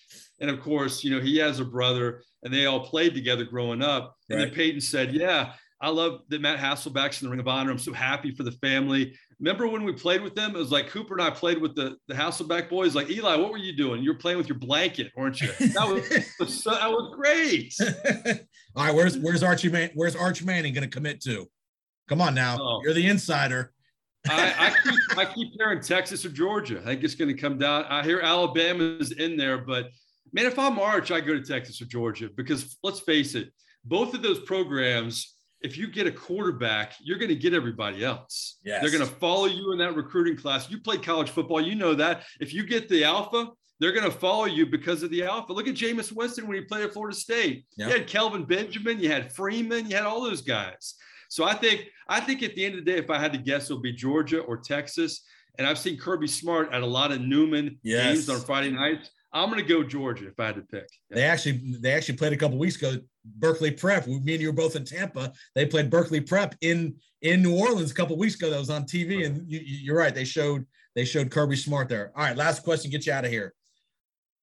and 0.41 0.49
of 0.49 0.61
course 0.61 1.03
you 1.03 1.11
know 1.11 1.21
he 1.21 1.37
has 1.37 1.59
a 1.59 1.65
brother 1.65 2.21
and 2.43 2.53
they 2.53 2.65
all 2.65 2.85
played 2.85 3.13
together 3.15 3.45
growing 3.45 3.81
up. 3.81 4.15
And 4.29 4.39
then 4.41 4.49
peyton 4.51 4.81
said 4.81 5.13
yeah 5.13 5.53
I 5.85 5.89
love 5.89 6.21
that 6.29 6.41
Matt 6.41 6.57
Hasselbeck's 6.57 7.21
in 7.21 7.27
the 7.27 7.29
Ring 7.29 7.39
of 7.39 7.47
Honor. 7.47 7.69
I'm 7.69 7.77
so 7.77 7.93
happy 7.93 8.31
for 8.31 8.41
the 8.41 8.53
family. 8.53 9.13
Remember 9.39 9.67
when 9.67 9.83
we 9.83 9.93
played 9.93 10.21
with 10.23 10.33
them? 10.33 10.55
It 10.55 10.57
was 10.57 10.71
like 10.71 10.87
Cooper 10.87 11.13
and 11.13 11.21
I 11.21 11.29
played 11.29 11.61
with 11.61 11.75
the, 11.75 11.95
the 12.07 12.15
Hasselbeck 12.15 12.69
boys. 12.71 12.95
Like 12.95 13.07
Eli, 13.11 13.35
what 13.35 13.51
were 13.51 13.59
you 13.59 13.71
doing? 13.77 14.01
You 14.01 14.13
were 14.13 14.17
playing 14.17 14.39
with 14.39 14.49
your 14.49 14.57
blanket, 14.57 15.11
weren't 15.15 15.39
you? 15.39 15.49
That 15.59 15.87
was, 15.87 16.09
was 16.39 16.63
that 16.63 16.89
was 16.89 17.15
great. 17.15 17.71
All 18.75 18.83
right, 18.83 18.95
where's 18.95 19.15
where's 19.19 19.43
Archie 19.43 19.69
Man? 19.69 19.91
Where's 19.93 20.15
Arch 20.15 20.43
Manning 20.43 20.73
going 20.73 20.89
to 20.89 20.89
commit 20.89 21.21
to? 21.21 21.47
Come 22.09 22.19
on 22.19 22.33
now, 22.33 22.57
Oh. 22.59 22.81
you're 22.83 22.95
the 22.95 23.05
insider. 23.05 23.71
I, 24.27 24.55
I 24.57 24.89
keep 24.89 25.19
I 25.19 25.25
keep 25.31 25.53
hearing 25.55 25.81
Texas 25.81 26.25
or 26.25 26.29
Georgia. 26.29 26.79
I 26.81 26.85
think 26.85 27.03
it's 27.03 27.13
going 27.13 27.29
to 27.29 27.39
come 27.39 27.59
down. 27.59 27.85
I 27.89 28.01
hear 28.01 28.21
Alabama's 28.21 29.11
in 29.11 29.37
there, 29.37 29.59
but 29.59 29.89
man, 30.33 30.47
if 30.47 30.57
I'm 30.57 30.79
Arch, 30.79 31.11
I 31.11 31.21
go 31.21 31.33
to 31.33 31.43
Texas 31.43 31.79
or 31.79 31.85
Georgia 31.85 32.27
because 32.35 32.75
let's 32.81 33.01
face 33.01 33.35
it, 33.35 33.51
both 33.83 34.15
of 34.15 34.23
those 34.23 34.39
programs. 34.39 35.34
If 35.65 35.79
you 35.79 35.87
get 35.87 36.05
a 36.05 36.11
quarterback, 36.11 36.93
you're 37.01 37.17
going 37.17 37.29
to 37.29 37.35
get 37.35 37.55
everybody 37.55 38.05
else. 38.05 38.59
Yes. 38.63 38.81
They're 38.81 38.91
going 38.91 39.03
to 39.09 39.15
follow 39.15 39.45
you 39.47 39.71
in 39.71 39.79
that 39.79 39.95
recruiting 39.95 40.37
class. 40.37 40.69
You 40.69 40.79
played 40.79 41.01
college 41.01 41.31
football, 41.31 41.59
you 41.59 41.73
know 41.73 41.95
that. 41.95 42.23
If 42.39 42.53
you 42.53 42.63
get 42.67 42.87
the 42.87 43.03
alpha, 43.03 43.49
they're 43.79 43.91
going 43.91 44.05
to 44.05 44.15
follow 44.15 44.45
you 44.45 44.67
because 44.67 45.01
of 45.01 45.09
the 45.09 45.23
alpha. 45.23 45.53
Look 45.53 45.67
at 45.67 45.73
Jameis 45.73 46.11
Winston 46.11 46.47
when 46.47 46.55
he 46.57 46.61
played 46.65 46.83
at 46.85 46.93
Florida 46.93 47.17
State. 47.17 47.65
Yeah. 47.77 47.87
You 47.87 47.93
had 47.93 48.07
Kelvin 48.07 48.45
Benjamin, 48.45 48.99
you 48.99 49.09
had 49.09 49.33
Freeman, 49.33 49.89
you 49.89 49.95
had 49.95 50.05
all 50.05 50.21
those 50.21 50.41
guys. 50.43 50.93
So 51.29 51.43
I 51.43 51.55
think 51.55 51.87
I 52.07 52.19
think 52.19 52.43
at 52.43 52.53
the 52.53 52.63
end 52.63 52.77
of 52.77 52.85
the 52.85 52.91
day, 52.91 52.99
if 52.99 53.09
I 53.09 53.17
had 53.17 53.33
to 53.33 53.39
guess, 53.39 53.65
it'll 53.65 53.81
be 53.81 53.91
Georgia 53.91 54.41
or 54.41 54.57
Texas. 54.57 55.23
And 55.57 55.65
I've 55.65 55.79
seen 55.79 55.97
Kirby 55.97 56.27
Smart 56.27 56.71
at 56.73 56.83
a 56.83 56.85
lot 56.85 57.11
of 57.11 57.21
Newman 57.21 57.79
Yes. 57.81 58.13
games 58.13 58.29
on 58.29 58.41
Friday 58.41 58.69
nights. 58.69 59.09
I'm 59.35 59.49
going 59.49 59.61
to 59.61 59.67
go 59.67 59.83
Georgia 59.83 60.27
if 60.27 60.39
I 60.39 60.45
had 60.45 60.55
to 60.55 60.61
pick. 60.61 60.87
They 61.09 61.23
actually 61.23 61.77
they 61.81 61.91
actually 61.91 62.15
played 62.15 62.31
a 62.31 62.37
couple 62.37 62.57
weeks 62.57 62.77
ago. 62.77 62.95
Berkeley 63.25 63.69
Prep. 63.69 64.07
Me 64.07 64.15
and 64.15 64.41
you 64.41 64.47
were 64.47 64.53
both 64.53 64.77
in 64.77 64.85
Tampa. 64.85 65.33
They 65.55 65.65
played 65.65 65.89
Berkeley 65.89 66.21
Prep 66.21 66.55
in 66.61 66.95
in 67.21 67.43
New 67.43 67.59
Orleans 67.59 67.91
a 67.91 67.93
couple 67.93 68.17
weeks 68.17 68.35
ago. 68.35 68.49
That 68.49 68.59
was 68.59 68.69
on 68.69 68.83
TV, 68.83 69.25
and 69.25 69.43
you, 69.51 69.59
you're 69.61 69.97
right. 69.97 70.15
They 70.15 70.23
showed 70.23 70.65
they 70.95 71.03
showed 71.03 71.31
Kirby 71.31 71.57
Smart 71.57 71.89
there. 71.89 72.13
All 72.15 72.23
right, 72.23 72.37
last 72.37 72.63
question. 72.63 72.89
Get 72.89 73.05
you 73.05 73.11
out 73.11 73.25
of 73.25 73.31
here. 73.31 73.53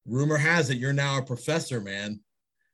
Rumor 0.05 0.37
has 0.37 0.68
it 0.68 0.76
you're 0.76 0.92
now 0.92 1.18
a 1.18 1.22
professor, 1.22 1.81
man. 1.81 2.20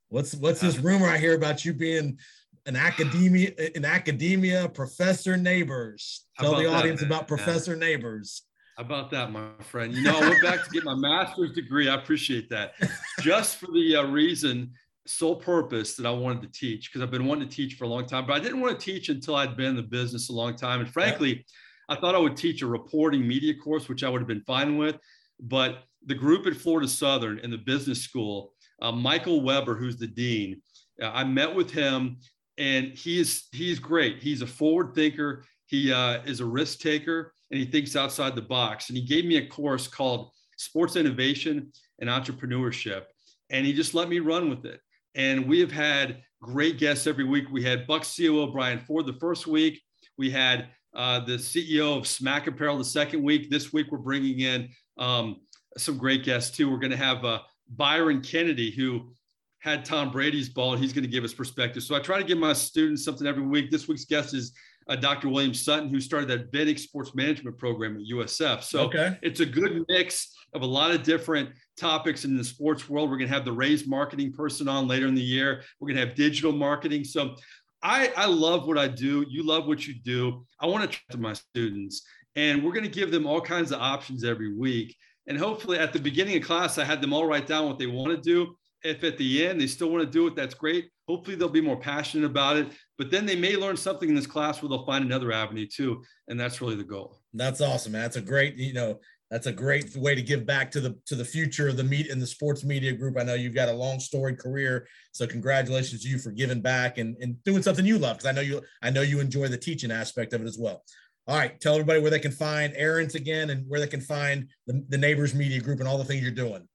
What's 0.08 0.34
what's 0.34 0.60
this 0.60 0.78
rumor 0.78 1.06
I 1.06 1.18
hear 1.18 1.36
about 1.36 1.64
you 1.64 1.72
being 1.72 2.18
an 2.66 2.74
academia 2.74 3.52
an 3.76 3.84
academia 3.84 4.68
professor 4.70 5.36
neighbors? 5.36 6.26
Tell 6.40 6.56
the 6.56 6.64
that, 6.64 6.74
audience 6.74 7.00
man? 7.02 7.12
about. 7.12 7.28
Professor 7.28 7.76
Neighbors. 7.76 8.42
How 8.78 8.84
about 8.84 9.10
that, 9.10 9.32
my 9.32 9.48
friend? 9.58 9.92
You 9.92 10.02
know, 10.02 10.16
I 10.16 10.20
went 10.20 10.40
back 10.40 10.62
to 10.62 10.70
get 10.70 10.84
my 10.84 10.94
master's 10.94 11.50
degree. 11.50 11.88
I 11.88 11.96
appreciate 11.96 12.48
that. 12.50 12.74
Just 13.20 13.56
for 13.56 13.66
the 13.72 13.96
uh, 13.96 14.04
reason, 14.04 14.70
sole 15.04 15.34
purpose 15.34 15.96
that 15.96 16.06
I 16.06 16.12
wanted 16.12 16.42
to 16.42 16.48
teach, 16.56 16.88
because 16.88 17.02
I've 17.02 17.10
been 17.10 17.26
wanting 17.26 17.48
to 17.48 17.54
teach 17.54 17.74
for 17.74 17.86
a 17.86 17.88
long 17.88 18.06
time, 18.06 18.24
but 18.24 18.34
I 18.34 18.38
didn't 18.38 18.60
want 18.60 18.78
to 18.78 18.84
teach 18.84 19.08
until 19.08 19.34
I'd 19.34 19.56
been 19.56 19.70
in 19.70 19.76
the 19.76 19.82
business 19.82 20.28
a 20.28 20.32
long 20.32 20.54
time. 20.54 20.78
And 20.78 20.88
frankly, 20.88 21.44
I 21.88 21.96
thought 21.96 22.14
I 22.14 22.18
would 22.18 22.36
teach 22.36 22.62
a 22.62 22.68
reporting 22.68 23.26
media 23.26 23.52
course, 23.52 23.88
which 23.88 24.04
I 24.04 24.08
would 24.08 24.20
have 24.20 24.28
been 24.28 24.44
fine 24.46 24.76
with. 24.76 24.96
But 25.40 25.82
the 26.06 26.14
group 26.14 26.46
at 26.46 26.54
Florida 26.54 26.86
Southern 26.86 27.40
in 27.40 27.50
the 27.50 27.58
business 27.58 28.00
school, 28.00 28.52
uh, 28.80 28.92
Michael 28.92 29.40
Weber, 29.40 29.74
who's 29.74 29.96
the 29.96 30.06
dean, 30.06 30.62
uh, 31.02 31.10
I 31.12 31.24
met 31.24 31.52
with 31.52 31.72
him, 31.72 32.18
and 32.58 32.96
he 32.96 33.18
is 33.18 33.48
he's 33.50 33.80
great. 33.80 34.22
He's 34.22 34.40
a 34.40 34.46
forward 34.46 34.94
thinker. 34.94 35.42
He 35.68 35.92
uh, 35.92 36.22
is 36.24 36.40
a 36.40 36.46
risk 36.46 36.80
taker, 36.80 37.32
and 37.50 37.60
he 37.60 37.66
thinks 37.66 37.94
outside 37.94 38.34
the 38.34 38.42
box. 38.42 38.88
And 38.88 38.96
he 38.96 39.04
gave 39.04 39.24
me 39.24 39.36
a 39.36 39.46
course 39.46 39.86
called 39.86 40.30
Sports 40.56 40.96
Innovation 40.96 41.70
and 42.00 42.10
Entrepreneurship, 42.10 43.04
and 43.50 43.64
he 43.64 43.72
just 43.72 43.94
let 43.94 44.08
me 44.08 44.18
run 44.18 44.50
with 44.50 44.64
it. 44.64 44.80
And 45.14 45.46
we 45.46 45.60
have 45.60 45.72
had 45.72 46.22
great 46.40 46.78
guests 46.78 47.06
every 47.06 47.24
week. 47.24 47.44
We 47.50 47.62
had 47.62 47.86
Buck 47.86 48.04
COO 48.04 48.50
Brian 48.50 48.80
Ford 48.80 49.06
the 49.06 49.14
first 49.14 49.46
week. 49.46 49.80
We 50.16 50.30
had 50.30 50.68
uh, 50.94 51.20
the 51.20 51.34
CEO 51.34 51.98
of 51.98 52.06
Smack 52.06 52.46
Apparel 52.46 52.78
the 52.78 52.84
second 52.84 53.22
week. 53.22 53.50
This 53.50 53.72
week 53.72 53.88
we're 53.90 53.98
bringing 53.98 54.40
in 54.40 54.68
um, 54.96 55.36
some 55.76 55.98
great 55.98 56.24
guests 56.24 56.56
too. 56.56 56.70
We're 56.70 56.78
going 56.78 56.92
to 56.92 56.96
have 56.96 57.24
uh, 57.24 57.40
Byron 57.68 58.22
Kennedy, 58.22 58.70
who 58.70 59.12
had 59.58 59.84
Tom 59.84 60.10
Brady's 60.10 60.48
ball, 60.48 60.72
and 60.72 60.82
he's 60.82 60.92
going 60.92 61.04
to 61.04 61.10
give 61.10 61.24
us 61.24 61.34
perspective. 61.34 61.82
So 61.82 61.94
I 61.94 62.00
try 62.00 62.18
to 62.18 62.24
give 62.24 62.38
my 62.38 62.52
students 62.52 63.04
something 63.04 63.26
every 63.26 63.42
week. 63.42 63.70
This 63.70 63.86
week's 63.86 64.04
guest 64.04 64.32
is 64.32 64.52
uh, 64.88 64.96
Dr. 64.96 65.28
William 65.28 65.54
Sutton, 65.54 65.88
who 65.88 66.00
started 66.00 66.28
that 66.30 66.50
Vinik 66.52 66.78
Sports 66.78 67.14
Management 67.14 67.58
program 67.58 67.96
at 67.96 68.02
USF. 68.10 68.62
So 68.62 68.84
Okay. 68.84 69.18
it's 69.22 69.40
a 69.40 69.46
good 69.46 69.84
mix 69.88 70.34
of 70.54 70.62
a 70.62 70.66
lot 70.66 70.90
of 70.90 71.02
different 71.02 71.50
topics 71.76 72.24
in 72.24 72.36
the 72.36 72.44
sports 72.44 72.88
world. 72.88 73.10
We're 73.10 73.18
going 73.18 73.28
to 73.28 73.34
have 73.34 73.44
the 73.44 73.52
Rays 73.52 73.86
marketing 73.86 74.32
person 74.32 74.66
on 74.66 74.88
later 74.88 75.06
in 75.06 75.14
the 75.14 75.20
year. 75.22 75.62
We're 75.78 75.88
going 75.88 76.00
to 76.00 76.06
have 76.06 76.14
digital 76.16 76.52
marketing. 76.52 77.04
So 77.04 77.34
I, 77.82 78.12
I 78.16 78.26
love 78.26 78.66
what 78.66 78.78
I 78.78 78.88
do. 78.88 79.24
You 79.28 79.44
love 79.44 79.66
what 79.66 79.86
you 79.86 79.94
do. 79.94 80.46
I 80.60 80.66
want 80.66 80.90
to 80.90 80.96
talk 80.98 81.06
to 81.10 81.18
my 81.18 81.34
students, 81.34 82.02
and 82.34 82.64
we're 82.64 82.72
going 82.72 82.84
to 82.84 82.90
give 82.90 83.10
them 83.10 83.26
all 83.26 83.40
kinds 83.40 83.72
of 83.72 83.80
options 83.80 84.24
every 84.24 84.54
week. 84.54 84.96
And 85.26 85.36
hopefully, 85.38 85.78
at 85.78 85.92
the 85.92 86.00
beginning 86.00 86.36
of 86.38 86.42
class, 86.42 86.78
I 86.78 86.84
had 86.84 87.00
them 87.02 87.12
all 87.12 87.26
write 87.26 87.46
down 87.46 87.66
what 87.66 87.78
they 87.78 87.86
want 87.86 88.10
to 88.16 88.20
do. 88.20 88.56
If 88.82 89.04
at 89.04 89.18
the 89.18 89.46
end 89.46 89.60
they 89.60 89.66
still 89.66 89.90
want 89.90 90.02
to 90.04 90.10
do 90.10 90.26
it, 90.26 90.34
that's 90.34 90.54
great. 90.54 90.88
Hopefully, 91.08 91.36
they'll 91.36 91.48
be 91.48 91.60
more 91.60 91.80
passionate 91.80 92.26
about 92.26 92.56
it. 92.56 92.68
But 92.98 93.10
then 93.10 93.26
they 93.26 93.36
may 93.36 93.56
learn 93.56 93.76
something 93.76 94.08
in 94.08 94.14
this 94.14 94.26
class 94.26 94.60
where 94.60 94.68
they'll 94.68 94.86
find 94.86 95.04
another 95.04 95.32
avenue 95.32 95.66
too. 95.66 96.02
And 96.28 96.38
that's 96.38 96.60
really 96.60 96.76
the 96.76 96.84
goal. 96.84 97.20
That's 97.32 97.60
awesome, 97.60 97.92
man. 97.92 98.02
That's 98.02 98.16
a 98.16 98.20
great, 98.20 98.56
you 98.56 98.74
know, 98.74 99.00
that's 99.30 99.46
a 99.46 99.52
great 99.52 99.94
way 99.94 100.14
to 100.14 100.22
give 100.22 100.46
back 100.46 100.70
to 100.70 100.80
the 100.80 100.98
to 101.06 101.14
the 101.14 101.24
future 101.24 101.68
of 101.68 101.76
the 101.76 101.84
meet 101.84 102.06
in 102.06 102.18
the 102.18 102.26
sports 102.26 102.64
media 102.64 102.92
group. 102.92 103.18
I 103.18 103.24
know 103.24 103.34
you've 103.34 103.54
got 103.54 103.68
a 103.68 103.72
long 103.72 104.00
storied 104.00 104.38
career, 104.38 104.86
so 105.12 105.26
congratulations 105.26 106.02
to 106.02 106.08
you 106.08 106.18
for 106.18 106.30
giving 106.30 106.62
back 106.62 106.98
and, 106.98 107.16
and 107.20 107.42
doing 107.44 107.62
something 107.62 107.84
you 107.84 107.98
love. 107.98 108.18
Because 108.18 108.28
I 108.28 108.32
know 108.32 108.40
you 108.40 108.62
I 108.82 108.90
know 108.90 109.02
you 109.02 109.20
enjoy 109.20 109.48
the 109.48 109.58
teaching 109.58 109.90
aspect 109.90 110.32
of 110.32 110.40
it 110.40 110.46
as 110.46 110.58
well. 110.58 110.82
All 111.26 111.36
right, 111.36 111.60
tell 111.60 111.74
everybody 111.74 112.00
where 112.00 112.10
they 112.10 112.18
can 112.18 112.32
find 112.32 112.72
Errands 112.74 113.14
again 113.14 113.50
and 113.50 113.68
where 113.68 113.80
they 113.80 113.86
can 113.86 114.00
find 114.00 114.48
the, 114.66 114.82
the 114.88 114.96
Neighbors 114.96 115.34
Media 115.34 115.60
Group 115.60 115.80
and 115.80 115.88
all 115.88 115.98
the 115.98 116.04
things 116.04 116.22
you're 116.22 116.30
doing. 116.30 116.66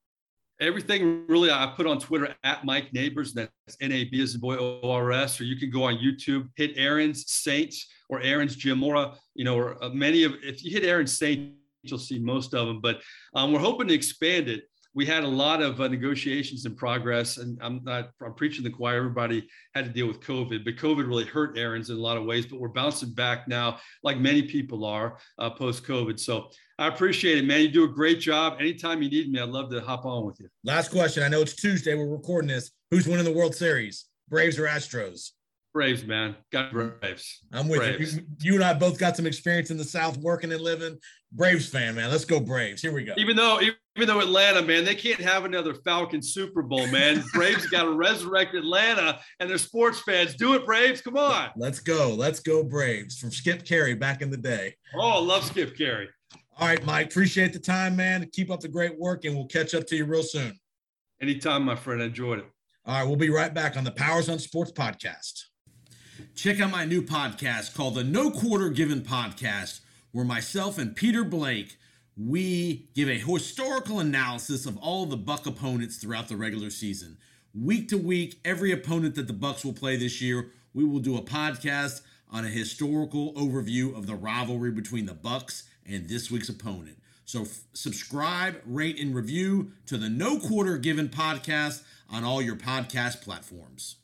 Everything 0.63 1.25
really 1.27 1.51
I 1.51 1.73
put 1.75 1.85
on 1.85 1.99
Twitter 1.99 2.33
at 2.45 2.63
Mike 2.63 2.93
Neighbors. 2.93 3.33
That's 3.33 3.51
N 3.81 3.91
A 3.91 4.05
B 4.05 4.21
as 4.21 4.35
in 4.35 4.39
boy 4.39 4.55
O 4.55 4.89
R 4.89 5.11
S. 5.11 5.41
Or 5.41 5.43
you 5.43 5.57
can 5.57 5.69
go 5.69 5.83
on 5.83 5.95
YouTube, 5.97 6.47
hit 6.55 6.77
Errands 6.77 7.29
Saints 7.29 7.87
or 8.09 8.21
Errands 8.21 8.55
Giamora. 8.55 9.17
You 9.35 9.43
know, 9.43 9.57
or 9.57 9.83
uh, 9.83 9.89
many 9.89 10.23
of 10.23 10.35
if 10.41 10.63
you 10.63 10.71
hit 10.71 10.85
Errands 10.85 11.17
Saints, 11.17 11.57
you'll 11.81 11.99
see 11.99 12.17
most 12.17 12.53
of 12.53 12.67
them. 12.67 12.79
But 12.79 13.01
um, 13.35 13.51
we're 13.51 13.59
hoping 13.59 13.89
to 13.89 13.93
expand 13.93 14.47
it. 14.47 14.63
We 14.95 15.05
had 15.05 15.23
a 15.23 15.27
lot 15.27 15.61
of 15.61 15.81
uh, 15.81 15.87
negotiations 15.87 16.65
in 16.65 16.75
progress, 16.75 17.37
and 17.37 17.57
I'm 17.61 17.81
not 17.83 18.11
I'm 18.23 18.33
preaching 18.35 18.63
the 18.63 18.69
choir. 18.69 18.97
Everybody 18.97 19.47
had 19.73 19.85
to 19.85 19.91
deal 19.91 20.07
with 20.07 20.19
COVID, 20.21 20.63
but 20.63 20.75
COVID 20.75 21.07
really 21.07 21.25
hurt 21.25 21.57
Errands 21.57 21.89
in 21.89 21.97
a 21.97 21.99
lot 21.99 22.17
of 22.17 22.25
ways. 22.25 22.45
But 22.45 22.59
we're 22.59 22.69
bouncing 22.69 23.11
back 23.13 23.47
now, 23.47 23.79
like 24.03 24.17
many 24.17 24.43
people 24.43 24.85
are 24.85 25.17
uh, 25.39 25.49
post 25.49 25.83
COVID. 25.85 26.19
So 26.19 26.49
I 26.77 26.87
appreciate 26.87 27.37
it, 27.37 27.45
man. 27.45 27.61
You 27.61 27.69
do 27.69 27.83
a 27.85 27.87
great 27.87 28.19
job. 28.19 28.57
Anytime 28.59 29.01
you 29.01 29.09
need 29.09 29.31
me, 29.31 29.39
I'd 29.39 29.49
love 29.49 29.71
to 29.71 29.81
hop 29.81 30.05
on 30.05 30.25
with 30.25 30.39
you. 30.39 30.47
Last 30.63 30.91
question. 30.91 31.23
I 31.23 31.27
know 31.27 31.41
it's 31.41 31.55
Tuesday. 31.55 31.95
We're 31.95 32.07
recording 32.07 32.49
this. 32.49 32.71
Who's 32.91 33.07
winning 33.07 33.25
the 33.25 33.33
World 33.33 33.55
Series? 33.55 34.05
Braves 34.29 34.59
or 34.59 34.63
Astros? 34.63 35.31
Braves, 35.73 36.05
man. 36.05 36.35
Got 36.51 36.71
Braves. 36.71 37.39
I'm 37.51 37.67
with 37.67 37.79
Braves. 37.79 38.15
you. 38.15 38.23
You 38.41 38.55
and 38.55 38.63
I 38.63 38.73
both 38.75 38.99
got 38.99 39.17
some 39.17 39.25
experience 39.25 39.71
in 39.71 39.77
the 39.77 39.83
South 39.83 40.17
working 40.17 40.51
and 40.51 40.61
living. 40.61 40.99
Braves 41.31 41.67
fan, 41.67 41.95
man. 41.95 42.11
Let's 42.11 42.25
go 42.25 42.39
Braves. 42.39 42.79
Here 42.79 42.93
we 42.93 43.03
go. 43.03 43.13
Even 43.17 43.35
though, 43.35 43.59
even 43.59 44.07
though 44.07 44.19
Atlanta, 44.19 44.61
man, 44.61 44.85
they 44.85 44.93
can't 44.93 45.19
have 45.19 45.45
another 45.45 45.73
Falcon 45.73 46.21
Super 46.21 46.61
Bowl, 46.61 46.85
man. 46.87 47.23
Braves 47.33 47.65
got 47.65 47.83
to 47.83 47.91
resurrect 47.91 48.53
Atlanta, 48.53 49.19
and 49.39 49.49
they're 49.49 49.57
sports 49.57 49.99
fans. 50.01 50.35
Do 50.35 50.53
it, 50.53 50.63
Braves! 50.63 51.01
Come 51.01 51.17
on. 51.17 51.49
Let's 51.57 51.79
go. 51.79 52.13
Let's 52.13 52.39
go 52.39 52.63
Braves 52.63 53.17
from 53.17 53.31
Skip 53.31 53.65
Caray 53.65 53.95
back 53.95 54.21
in 54.21 54.29
the 54.29 54.37
day. 54.37 54.75
Oh, 54.95 55.09
I 55.09 55.19
love 55.19 55.43
Skip 55.43 55.75
Caray. 55.75 56.07
All 56.59 56.67
right, 56.67 56.85
Mike. 56.85 57.07
Appreciate 57.07 57.51
the 57.51 57.59
time, 57.59 57.95
man. 57.95 58.29
Keep 58.31 58.51
up 58.51 58.59
the 58.59 58.67
great 58.67 58.99
work, 58.99 59.25
and 59.25 59.35
we'll 59.35 59.47
catch 59.47 59.73
up 59.73 59.87
to 59.87 59.95
you 59.95 60.05
real 60.05 60.21
soon. 60.21 60.53
Anytime, 61.19 61.63
my 61.63 61.75
friend. 61.75 61.99
I 62.03 62.05
enjoyed 62.05 62.39
it. 62.39 62.45
All 62.85 62.99
right, 62.99 63.07
we'll 63.07 63.15
be 63.15 63.31
right 63.31 63.53
back 63.53 63.75
on 63.75 63.83
the 63.83 63.91
Powers 63.91 64.29
on 64.29 64.37
Sports 64.37 64.71
podcast. 64.71 65.45
Check 66.35 66.59
out 66.59 66.71
my 66.71 66.85
new 66.85 67.01
podcast 67.01 67.73
called 67.73 67.95
the 67.95 68.03
No 68.03 68.31
Quarter 68.31 68.69
Given 68.69 69.01
Podcast, 69.01 69.81
where 70.11 70.25
myself 70.25 70.77
and 70.77 70.95
Peter 70.95 71.23
Blake 71.23 71.77
we 72.15 72.87
give 72.93 73.09
a 73.09 73.17
historical 73.17 73.99
analysis 73.99 74.65
of 74.65 74.77
all 74.77 75.05
the 75.05 75.17
Buck 75.17 75.47
opponents 75.47 75.97
throughout 75.97 76.27
the 76.27 76.37
regular 76.37 76.69
season. 76.69 77.17
Week 77.59 77.87
to 77.89 77.97
week, 77.97 78.39
every 78.45 78.71
opponent 78.71 79.15
that 79.15 79.27
the 79.27 79.33
Bucks 79.33 79.65
will 79.65 79.73
play 79.73 79.95
this 79.95 80.21
year, 80.21 80.51
we 80.73 80.83
will 80.83 80.99
do 80.99 81.17
a 81.17 81.21
podcast 81.21 82.01
on 82.31 82.45
a 82.45 82.49
historical 82.49 83.33
overview 83.33 83.95
of 83.95 84.07
the 84.07 84.15
rivalry 84.15 84.71
between 84.71 85.05
the 85.05 85.13
Bucks 85.13 85.63
and 85.85 86.07
this 86.07 86.29
week's 86.29 86.49
opponent. 86.49 86.97
So 87.25 87.43
f- 87.43 87.61
subscribe, 87.73 88.61
rate, 88.65 88.99
and 88.99 89.15
review 89.15 89.71
to 89.87 89.97
the 89.97 90.09
No 90.09 90.39
Quarter 90.39 90.77
Given 90.77 91.09
podcast 91.09 91.83
on 92.09 92.23
all 92.23 92.41
your 92.41 92.55
podcast 92.55 93.21
platforms. 93.21 93.95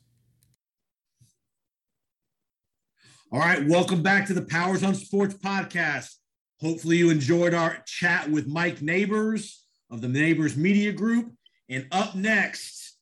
All 3.32 3.38
right, 3.38 3.64
welcome 3.64 4.02
back 4.02 4.26
to 4.26 4.34
the 4.34 4.42
Powers 4.42 4.82
on 4.82 4.92
Sports 4.92 5.34
podcast. 5.34 6.16
Hopefully, 6.60 6.96
you 6.96 7.10
enjoyed 7.10 7.54
our 7.54 7.80
chat 7.86 8.28
with 8.28 8.48
Mike 8.48 8.82
Neighbors 8.82 9.64
of 9.88 10.00
the 10.00 10.08
Neighbors 10.08 10.56
Media 10.56 10.90
Group. 10.90 11.32
And 11.68 11.86
up 11.92 12.16
next, 12.16 12.96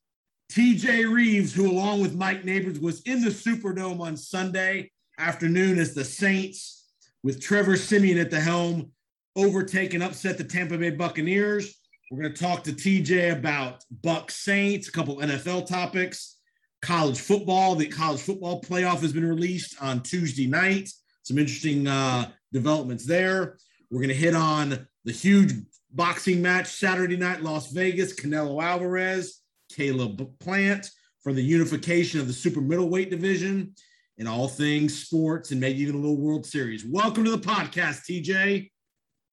TJ 0.53 1.11
Reeves, 1.11 1.55
who, 1.55 1.70
along 1.70 2.03
with 2.03 2.14
Mike 2.14 2.45
Neighbors, 2.45 2.79
was 2.79 3.01
in 3.05 3.22
the 3.22 3.31
Superdome 3.31 4.01
on 4.01 4.18
Sunday 4.18 4.91
afternoon 5.18 5.79
as 5.79 5.95
the 5.95 6.05
Saints, 6.05 6.91
with 7.22 7.41
Trevor 7.41 7.79
Siemian 7.79 8.18
at 8.18 8.31
the 8.31 8.39
helm, 8.39 8.93
overtake 9.35 9.95
and 9.95 10.03
upset 10.03 10.37
the 10.37 10.45
Tampa 10.45 10.76
Bay 10.76 10.91
Buccaneers. 10.91 11.74
We're 12.11 12.20
going 12.20 12.35
to 12.35 12.39
talk 12.39 12.64
to 12.64 12.72
TJ 12.72 13.33
about 13.33 13.83
Buck 14.03 14.31
Saints, 14.31 14.89
a 14.89 14.93
couple 14.93 15.16
NFL 15.16 15.66
topics, 15.66 16.38
college 16.83 17.20
football. 17.20 17.74
The 17.74 17.87
college 17.87 18.20
football 18.20 18.61
playoff 18.61 19.01
has 19.01 19.12
been 19.12 19.29
released 19.29 19.81
on 19.83 20.03
Tuesday 20.03 20.47
night. 20.47 20.91
Some 21.22 21.39
interesting 21.39 21.87
uh, 21.87 22.31
developments 22.53 23.05
there. 23.05 23.59
We're 23.91 24.01
going 24.01 24.09
to 24.09 24.14
hit 24.14 24.35
on 24.35 24.87
the 25.05 25.12
huge 25.12 25.53
boxing 25.91 26.43
match 26.43 26.66
Saturday 26.66 27.16
night, 27.16 27.43
Las 27.43 27.72
Vegas, 27.72 28.14
Canelo 28.14 28.62
Alvarez, 28.62 29.41
Caleb 29.74 30.39
Plant 30.39 30.91
for 31.22 31.33
the 31.33 31.43
unification 31.43 32.20
of 32.20 32.26
the 32.26 32.33
super 32.33 32.61
middleweight 32.61 33.11
division 33.11 33.74
and 34.18 34.29
all 34.29 34.49
things 34.49 35.03
sports 35.03 35.51
and 35.51 35.61
maybe 35.61 35.81
even 35.81 35.95
a 35.95 35.99
little 35.99 36.16
World 36.16 36.45
Series. 36.45 36.85
Welcome 36.85 37.24
to 37.24 37.31
the 37.31 37.39
podcast, 37.39 38.05
TJ. 38.09 38.70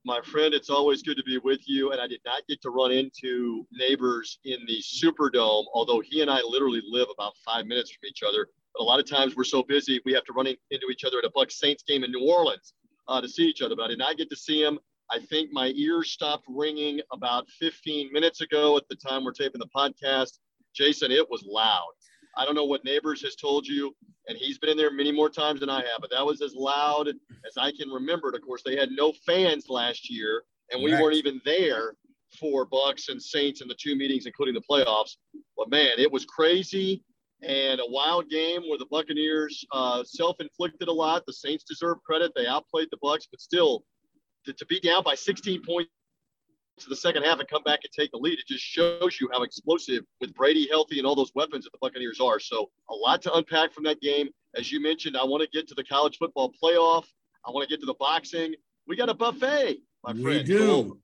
My 0.05 0.21
friend, 0.21 0.53
it's 0.53 0.69
always 0.69 1.01
good 1.01 1.17
to 1.17 1.23
be 1.23 1.39
with 1.39 1.67
you. 1.67 1.91
And 1.91 1.99
I 1.99 2.07
did 2.07 2.21
not 2.23 2.43
get 2.47 2.61
to 2.61 2.69
run 2.69 2.91
into 2.91 3.65
neighbors 3.71 4.37
in 4.45 4.59
the 4.67 4.77
Superdome, 4.79 5.65
although 5.73 5.99
he 5.99 6.21
and 6.21 6.29
I 6.29 6.41
literally 6.47 6.81
live 6.87 7.07
about 7.11 7.33
five 7.43 7.65
minutes 7.65 7.91
from 7.91 8.07
each 8.07 8.21
other. 8.25 8.47
But 8.73 8.83
a 8.83 8.85
lot 8.85 8.99
of 8.99 9.09
times 9.09 9.35
we're 9.35 9.43
so 9.43 9.63
busy, 9.63 9.99
we 10.05 10.13
have 10.13 10.23
to 10.25 10.33
run 10.33 10.45
in- 10.45 10.57
into 10.69 10.87
each 10.91 11.03
other 11.05 11.17
at 11.17 11.25
a 11.25 11.31
Bucks 11.33 11.59
Saints 11.59 11.83
game 11.83 12.03
in 12.03 12.11
New 12.11 12.29
Orleans 12.29 12.73
uh, 13.07 13.19
to 13.19 13.27
see 13.27 13.45
each 13.45 13.63
other. 13.63 13.75
But 13.75 13.85
I 13.85 13.87
did 13.89 13.97
not 13.97 14.17
get 14.17 14.29
to 14.29 14.35
see 14.35 14.61
him. 14.61 14.79
I 15.11 15.19
think 15.19 15.51
my 15.51 15.71
ears 15.75 16.11
stopped 16.11 16.45
ringing 16.47 17.01
about 17.11 17.49
15 17.59 18.13
minutes 18.13 18.41
ago 18.41 18.77
at 18.77 18.87
the 18.89 18.95
time 18.95 19.23
we're 19.23 19.31
taping 19.31 19.59
the 19.59 19.69
podcast. 19.75 20.37
Jason, 20.75 21.11
it 21.11 21.27
was 21.29 21.43
loud. 21.47 21.93
I 22.37 22.45
don't 22.45 22.55
know 22.55 22.65
what 22.65 22.83
neighbors 22.83 23.21
has 23.23 23.35
told 23.35 23.65
you, 23.65 23.95
and 24.27 24.37
he's 24.37 24.57
been 24.57 24.69
in 24.69 24.77
there 24.77 24.91
many 24.91 25.11
more 25.11 25.29
times 25.29 25.59
than 25.59 25.69
I 25.69 25.77
have, 25.77 26.01
but 26.01 26.11
that 26.11 26.25
was 26.25 26.41
as 26.41 26.53
loud 26.53 27.07
as 27.07 27.57
I 27.57 27.71
can 27.71 27.89
remember 27.89 28.29
it. 28.29 28.35
Of 28.35 28.41
course, 28.41 28.61
they 28.63 28.75
had 28.75 28.91
no 28.91 29.13
fans 29.25 29.69
last 29.69 30.09
year, 30.09 30.43
and 30.71 30.83
we 30.83 30.91
Correct. 30.91 31.03
weren't 31.03 31.15
even 31.15 31.41
there 31.45 31.95
for 32.39 32.65
Bucks 32.65 33.09
and 33.09 33.21
Saints 33.21 33.61
in 33.61 33.67
the 33.67 33.75
two 33.75 33.95
meetings, 33.95 34.25
including 34.25 34.53
the 34.53 34.63
playoffs. 34.69 35.15
But 35.57 35.69
man, 35.69 35.93
it 35.97 36.11
was 36.11 36.25
crazy 36.25 37.03
and 37.41 37.79
a 37.79 37.85
wild 37.87 38.29
game 38.29 38.61
where 38.67 38.77
the 38.77 38.87
Buccaneers 38.89 39.63
uh, 39.71 40.03
self-inflicted 40.03 40.87
a 40.87 40.91
lot. 40.91 41.25
The 41.25 41.33
Saints 41.33 41.63
deserve 41.63 41.97
credit; 42.03 42.31
they 42.35 42.47
outplayed 42.47 42.87
the 42.91 42.97
Bucks, 43.01 43.27
but 43.29 43.41
still, 43.41 43.83
to, 44.45 44.53
to 44.53 44.65
be 44.65 44.79
down 44.79 45.03
by 45.03 45.15
16 45.15 45.61
points 45.63 45.91
to 46.79 46.89
the 46.89 46.95
second 46.95 47.23
half 47.23 47.39
and 47.39 47.47
come 47.47 47.63
back 47.63 47.79
and 47.83 47.91
take 47.91 48.11
the 48.11 48.17
lead, 48.17 48.39
it 48.39 48.47
just 48.47 48.63
shows 48.63 49.17
you 49.19 49.29
how 49.31 49.43
explosive 49.43 50.03
with 50.19 50.33
Brady 50.33 50.67
healthy 50.69 50.97
and 50.97 51.07
all 51.07 51.15
those 51.15 51.31
weapons 51.35 51.63
that 51.63 51.71
the 51.71 51.77
Buccaneers 51.81 52.19
are. 52.19 52.39
So 52.39 52.69
a 52.89 52.93
lot 52.93 53.21
to 53.23 53.33
unpack 53.33 53.73
from 53.73 53.83
that 53.85 54.01
game. 54.01 54.29
As 54.55 54.71
you 54.71 54.81
mentioned, 54.81 55.17
I 55.17 55.23
want 55.23 55.43
to 55.43 55.49
get 55.49 55.67
to 55.69 55.75
the 55.75 55.83
college 55.83 56.17
football 56.17 56.51
playoff. 56.61 57.05
I 57.45 57.51
want 57.51 57.67
to 57.67 57.73
get 57.73 57.79
to 57.81 57.85
the 57.85 57.95
boxing. 57.99 58.53
We 58.87 58.95
got 58.95 59.09
a 59.09 59.13
buffet, 59.13 59.77
my 60.03 60.13
we 60.13 60.23
friend. 60.23 60.45
do. 60.45 60.83
Come. 60.83 61.01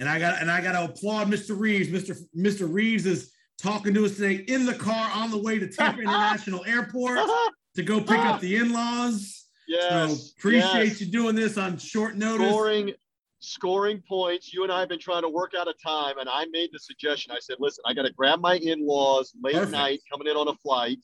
And 0.00 0.08
I 0.08 0.18
got 0.18 0.40
and 0.40 0.50
I 0.50 0.60
got 0.60 0.72
to 0.72 0.84
applaud 0.84 1.28
Mr. 1.28 1.58
Reeves. 1.58 1.88
Mr. 1.88 2.16
Mr. 2.36 2.72
Reeves 2.72 3.06
is 3.06 3.32
talking 3.62 3.94
to 3.94 4.04
us 4.04 4.16
today 4.16 4.44
in 4.48 4.66
the 4.66 4.74
car 4.74 5.10
on 5.14 5.30
the 5.30 5.38
way 5.38 5.58
to 5.58 5.68
Tampa 5.68 6.00
International 6.02 6.64
Airport 6.64 7.20
to 7.76 7.82
go 7.82 8.00
pick 8.00 8.18
up 8.18 8.36
ah. 8.36 8.38
the 8.38 8.56
in-laws. 8.56 9.46
yes. 9.68 9.90
so 9.90 10.30
appreciate 10.36 10.88
yes. 10.88 11.00
you 11.00 11.06
doing 11.06 11.36
this 11.36 11.56
on 11.56 11.78
short 11.78 12.16
notice. 12.16 12.48
scoring 12.48 12.92
scoring 13.44 14.02
points. 14.08 14.52
You 14.52 14.62
and 14.62 14.72
I 14.72 14.80
have 14.80 14.88
been 14.88 14.98
trying 14.98 15.22
to 15.22 15.28
work 15.28 15.52
out 15.58 15.68
a 15.68 15.74
time, 15.84 16.18
and 16.18 16.28
I 16.28 16.46
made 16.46 16.70
the 16.72 16.78
suggestion. 16.78 17.32
I 17.32 17.38
said, 17.40 17.56
"Listen, 17.60 17.82
I 17.86 17.94
got 17.94 18.02
to 18.02 18.12
grab 18.12 18.40
my 18.40 18.56
in-laws 18.56 19.34
late 19.42 19.54
Perfect. 19.54 19.72
night, 19.72 20.00
coming 20.10 20.28
in 20.28 20.36
on 20.36 20.48
a 20.48 20.54
flight. 20.54 20.98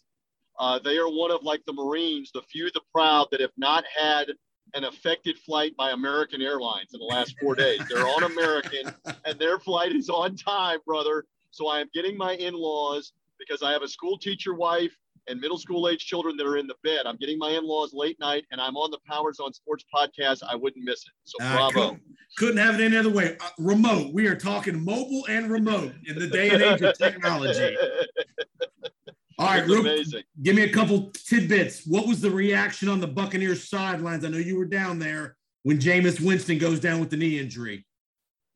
Uh, 0.59 0.79
they 0.79 0.99
are 0.99 1.09
one 1.09 1.31
of 1.31 1.43
like 1.43 1.65
the 1.67 1.73
Marines, 1.73 2.31
the 2.33 2.43
few, 2.43 2.71
the 2.73 2.83
proud 2.93 3.29
that 3.31 3.41
have 3.41 3.53
not 3.57 3.85
had 3.97 4.29
an 4.75 4.85
affected 4.85 5.39
flight 5.39 5.77
by 5.77 5.91
American 5.91 6.43
Airlines 6.43 6.93
in 6.93 7.01
the 7.01 7.07
last 7.07 7.35
four 7.41 7.55
days. 7.55 7.81
They're 7.89 8.07
on 8.07 8.25
American, 8.25 8.95
and 9.25 9.39
their 9.39 9.59
flight 9.59 9.93
is 9.93 10.09
on 10.09 10.37
time, 10.37 10.79
brother. 10.87 11.25
So 11.51 11.69
I 11.69 11.81
am 11.81 11.89
getting 11.93 12.17
my 12.17 12.35
in-laws 12.35 13.13
because 13.39 13.63
I 13.63 13.73
have 13.73 13.83
a 13.83 13.89
school 13.89 14.19
teacher 14.19 14.55
wife 14.55 14.97
and 15.29 15.41
middle 15.41 15.59
school 15.59 15.89
age 15.89 16.05
children 16.07 16.37
that 16.37 16.47
are 16.47 16.57
in 16.57 16.67
the 16.67 16.75
bed. 16.83 17.07
I'm 17.07 17.17
getting 17.17 17.39
my 17.39 17.51
in-laws 17.51 17.93
late 17.95 18.19
night, 18.21 18.45
and 18.51 18.61
I'm 18.61 18.77
on 18.77 18.91
the 18.91 18.99
Powers 19.07 19.39
on 19.41 19.53
Sports 19.53 19.85
podcast. 19.95 20.43
I 20.49 20.55
wouldn't 20.55 20.85
miss 20.85 21.01
it. 21.03 21.13
So 21.25 21.37
Uh, 21.45 21.55
bravo. 21.57 21.73
couldn't, 21.73 22.03
couldn't 22.37 22.57
have 22.59 22.81
it 22.81 22.85
any 22.85 22.97
other 22.97 23.11
way. 23.11 23.37
Uh, 23.41 23.49
remote. 23.59 24.13
We 24.13 24.27
are 24.27 24.35
talking 24.37 24.85
mobile 24.85 25.25
and 25.29 25.51
remote 25.51 25.93
in 26.07 26.19
the 26.19 26.27
day 26.27 26.51
and 26.51 26.63
age 26.63 26.81
of 26.83 26.97
technology. 26.99 27.77
All 29.39 29.47
right, 29.47 29.65
real, 29.67 29.81
amazing. 29.81 30.23
give 30.43 30.55
me 30.55 30.63
a 30.63 30.73
couple 30.73 31.11
tidbits. 31.13 31.87
What 31.87 32.07
was 32.07 32.21
the 32.21 32.31
reaction 32.31 32.89
on 32.91 33.01
the 33.01 33.07
Buccaneers 33.07 33.69
sidelines? 33.71 34.23
I 34.25 34.29
know 34.29 34.37
you 34.37 34.59
were 34.59 34.67
down 34.67 34.99
there 34.99 35.37
when 35.63 35.79
Jameis 35.79 36.21
Winston 36.21 36.59
goes 36.59 36.79
down 36.79 37.01
with 37.01 37.09
the 37.09 37.17
knee 37.17 37.39
injury. 37.39 37.87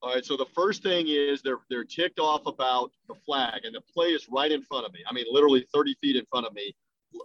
All 0.05 0.12
right. 0.12 0.24
So 0.24 0.36
the 0.36 0.44
first 0.55 0.82
thing 0.82 1.07
is 1.09 1.40
they're 1.40 1.61
they're 1.70 1.82
ticked 1.82 2.18
off 2.18 2.44
about 2.44 2.92
the 3.09 3.14
flag, 3.14 3.64
and 3.64 3.74
the 3.74 3.80
play 3.80 4.09
is 4.09 4.28
right 4.28 4.52
in 4.52 4.61
front 4.61 4.84
of 4.84 4.92
me. 4.92 5.00
I 5.09 5.14
mean, 5.14 5.24
literally 5.30 5.66
30 5.72 5.94
feet 6.02 6.16
in 6.16 6.26
front 6.26 6.46
of 6.46 6.52
me, 6.52 6.76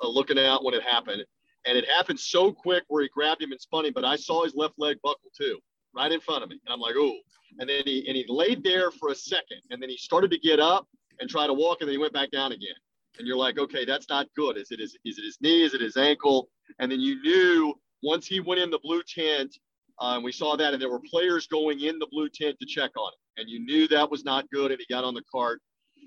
uh, 0.02 0.08
looking 0.08 0.40
out 0.40 0.64
when 0.64 0.74
it 0.74 0.82
happened. 0.82 1.26
And 1.66 1.78
it 1.78 1.86
happened 1.94 2.22
so 2.22 2.54
quick 2.54 2.86
where 2.88 3.04
he 3.04 3.10
grabbed 3.10 3.42
him 3.42 3.52
and 3.52 3.60
spun 3.60 3.86
him, 3.86 3.92
but 3.94 4.06
I 4.06 4.16
saw 4.16 4.46
his 4.46 4.56
left 4.56 4.76
leg 4.78 4.96
buckle 5.04 5.30
too, 5.38 5.60
right 5.94 6.10
in 6.10 6.22
front 6.22 6.42
of 6.42 6.50
me. 6.50 6.58
And 6.66 6.74
I'm 6.74 6.80
like, 6.80 6.96
ooh. 6.96 7.20
And 7.60 7.70
then 7.70 7.82
he 7.84 8.08
and 8.08 8.16
he 8.16 8.24
laid 8.30 8.64
there 8.64 8.92
for 8.92 9.10
a 9.10 9.16
second, 9.16 9.60
and 9.72 9.84
then 9.84 9.90
he 9.90 9.98
started 9.98 10.32
to 10.32 10.40
get 10.40 10.62
up 10.62 10.88
and 11.20 11.30
try 11.30 11.48
to 11.48 11.54
walk, 11.54 11.80
and 11.82 11.90
then 11.90 11.96
he 11.96 11.98
went 11.98 12.14
back 12.14 12.32
down 12.32 12.54
again. 12.54 12.80
And 13.18 13.28
you're 13.28 13.36
like, 13.36 13.60
okay, 13.60 13.84
that's 13.84 14.08
not 14.08 14.28
good. 14.38 14.56
Is 14.56 14.72
it 14.72 14.80
is, 14.80 14.98
is 15.04 15.18
it 15.18 15.26
his 15.26 15.38
knee? 15.42 15.64
Is 15.64 15.74
it 15.74 15.82
his 15.82 15.98
ankle? 15.98 16.48
And 16.80 16.90
then 16.90 17.02
you 17.02 17.22
knew 17.24 17.74
once 18.04 18.26
he 18.26 18.40
went 18.40 18.62
in 18.62 18.72
the 18.72 18.80
blue 18.80 19.02
tent, 19.04 19.58
and 20.02 20.24
we 20.24 20.32
saw 20.32 20.56
that, 20.56 20.74
and 20.74 20.82
there 20.82 20.90
were 20.90 21.02
players 21.02 21.48
going 21.48 21.82
in 21.82 22.00
the 22.00 22.08
blue 22.12 22.30
tent 22.30 22.58
to 22.60 22.66
check 22.66 22.92
on 22.98 23.12
it, 23.14 23.42
and 23.42 23.50
you 23.50 23.60
knew 23.60 23.88
that 23.88 24.10
was 24.10 24.24
not 24.24 24.50
good, 24.50 24.72
and 24.72 24.80
he 24.80 24.94
got 24.94 25.04
on 25.04 25.14
the 25.14 25.24
cart. 25.32 25.62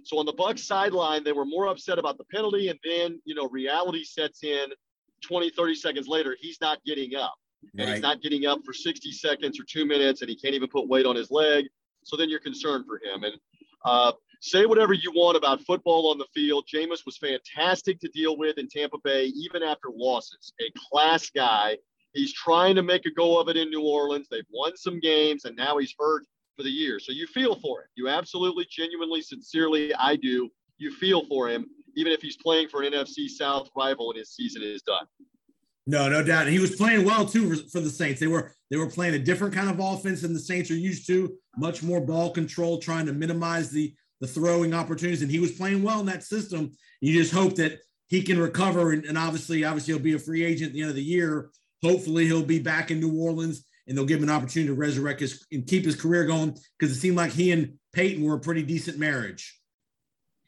So 0.04 0.18
on 0.18 0.26
the 0.26 0.32
Bucks 0.32 0.64
sideline, 0.66 1.22
they 1.24 1.32
were 1.32 1.44
more 1.44 1.66
upset 1.66 1.98
about 1.98 2.18
the 2.18 2.24
penalty, 2.32 2.68
and 2.68 2.78
then 2.84 3.20
you 3.24 3.34
know 3.34 3.48
reality 3.48 4.04
sets 4.04 4.42
in. 4.44 4.68
20, 5.22 5.50
30 5.50 5.74
seconds 5.76 6.08
later, 6.08 6.36
he's 6.40 6.60
not 6.60 6.82
getting 6.84 7.14
up, 7.14 7.34
and 7.78 7.88
he's 7.88 8.02
not 8.02 8.20
getting 8.22 8.44
up 8.46 8.58
for 8.64 8.72
60 8.72 9.12
seconds 9.12 9.60
or 9.60 9.64
two 9.70 9.86
minutes, 9.86 10.20
and 10.20 10.28
he 10.28 10.34
can't 10.34 10.54
even 10.54 10.68
put 10.68 10.88
weight 10.88 11.06
on 11.06 11.14
his 11.14 11.30
leg. 11.30 11.66
So 12.02 12.16
then 12.16 12.28
you're 12.28 12.40
concerned 12.40 12.86
for 12.86 12.96
him. 13.04 13.22
And 13.24 13.34
Uh, 13.84 14.12
say 14.40 14.66
whatever 14.66 14.92
you 14.92 15.12
want 15.12 15.36
about 15.36 15.60
football 15.62 16.10
on 16.10 16.18
the 16.18 16.26
field. 16.34 16.64
Jameis 16.72 17.06
was 17.06 17.16
fantastic 17.18 18.00
to 18.00 18.08
deal 18.08 18.36
with 18.36 18.58
in 18.58 18.68
Tampa 18.68 18.96
Bay, 19.04 19.26
even 19.26 19.62
after 19.62 19.88
losses. 19.94 20.52
A 20.60 20.70
class 20.90 21.30
guy. 21.30 21.78
He's 22.14 22.32
trying 22.32 22.74
to 22.76 22.82
make 22.82 23.06
a 23.06 23.10
go 23.10 23.40
of 23.40 23.48
it 23.48 23.56
in 23.56 23.70
New 23.70 23.82
Orleans. 23.82 24.26
They've 24.30 24.44
won 24.52 24.76
some 24.76 25.00
games, 25.00 25.44
and 25.44 25.56
now 25.56 25.78
he's 25.78 25.94
hurt 25.98 26.24
for 26.56 26.62
the 26.62 26.70
year. 26.70 26.98
So 27.00 27.12
you 27.12 27.26
feel 27.26 27.56
for 27.56 27.80
him. 27.80 27.88
You 27.94 28.08
absolutely, 28.08 28.66
genuinely, 28.70 29.22
sincerely, 29.22 29.94
I 29.94 30.16
do. 30.16 30.50
You 30.78 30.92
feel 30.92 31.24
for 31.26 31.48
him, 31.48 31.66
even 31.96 32.12
if 32.12 32.20
he's 32.20 32.36
playing 32.36 32.68
for 32.68 32.82
an 32.82 32.92
NFC 32.92 33.28
South 33.28 33.70
rival 33.76 34.10
and 34.10 34.18
his 34.18 34.30
season 34.34 34.62
is 34.62 34.82
done. 34.82 35.06
No, 35.86 36.08
no 36.08 36.22
doubt. 36.22 36.44
And 36.44 36.52
he 36.52 36.60
was 36.60 36.76
playing 36.76 37.04
well 37.04 37.26
too 37.26 37.54
for, 37.54 37.68
for, 37.70 37.80
the 37.80 37.90
Saints. 37.90 38.20
They 38.20 38.28
were 38.28 38.52
they 38.70 38.76
were 38.76 38.88
playing 38.88 39.14
a 39.14 39.18
different 39.18 39.52
kind 39.52 39.68
of 39.68 39.80
offense 39.80 40.22
than 40.22 40.32
the 40.32 40.38
Saints 40.38 40.70
are 40.70 40.76
used 40.76 41.06
to, 41.08 41.34
much 41.56 41.82
more 41.82 42.00
ball 42.00 42.30
control, 42.30 42.78
trying 42.78 43.06
to 43.06 43.12
minimize 43.12 43.70
the 43.70 43.92
the 44.20 44.28
throwing 44.28 44.74
opportunities. 44.74 45.22
And 45.22 45.30
he 45.30 45.40
was 45.40 45.52
playing 45.52 45.82
well 45.82 45.98
in 45.98 46.06
that 46.06 46.22
system. 46.22 46.72
You 47.00 47.20
just 47.20 47.32
hope 47.32 47.56
that 47.56 47.80
he 48.06 48.22
can 48.22 48.38
recover. 48.38 48.92
And, 48.92 49.04
and 49.04 49.18
obviously, 49.18 49.64
obviously, 49.64 49.94
he'll 49.94 50.02
be 50.02 50.14
a 50.14 50.18
free 50.18 50.44
agent 50.44 50.68
at 50.68 50.74
the 50.74 50.82
end 50.82 50.90
of 50.90 50.96
the 50.96 51.02
year. 51.02 51.50
Hopefully, 51.82 52.26
he'll 52.26 52.44
be 52.44 52.60
back 52.60 52.90
in 52.90 53.00
New 53.00 53.20
Orleans 53.20 53.64
and 53.86 53.96
they'll 53.96 54.06
give 54.06 54.18
him 54.18 54.28
an 54.28 54.34
opportunity 54.34 54.68
to 54.68 54.74
resurrect 54.74 55.20
his 55.20 55.44
and 55.50 55.66
keep 55.66 55.84
his 55.84 56.00
career 56.00 56.24
going 56.24 56.56
because 56.78 56.96
it 56.96 57.00
seemed 57.00 57.16
like 57.16 57.32
he 57.32 57.50
and 57.50 57.74
Payton 57.92 58.24
were 58.24 58.34
a 58.34 58.40
pretty 58.40 58.62
decent 58.62 58.98
marriage. 58.98 59.58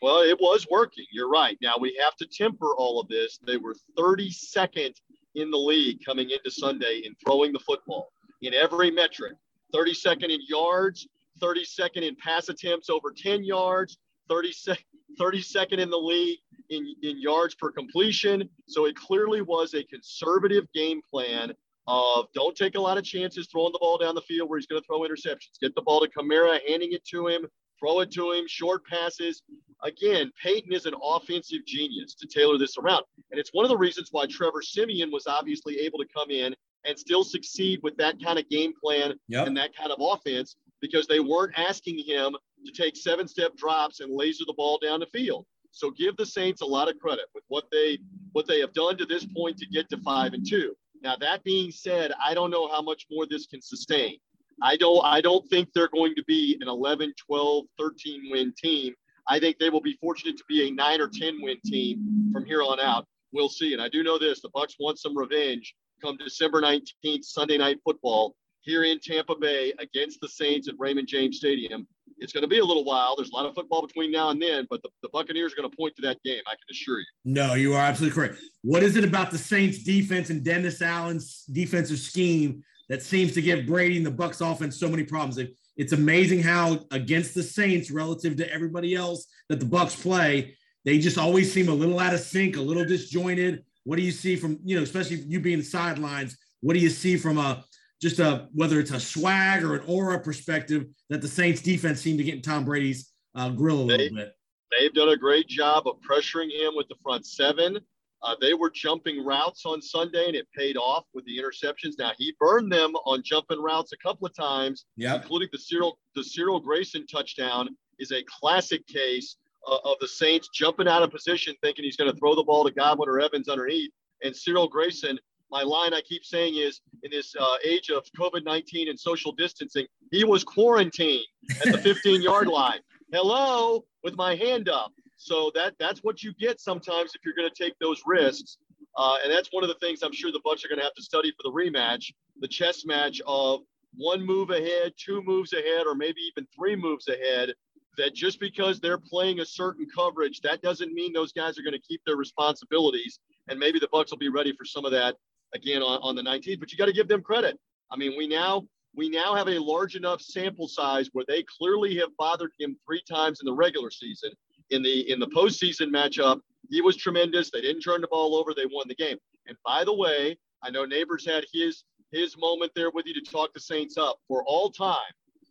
Well, 0.00 0.22
it 0.22 0.38
was 0.38 0.66
working. 0.70 1.06
You're 1.12 1.30
right. 1.30 1.56
Now 1.62 1.76
we 1.80 1.98
have 2.02 2.14
to 2.16 2.26
temper 2.26 2.74
all 2.76 3.00
of 3.00 3.08
this. 3.08 3.38
They 3.44 3.56
were 3.56 3.74
32nd 3.98 4.94
in 5.34 5.50
the 5.50 5.58
league 5.58 6.04
coming 6.04 6.30
into 6.30 6.50
Sunday 6.50 7.02
in 7.04 7.14
throwing 7.24 7.52
the 7.52 7.58
football 7.58 8.12
in 8.42 8.54
every 8.54 8.90
metric 8.90 9.32
32nd 9.74 10.30
in 10.30 10.40
yards, 10.46 11.08
32nd 11.42 12.02
in 12.02 12.14
pass 12.16 12.48
attempts 12.48 12.88
over 12.88 13.10
10 13.10 13.42
yards, 13.42 13.98
32nd, 14.30 14.78
32nd 15.20 15.78
in 15.78 15.90
the 15.90 15.96
league 15.96 16.38
in, 16.70 16.94
in 17.02 17.20
yards 17.20 17.54
per 17.54 17.70
completion. 17.70 18.48
So 18.66 18.86
it 18.86 18.96
clearly 18.96 19.42
was 19.42 19.74
a 19.74 19.84
conservative 19.84 20.66
game 20.74 21.00
plan 21.10 21.52
of 21.86 22.26
don't 22.34 22.56
take 22.56 22.76
a 22.76 22.80
lot 22.80 22.96
of 22.96 23.04
chances 23.04 23.46
throwing 23.50 23.72
the 23.72 23.78
ball 23.78 23.98
down 23.98 24.14
the 24.14 24.22
field 24.22 24.48
where 24.48 24.58
he's 24.58 24.66
going 24.66 24.80
to 24.80 24.86
throw 24.86 25.00
interceptions. 25.00 25.60
Get 25.60 25.74
the 25.74 25.82
ball 25.82 26.00
to 26.00 26.08
Kamara, 26.08 26.58
handing 26.66 26.92
it 26.92 27.04
to 27.06 27.26
him, 27.26 27.46
throw 27.78 28.00
it 28.00 28.10
to 28.12 28.32
him, 28.32 28.44
short 28.48 28.84
passes. 28.86 29.42
Again, 29.82 30.32
Payton 30.42 30.72
is 30.72 30.86
an 30.86 30.94
offensive 31.02 31.60
genius 31.66 32.14
to 32.14 32.26
tailor 32.26 32.56
this 32.56 32.78
around. 32.78 33.04
And 33.30 33.38
it's 33.38 33.50
one 33.52 33.66
of 33.66 33.68
the 33.68 33.76
reasons 33.76 34.08
why 34.12 34.24
Trevor 34.26 34.62
Siemian 34.62 35.10
was 35.12 35.26
obviously 35.26 35.78
able 35.80 35.98
to 35.98 36.06
come 36.14 36.30
in 36.30 36.54
and 36.86 36.98
still 36.98 37.24
succeed 37.24 37.80
with 37.82 37.96
that 37.96 38.22
kind 38.22 38.38
of 38.38 38.48
game 38.48 38.72
plan 38.82 39.14
yep. 39.28 39.46
and 39.46 39.56
that 39.56 39.76
kind 39.76 39.90
of 39.90 39.98
offense 40.00 40.56
because 40.80 41.06
they 41.06 41.20
weren't 41.20 41.52
asking 41.58 41.98
him 41.98 42.34
to 42.64 42.72
take 42.72 42.96
seven 42.96 43.28
step 43.28 43.56
drops 43.56 44.00
and 44.00 44.12
laser 44.12 44.44
the 44.46 44.54
ball 44.54 44.78
down 44.78 45.00
the 45.00 45.06
field. 45.06 45.46
So 45.70 45.90
give 45.90 46.16
the 46.16 46.26
Saints 46.26 46.62
a 46.62 46.66
lot 46.66 46.88
of 46.88 46.98
credit 46.98 47.26
with 47.34 47.44
what 47.48 47.64
they 47.72 47.98
what 48.32 48.46
they 48.46 48.60
have 48.60 48.72
done 48.72 48.96
to 48.98 49.06
this 49.06 49.26
point 49.26 49.56
to 49.58 49.66
get 49.66 49.88
to 49.90 49.98
five 49.98 50.32
and 50.32 50.48
two. 50.48 50.74
Now 51.02 51.16
that 51.16 51.42
being 51.44 51.70
said, 51.70 52.12
I 52.24 52.34
don't 52.34 52.50
know 52.50 52.68
how 52.68 52.82
much 52.82 53.06
more 53.10 53.26
this 53.26 53.46
can 53.46 53.60
sustain. 53.60 54.18
I 54.62 54.76
don't 54.76 55.04
I 55.04 55.20
don't 55.20 55.48
think 55.48 55.68
they're 55.74 55.88
going 55.88 56.14
to 56.14 56.24
be 56.24 56.56
an 56.60 56.68
11, 56.68 57.14
12, 57.26 57.64
13 57.78 58.30
win 58.30 58.52
team. 58.56 58.94
I 59.28 59.40
think 59.40 59.58
they 59.58 59.70
will 59.70 59.80
be 59.80 59.96
fortunate 60.00 60.36
to 60.36 60.44
be 60.48 60.68
a 60.68 60.70
9 60.70 61.00
or 61.00 61.08
10 61.08 61.40
win 61.42 61.56
team 61.64 62.30
from 62.32 62.44
here 62.44 62.62
on 62.62 62.78
out. 62.78 63.06
We'll 63.32 63.48
see. 63.48 63.72
And 63.72 63.82
I 63.82 63.88
do 63.88 64.02
know 64.02 64.18
this, 64.18 64.40
the 64.42 64.50
Bucks 64.54 64.76
want 64.78 64.98
some 64.98 65.16
revenge 65.16 65.74
come 66.02 66.16
December 66.18 66.60
19th, 66.60 67.24
Sunday 67.24 67.56
night 67.56 67.78
football 67.84 68.34
here 68.60 68.84
in 68.84 68.98
Tampa 69.00 69.34
Bay 69.34 69.72
against 69.78 70.20
the 70.20 70.28
Saints 70.28 70.68
at 70.68 70.74
Raymond 70.78 71.08
James 71.08 71.38
Stadium. 71.38 71.86
It's 72.18 72.32
going 72.32 72.42
to 72.42 72.48
be 72.48 72.58
a 72.58 72.64
little 72.64 72.84
while. 72.84 73.16
There's 73.16 73.30
a 73.30 73.34
lot 73.34 73.46
of 73.46 73.54
football 73.54 73.86
between 73.86 74.10
now 74.10 74.30
and 74.30 74.40
then, 74.40 74.66
but 74.70 74.82
the, 74.82 74.88
the 75.02 75.08
Buccaneers 75.10 75.52
are 75.52 75.56
going 75.56 75.70
to 75.70 75.76
point 75.76 75.96
to 75.96 76.02
that 76.02 76.22
game. 76.24 76.42
I 76.46 76.52
can 76.52 76.64
assure 76.70 76.98
you. 76.98 77.06
No, 77.24 77.54
you 77.54 77.74
are 77.74 77.80
absolutely 77.80 78.14
correct. 78.14 78.40
What 78.62 78.82
is 78.82 78.96
it 78.96 79.04
about 79.04 79.30
the 79.30 79.38
Saints 79.38 79.82
defense 79.82 80.30
and 80.30 80.44
Dennis 80.44 80.82
Allen's 80.82 81.44
defensive 81.52 81.98
scheme 81.98 82.62
that 82.88 83.02
seems 83.02 83.32
to 83.32 83.42
give 83.42 83.66
Brady 83.66 83.96
and 83.96 84.06
the 84.06 84.10
Bucs 84.10 84.40
offense 84.40 84.78
so 84.78 84.88
many 84.88 85.04
problems. 85.04 85.38
It's 85.76 85.92
amazing 85.92 86.42
how 86.42 86.80
against 86.90 87.34
the 87.34 87.42
Saints, 87.42 87.90
relative 87.90 88.36
to 88.36 88.52
everybody 88.52 88.94
else 88.94 89.26
that 89.48 89.60
the 89.60 89.66
Bucks 89.66 90.00
play, 90.00 90.56
they 90.84 90.98
just 90.98 91.18
always 91.18 91.52
seem 91.52 91.68
a 91.68 91.74
little 91.74 91.98
out 91.98 92.14
of 92.14 92.20
sync, 92.20 92.56
a 92.56 92.60
little 92.60 92.84
disjointed. 92.84 93.64
What 93.84 93.96
do 93.96 94.02
you 94.02 94.12
see 94.12 94.36
from 94.36 94.58
you 94.64 94.76
know, 94.76 94.82
especially 94.82 95.16
you 95.26 95.40
being 95.40 95.62
sidelines? 95.62 96.36
What 96.60 96.74
do 96.74 96.80
you 96.80 96.90
see 96.90 97.16
from 97.16 97.38
a 97.38 97.64
just 98.04 98.18
a 98.18 98.48
whether 98.52 98.78
it's 98.78 98.90
a 98.90 99.00
swag 99.00 99.64
or 99.64 99.76
an 99.76 99.82
aura 99.86 100.20
perspective 100.20 100.84
that 101.08 101.22
the 101.22 101.28
Saints 101.28 101.62
defense 101.62 102.02
seemed 102.02 102.18
to 102.18 102.24
get 102.24 102.34
in 102.34 102.42
Tom 102.42 102.62
Brady's 102.62 103.10
uh, 103.34 103.48
grill 103.48 103.80
a 103.80 103.82
little 103.82 104.16
bit? 104.16 104.34
They've 104.78 104.92
done 104.92 105.08
a 105.08 105.16
great 105.16 105.48
job 105.48 105.86
of 105.86 105.96
pressuring 106.06 106.52
him 106.52 106.74
with 106.76 106.86
the 106.88 106.96
front 107.02 107.26
seven. 107.26 107.78
Uh, 108.22 108.34
they 108.42 108.52
were 108.52 108.70
jumping 108.70 109.24
routes 109.24 109.64
on 109.64 109.80
Sunday, 109.80 110.26
and 110.26 110.36
it 110.36 110.46
paid 110.56 110.76
off 110.76 111.04
with 111.14 111.24
the 111.24 111.38
interceptions. 111.38 111.94
Now 111.98 112.12
he 112.18 112.34
burned 112.38 112.70
them 112.70 112.94
on 113.06 113.22
jumping 113.22 113.60
routes 113.62 113.92
a 113.92 113.96
couple 113.96 114.26
of 114.26 114.34
times, 114.34 114.84
yep. 114.96 115.22
including 115.22 115.48
the 115.50 115.58
Cyril 115.58 115.98
the 116.14 116.22
Cyril 116.22 116.60
Grayson 116.60 117.06
touchdown 117.06 117.70
is 117.98 118.12
a 118.12 118.22
classic 118.24 118.86
case 118.86 119.36
uh, 119.66 119.78
of 119.82 119.96
the 120.02 120.08
Saints 120.08 120.50
jumping 120.52 120.88
out 120.88 121.02
of 121.02 121.10
position, 121.10 121.54
thinking 121.62 121.84
he's 121.86 121.96
going 121.96 122.12
to 122.12 122.18
throw 122.18 122.34
the 122.34 122.44
ball 122.44 122.64
to 122.64 122.70
Godwin 122.70 123.08
or 123.08 123.18
Evans 123.18 123.48
underneath, 123.48 123.92
and 124.22 124.36
Cyril 124.36 124.68
Grayson. 124.68 125.18
My 125.50 125.62
line 125.62 125.94
I 125.94 126.00
keep 126.00 126.24
saying 126.24 126.56
is, 126.56 126.80
in 127.02 127.10
this 127.10 127.34
uh, 127.38 127.56
age 127.64 127.90
of 127.90 128.04
COVID 128.18 128.44
19 128.44 128.88
and 128.88 128.98
social 128.98 129.32
distancing, 129.32 129.86
he 130.10 130.24
was 130.24 130.44
quarantined 130.44 131.24
at 131.64 131.72
the 131.72 131.78
15 131.78 132.22
yard 132.30 132.48
line. 132.48 132.80
Hello, 133.12 133.84
with 134.02 134.16
my 134.16 134.34
hand 134.34 134.68
up. 134.68 134.92
So 135.16 135.50
that 135.54 135.74
that's 135.78 136.00
what 136.00 136.22
you 136.22 136.32
get 136.34 136.60
sometimes 136.60 137.12
if 137.14 137.24
you're 137.24 137.34
going 137.34 137.48
to 137.48 137.62
take 137.62 137.74
those 137.78 138.02
risks. 138.06 138.58
Uh, 138.96 139.16
and 139.22 139.32
that's 139.32 139.48
one 139.52 139.64
of 139.64 139.68
the 139.68 139.76
things 139.76 140.02
I'm 140.02 140.12
sure 140.12 140.30
the 140.30 140.40
Bucs 140.40 140.64
are 140.64 140.68
going 140.68 140.78
to 140.78 140.84
have 140.84 140.94
to 140.94 141.02
study 141.02 141.32
for 141.32 141.42
the 141.42 141.50
rematch, 141.50 142.12
the 142.40 142.48
chess 142.48 142.84
match 142.84 143.20
of 143.26 143.60
one 143.96 144.24
move 144.24 144.50
ahead, 144.50 144.92
two 144.96 145.22
moves 145.22 145.52
ahead, 145.52 145.86
or 145.86 145.94
maybe 145.94 146.20
even 146.20 146.46
three 146.54 146.76
moves 146.76 147.08
ahead. 147.08 147.54
That 147.96 148.12
just 148.12 148.40
because 148.40 148.80
they're 148.80 148.98
playing 148.98 149.38
a 149.38 149.46
certain 149.46 149.86
coverage, 149.94 150.40
that 150.40 150.62
doesn't 150.62 150.92
mean 150.92 151.12
those 151.12 151.32
guys 151.32 151.56
are 151.58 151.62
going 151.62 151.74
to 151.74 151.86
keep 151.88 152.00
their 152.04 152.16
responsibilities. 152.16 153.20
And 153.48 153.58
maybe 153.58 153.78
the 153.78 153.88
Bucks 153.92 154.10
will 154.10 154.18
be 154.18 154.28
ready 154.28 154.52
for 154.56 154.64
some 154.64 154.84
of 154.84 154.90
that 154.90 155.14
again 155.54 155.82
on, 155.82 156.00
on 156.02 156.14
the 156.16 156.22
19th. 156.22 156.60
But 156.60 156.72
you 156.72 156.78
got 156.78 156.86
to 156.86 156.92
give 156.92 157.08
them 157.08 157.22
credit. 157.22 157.58
I 157.90 157.96
mean, 157.96 158.14
we 158.16 158.26
now 158.26 158.66
we 158.96 159.08
now 159.08 159.34
have 159.34 159.48
a 159.48 159.58
large 159.58 159.96
enough 159.96 160.20
sample 160.20 160.68
size 160.68 161.08
where 161.12 161.24
they 161.26 161.44
clearly 161.58 161.96
have 161.96 162.10
bothered 162.18 162.52
him 162.58 162.76
three 162.86 163.02
times 163.08 163.40
in 163.40 163.46
the 163.46 163.54
regular 163.54 163.90
season 163.90 164.30
in 164.70 164.82
the 164.82 165.10
in 165.10 165.20
the 165.20 165.26
postseason 165.28 165.88
matchup, 165.88 166.40
he 166.70 166.80
was 166.80 166.96
tremendous. 166.96 167.50
They 167.50 167.60
didn't 167.60 167.82
turn 167.82 168.00
the 168.00 168.08
ball 168.08 168.36
over. 168.36 168.54
They 168.54 168.66
won 168.66 168.88
the 168.88 168.94
game. 168.94 169.18
And 169.46 169.56
by 169.64 169.84
the 169.84 169.94
way, 169.94 170.38
I 170.62 170.70
know 170.70 170.84
Neighbors 170.84 171.26
had 171.26 171.44
his 171.52 171.84
his 172.12 172.36
moment 172.38 172.72
there 172.74 172.90
with 172.90 173.06
you 173.06 173.14
to 173.14 173.30
talk 173.30 173.52
the 173.52 173.60
Saints 173.60 173.96
up. 173.96 174.18
For 174.28 174.44
all 174.44 174.70
time, 174.70 174.96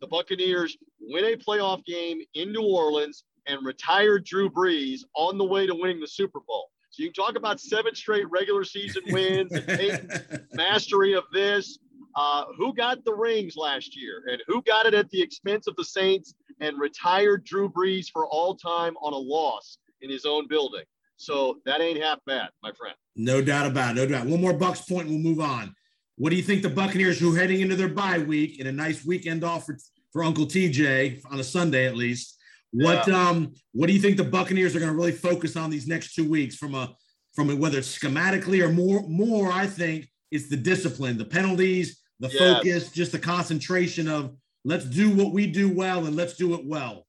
the 0.00 0.06
Buccaneers 0.06 0.76
win 1.00 1.24
a 1.24 1.36
playoff 1.36 1.84
game 1.84 2.20
in 2.34 2.52
New 2.52 2.64
Orleans 2.64 3.24
and 3.46 3.64
retired 3.64 4.24
Drew 4.24 4.48
Brees 4.48 5.00
on 5.14 5.36
the 5.36 5.44
way 5.44 5.66
to 5.66 5.74
winning 5.74 6.00
the 6.00 6.06
Super 6.06 6.40
Bowl. 6.40 6.70
So 6.94 7.02
you 7.02 7.10
can 7.10 7.24
talk 7.24 7.36
about 7.36 7.60
seven 7.60 7.92
straight 7.92 8.30
regular 8.30 8.62
season 8.62 9.02
wins 9.08 9.50
and 9.52 10.46
mastery 10.52 11.14
of 11.14 11.24
this. 11.32 11.78
Uh, 12.16 12.44
who 12.56 12.72
got 12.72 13.04
the 13.04 13.12
rings 13.12 13.56
last 13.56 14.00
year 14.00 14.22
and 14.30 14.40
who 14.46 14.62
got 14.62 14.86
it 14.86 14.94
at 14.94 15.10
the 15.10 15.20
expense 15.20 15.66
of 15.66 15.74
the 15.74 15.82
Saints 15.82 16.32
and 16.60 16.78
retired 16.78 17.42
Drew 17.42 17.68
Brees 17.68 18.06
for 18.08 18.28
all 18.28 18.54
time 18.54 18.94
on 18.98 19.12
a 19.12 19.18
loss 19.18 19.78
in 20.00 20.08
his 20.08 20.24
own 20.24 20.46
building. 20.46 20.84
So 21.16 21.58
that 21.66 21.80
ain't 21.80 22.00
half 22.00 22.20
bad, 22.24 22.50
my 22.62 22.70
friend. 22.70 22.94
No 23.16 23.42
doubt 23.42 23.66
about 23.66 23.96
it. 23.96 24.00
No 24.00 24.06
doubt. 24.06 24.28
One 24.28 24.40
more 24.40 24.52
Bucks 24.52 24.82
point, 24.82 25.08
we'll 25.08 25.18
move 25.18 25.40
on. 25.40 25.74
What 26.14 26.30
do 26.30 26.36
you 26.36 26.42
think 26.44 26.62
the 26.62 26.70
Buccaneers, 26.70 27.18
who 27.18 27.34
are 27.34 27.38
heading 27.38 27.60
into 27.60 27.74
their 27.74 27.88
bye 27.88 28.18
week 28.18 28.60
and 28.60 28.68
a 28.68 28.72
nice 28.72 29.04
weekend 29.04 29.42
off 29.42 29.66
for, 29.66 29.76
for 30.12 30.22
Uncle 30.22 30.46
TJ 30.46 31.20
on 31.32 31.40
a 31.40 31.44
Sunday 31.44 31.86
at 31.86 31.96
least? 31.96 32.33
What 32.74 33.06
yeah. 33.06 33.28
um 33.28 33.54
what 33.72 33.86
do 33.86 33.92
you 33.92 34.00
think 34.00 34.16
the 34.16 34.24
Buccaneers 34.24 34.74
are 34.74 34.80
going 34.80 34.90
to 34.90 34.96
really 34.96 35.12
focus 35.12 35.56
on 35.56 35.70
these 35.70 35.86
next 35.86 36.14
two 36.14 36.28
weeks 36.28 36.56
from 36.56 36.74
a 36.74 36.92
from 37.32 37.48
a, 37.50 37.56
whether 37.56 37.78
schematically 37.78 38.62
or 38.62 38.72
more 38.72 39.02
more? 39.08 39.52
I 39.52 39.68
think 39.68 40.08
it's 40.32 40.48
the 40.48 40.56
discipline, 40.56 41.16
the 41.16 41.24
penalties, 41.24 42.02
the 42.18 42.28
yes. 42.28 42.38
focus, 42.38 42.90
just 42.90 43.12
the 43.12 43.18
concentration 43.18 44.08
of 44.08 44.36
let's 44.64 44.84
do 44.84 45.08
what 45.14 45.32
we 45.32 45.46
do 45.46 45.72
well 45.72 46.06
and 46.06 46.16
let's 46.16 46.34
do 46.34 46.54
it 46.54 46.66
well. 46.66 47.06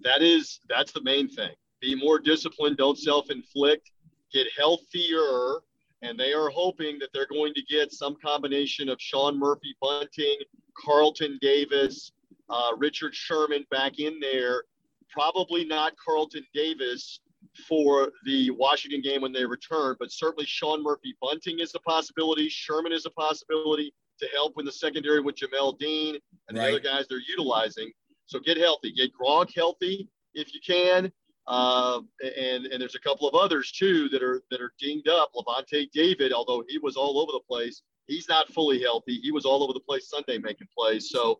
That 0.00 0.22
is 0.22 0.60
that's 0.68 0.92
the 0.92 1.02
main 1.02 1.28
thing. 1.28 1.50
Be 1.80 1.96
more 1.96 2.20
disciplined, 2.20 2.76
don't 2.76 2.96
self-inflict, 2.96 3.90
get 4.32 4.46
healthier, 4.56 5.58
and 6.02 6.16
they 6.16 6.32
are 6.32 6.50
hoping 6.50 7.00
that 7.00 7.08
they're 7.12 7.26
going 7.26 7.52
to 7.54 7.62
get 7.62 7.92
some 7.92 8.14
combination 8.24 8.88
of 8.88 9.00
Sean 9.00 9.36
Murphy 9.36 9.74
Bunting, 9.82 10.38
Carlton 10.78 11.36
Davis, 11.42 12.12
uh, 12.48 12.70
Richard 12.76 13.14
Sherman 13.14 13.64
back 13.70 13.98
in 13.98 14.18
there. 14.20 14.64
Probably 15.10 15.64
not 15.64 15.94
Carlton 16.04 16.44
Davis 16.54 17.20
for 17.68 18.12
the 18.24 18.50
Washington 18.50 19.00
game 19.00 19.22
when 19.22 19.32
they 19.32 19.44
return, 19.44 19.96
but 19.98 20.12
certainly 20.12 20.46
Sean 20.46 20.82
Murphy 20.82 21.14
Bunting 21.20 21.60
is 21.60 21.74
a 21.74 21.80
possibility. 21.80 22.48
Sherman 22.48 22.92
is 22.92 23.06
a 23.06 23.10
possibility 23.10 23.92
to 24.20 24.26
help 24.34 24.54
in 24.58 24.64
the 24.64 24.72
secondary 24.72 25.20
with 25.20 25.36
Jamel 25.36 25.78
Dean 25.78 26.18
and 26.48 26.58
right. 26.58 26.64
the 26.64 26.70
other 26.70 26.80
guys 26.80 27.06
they're 27.08 27.18
utilizing. 27.28 27.90
So 28.26 28.40
get 28.40 28.56
healthy. 28.56 28.92
Get 28.92 29.10
Gronk 29.14 29.50
healthy 29.54 30.08
if 30.34 30.54
you 30.54 30.60
can. 30.66 31.12
Uh, 31.46 32.00
and 32.22 32.66
and 32.66 32.80
there's 32.80 32.96
a 32.96 33.00
couple 33.00 33.28
of 33.28 33.34
others 33.34 33.70
too 33.70 34.08
that 34.08 34.22
are 34.22 34.42
that 34.50 34.60
are 34.60 34.72
dinged 34.80 35.08
up. 35.08 35.30
Lavonte 35.34 35.88
David, 35.92 36.32
although 36.32 36.64
he 36.68 36.78
was 36.78 36.96
all 36.96 37.20
over 37.20 37.30
the 37.30 37.40
place, 37.48 37.82
he's 38.08 38.28
not 38.28 38.48
fully 38.48 38.82
healthy. 38.82 39.20
He 39.22 39.30
was 39.30 39.44
all 39.44 39.62
over 39.62 39.72
the 39.72 39.80
place 39.80 40.10
Sunday 40.10 40.38
making 40.38 40.66
plays. 40.76 41.10
So 41.10 41.38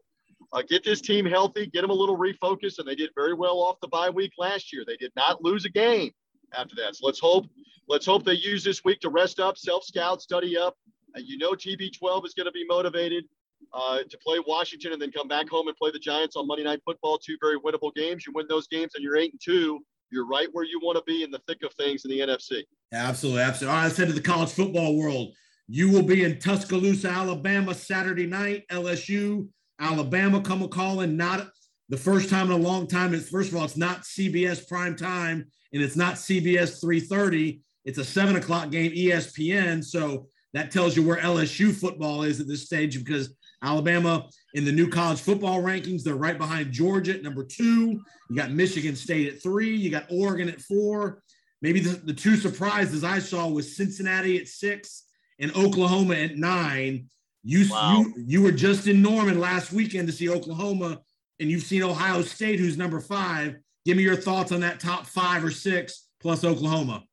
uh, 0.52 0.62
get 0.68 0.84
this 0.84 1.00
team 1.00 1.26
healthy, 1.26 1.66
get 1.66 1.82
them 1.82 1.90
a 1.90 1.94
little 1.94 2.16
refocused, 2.16 2.78
and 2.78 2.86
they 2.86 2.94
did 2.94 3.10
very 3.14 3.34
well 3.34 3.58
off 3.58 3.76
the 3.80 3.88
bye 3.88 4.10
week 4.10 4.32
last 4.38 4.72
year. 4.72 4.84
They 4.86 4.96
did 4.96 5.12
not 5.16 5.42
lose 5.42 5.64
a 5.64 5.70
game 5.70 6.10
after 6.56 6.74
that. 6.76 6.96
So 6.96 7.06
let's 7.06 7.20
hope 7.20 7.46
let's 7.88 8.06
hope 8.06 8.24
they 8.24 8.34
use 8.34 8.64
this 8.64 8.84
week 8.84 9.00
to 9.00 9.08
rest 9.08 9.40
up, 9.40 9.58
self 9.58 9.84
scout, 9.84 10.22
study 10.22 10.56
up. 10.56 10.76
Uh, 11.16 11.20
you 11.24 11.38
know, 11.38 11.52
TB12 11.52 12.26
is 12.26 12.34
going 12.34 12.46
to 12.46 12.52
be 12.52 12.64
motivated 12.68 13.24
uh, 13.72 13.98
to 14.08 14.18
play 14.18 14.38
Washington 14.46 14.92
and 14.92 15.00
then 15.00 15.10
come 15.10 15.28
back 15.28 15.48
home 15.48 15.68
and 15.68 15.76
play 15.76 15.90
the 15.90 15.98
Giants 15.98 16.36
on 16.36 16.46
Monday 16.46 16.64
Night 16.64 16.80
Football. 16.84 17.18
Two 17.18 17.36
very 17.40 17.58
winnable 17.58 17.94
games. 17.94 18.24
You 18.26 18.32
win 18.34 18.46
those 18.48 18.66
games, 18.66 18.92
and 18.94 19.02
you're 19.02 19.16
eight 19.16 19.32
and 19.32 19.40
two. 19.42 19.80
You're 20.10 20.26
right 20.26 20.48
where 20.52 20.64
you 20.64 20.78
want 20.82 20.96
to 20.96 21.04
be 21.04 21.24
in 21.24 21.30
the 21.30 21.40
thick 21.48 21.62
of 21.64 21.72
things 21.74 22.04
in 22.04 22.10
the 22.10 22.20
NFC. 22.20 22.62
Absolutely, 22.92 23.42
absolutely. 23.42 23.76
All 23.76 23.82
right, 23.82 23.90
I 23.90 23.94
said 23.94 24.06
to 24.06 24.14
the 24.14 24.20
college 24.20 24.50
football 24.50 24.96
world, 24.96 25.32
you 25.66 25.90
will 25.90 26.04
be 26.04 26.22
in 26.22 26.38
Tuscaloosa, 26.38 27.08
Alabama, 27.08 27.74
Saturday 27.74 28.26
night. 28.26 28.64
LSU, 28.70 29.48
Alabama, 29.78 30.40
come 30.40 30.62
a 30.62 30.68
calling. 30.68 31.16
Not 31.16 31.48
the 31.88 31.96
first 31.96 32.30
time 32.30 32.46
in 32.46 32.52
a 32.52 32.62
long 32.62 32.86
time. 32.86 33.14
It's 33.14 33.28
first 33.28 33.50
of 33.50 33.56
all, 33.56 33.64
it's 33.64 33.76
not 33.76 34.02
CBS 34.02 34.66
prime 34.66 34.96
time, 34.96 35.46
and 35.72 35.82
it's 35.82 35.96
not 35.96 36.14
CBS 36.14 36.80
3:30. 36.82 37.60
It's 37.84 37.98
a 37.98 38.04
seven 38.04 38.36
o'clock 38.36 38.70
game, 38.70 38.92
ESPN. 38.92 39.84
So 39.84 40.28
that 40.54 40.70
tells 40.70 40.96
you 40.96 41.02
where 41.06 41.18
LSU 41.18 41.72
football 41.72 42.22
is 42.22 42.40
at 42.40 42.48
this 42.48 42.64
stage 42.64 42.98
because 42.98 43.34
Alabama 43.62 44.28
in 44.54 44.64
the 44.64 44.72
new 44.72 44.88
college 44.88 45.20
football 45.20 45.62
rankings, 45.62 46.02
they're 46.02 46.14
right 46.14 46.38
behind 46.38 46.72
Georgia 46.72 47.14
at 47.14 47.22
number 47.22 47.44
two. 47.44 48.00
You 48.30 48.36
got 48.36 48.50
Michigan 48.50 48.96
State 48.96 49.32
at 49.32 49.42
three. 49.42 49.74
You 49.76 49.90
got 49.90 50.06
Oregon 50.10 50.48
at 50.48 50.60
four. 50.60 51.22
Maybe 51.62 51.80
the, 51.80 51.96
the 51.96 52.12
two 52.12 52.36
surprises 52.36 53.04
I 53.04 53.18
saw 53.18 53.48
was 53.48 53.76
Cincinnati 53.76 54.38
at 54.38 54.48
six 54.48 55.04
and 55.38 55.54
Oklahoma 55.56 56.14
at 56.14 56.36
nine. 56.36 57.08
You, 57.48 57.70
wow. 57.70 58.00
you 58.00 58.14
you 58.26 58.42
were 58.42 58.50
just 58.50 58.88
in 58.88 59.00
Norman 59.00 59.38
last 59.38 59.72
weekend 59.72 60.08
to 60.08 60.12
see 60.12 60.28
Oklahoma, 60.28 61.00
and 61.38 61.48
you've 61.48 61.62
seen 61.62 61.84
Ohio 61.84 62.20
State, 62.22 62.58
who's 62.58 62.76
number 62.76 62.98
five. 62.98 63.54
Give 63.84 63.96
me 63.96 64.02
your 64.02 64.16
thoughts 64.16 64.50
on 64.50 64.58
that 64.60 64.80
top 64.80 65.06
five 65.06 65.44
or 65.44 65.52
six 65.52 66.08
plus 66.20 66.42
Oklahoma. 66.42 67.04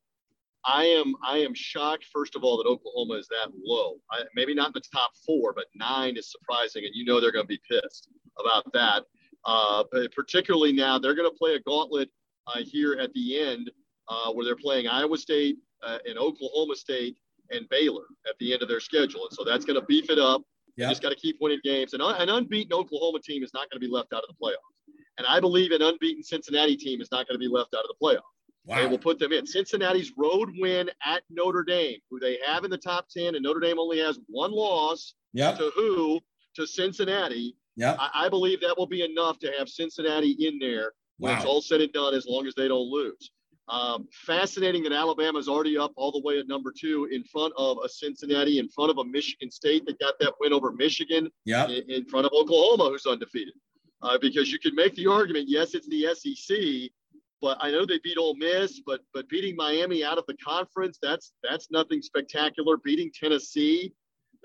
I 0.66 0.86
am 0.86 1.14
I 1.24 1.38
am 1.38 1.54
shocked 1.54 2.06
first 2.12 2.36
of 2.36 2.44
all 2.44 2.58
that 2.58 2.68
Oklahoma 2.68 3.14
is 3.14 3.28
that 3.28 3.52
low. 3.64 3.98
I, 4.10 4.24
maybe 4.34 4.56
not 4.56 4.70
in 4.70 4.74
the 4.74 4.82
top 4.92 5.12
four, 5.24 5.54
but 5.54 5.66
nine 5.76 6.18
is 6.18 6.32
surprising, 6.32 6.84
and 6.84 6.96
you 6.96 7.06
know 7.06 7.22
they're 7.22 7.32
going 7.32 7.46
to 7.46 7.48
be 7.48 7.62
pissed 7.70 8.10
about 8.40 8.64
that. 8.74 9.04
Uh, 9.46 9.84
particularly 10.16 10.74
now 10.74 10.98
they're 10.98 11.14
going 11.14 11.30
to 11.30 11.38
play 11.38 11.54
a 11.54 11.60
gauntlet 11.60 12.10
uh, 12.48 12.60
here 12.64 12.98
at 13.00 13.14
the 13.14 13.40
end 13.40 13.70
uh, 14.08 14.32
where 14.32 14.46
they're 14.46 14.56
playing 14.56 14.88
Iowa 14.88 15.18
State 15.18 15.58
uh, 15.84 16.00
and 16.08 16.18
Oklahoma 16.18 16.76
State 16.76 17.18
and 17.54 17.68
Baylor 17.70 18.04
at 18.28 18.38
the 18.40 18.54
end 18.54 18.62
of 18.62 18.68
their 18.68 18.80
schedule, 18.80 19.28
and 19.28 19.34
so 19.34 19.44
that's 19.44 19.66
going 19.66 19.80
to 19.80 19.86
beef 19.86 20.10
it 20.10 20.20
up. 20.20 20.42
Yep. 20.76 20.88
You 20.88 20.92
just 20.92 21.04
got 21.04 21.10
to 21.10 21.16
keep 21.16 21.38
winning 21.40 21.60
games, 21.64 21.94
and 21.94 22.02
an 22.02 22.30
unbeaten 22.30 22.74
Oklahoma 22.74 23.20
team 23.20 23.44
is 23.44 23.54
not 23.54 23.70
going 23.70 23.80
to 23.82 23.88
be 23.88 23.92
left 23.92 24.14
out 24.14 24.24
of 24.28 24.30
the 24.30 24.44
playoffs. 24.44 24.58
And 25.18 25.28
I 25.28 25.40
believe 25.40 25.72
an 25.72 25.82
unbeaten 25.82 26.24
Cincinnati 26.24 26.76
team 26.76 27.00
is 27.00 27.12
not 27.12 27.28
going 27.28 27.36
to 27.36 27.40
be 27.40 27.48
left 27.48 27.76
out 27.76 27.84
of 27.84 27.90
the 27.90 28.04
playoffs. 28.04 28.22
Wow. 28.66 28.78
They 28.78 28.88
will 28.88 28.98
put 28.98 29.20
them 29.20 29.32
in. 29.32 29.46
Cincinnati's 29.46 30.14
road 30.18 30.50
win 30.58 30.90
at 31.06 31.22
Notre 31.30 31.64
Dame, 31.64 32.00
who 32.10 32.20
they 32.20 32.40
have 32.46 32.64
in 32.64 32.72
the 32.72 32.78
top 32.78 33.08
10, 33.10 33.36
and 33.36 33.44
Notre 33.44 33.60
Dame 33.60 33.78
only 33.78 34.00
has 34.00 34.20
one 34.28 34.52
loss 34.52 35.14
yep. 35.34 35.58
to 35.58 35.72
who? 35.76 36.20
To 36.56 36.66
Cincinnati. 36.66 37.56
Yeah. 37.76 37.96
I, 38.00 38.26
I, 38.26 38.30
believe 38.30 38.62
that 38.62 38.76
will 38.78 38.88
be 38.88 39.04
enough 39.04 39.38
to 39.40 39.52
have 39.58 39.68
Cincinnati 39.68 40.32
in 40.40 40.60
there 40.60 40.94
wow. 41.20 41.36
it's 41.36 41.46
all 41.46 41.62
said 41.62 41.82
and 41.82 41.92
done, 41.94 42.14
as 42.14 42.26
long 42.28 42.48
as 42.48 42.56
they 42.56 42.68
don't 42.68 42.90
lose. 42.90 43.32
Um, 43.70 44.10
fascinating 44.12 44.84
that 44.84 44.92
Alabama 44.92 45.40
is 45.40 45.48
already 45.48 45.78
up 45.78 45.94
all 45.96 46.12
the 46.12 46.20
way 46.20 46.38
at 46.38 46.48
number 46.48 46.74
two 46.78 47.08
in 47.12 47.24
front 47.24 47.54
of 47.58 47.78
a 47.84 47.88
Cincinnati, 47.88 48.60
in 48.60 48.68
front 48.68 48.92
of 48.92 48.98
a 48.98 49.06
Michigan 49.06 49.50
State 49.50 49.86
that 49.86 50.00
got 50.00 50.16
that 50.20 50.34
win 50.42 50.52
over 50.52 50.74
Michigan, 50.74 51.30
yep. 51.46 51.70
in, 51.70 51.90
in 51.90 52.06
front 52.06 52.26
of 52.26 52.34
Oklahoma, 52.34 52.90
who's 52.90 53.06
undefeated. 53.06 53.54
Uh, 54.02 54.18
because 54.20 54.52
you 54.52 54.60
could 54.60 54.74
make 54.74 54.94
the 54.96 55.08
argument, 55.08 55.46
yes, 55.48 55.74
it's 55.76 55.88
the 55.88 56.14
SEC, 56.14 56.92
but 57.44 57.58
I 57.62 57.72
know 57.72 57.86
they 57.86 58.00
beat 58.04 58.18
Ole 58.18 58.36
Miss, 58.36 58.82
but 58.86 59.02
but 59.14 59.28
beating 59.30 59.56
Miami 59.56 60.04
out 60.04 60.18
of 60.18 60.26
the 60.28 60.36
conference, 60.38 60.98
that's 61.02 61.34
that's 61.44 61.70
nothing 61.72 62.02
spectacular. 62.02 62.78
Beating 62.78 63.12
Tennessee, 63.14 63.94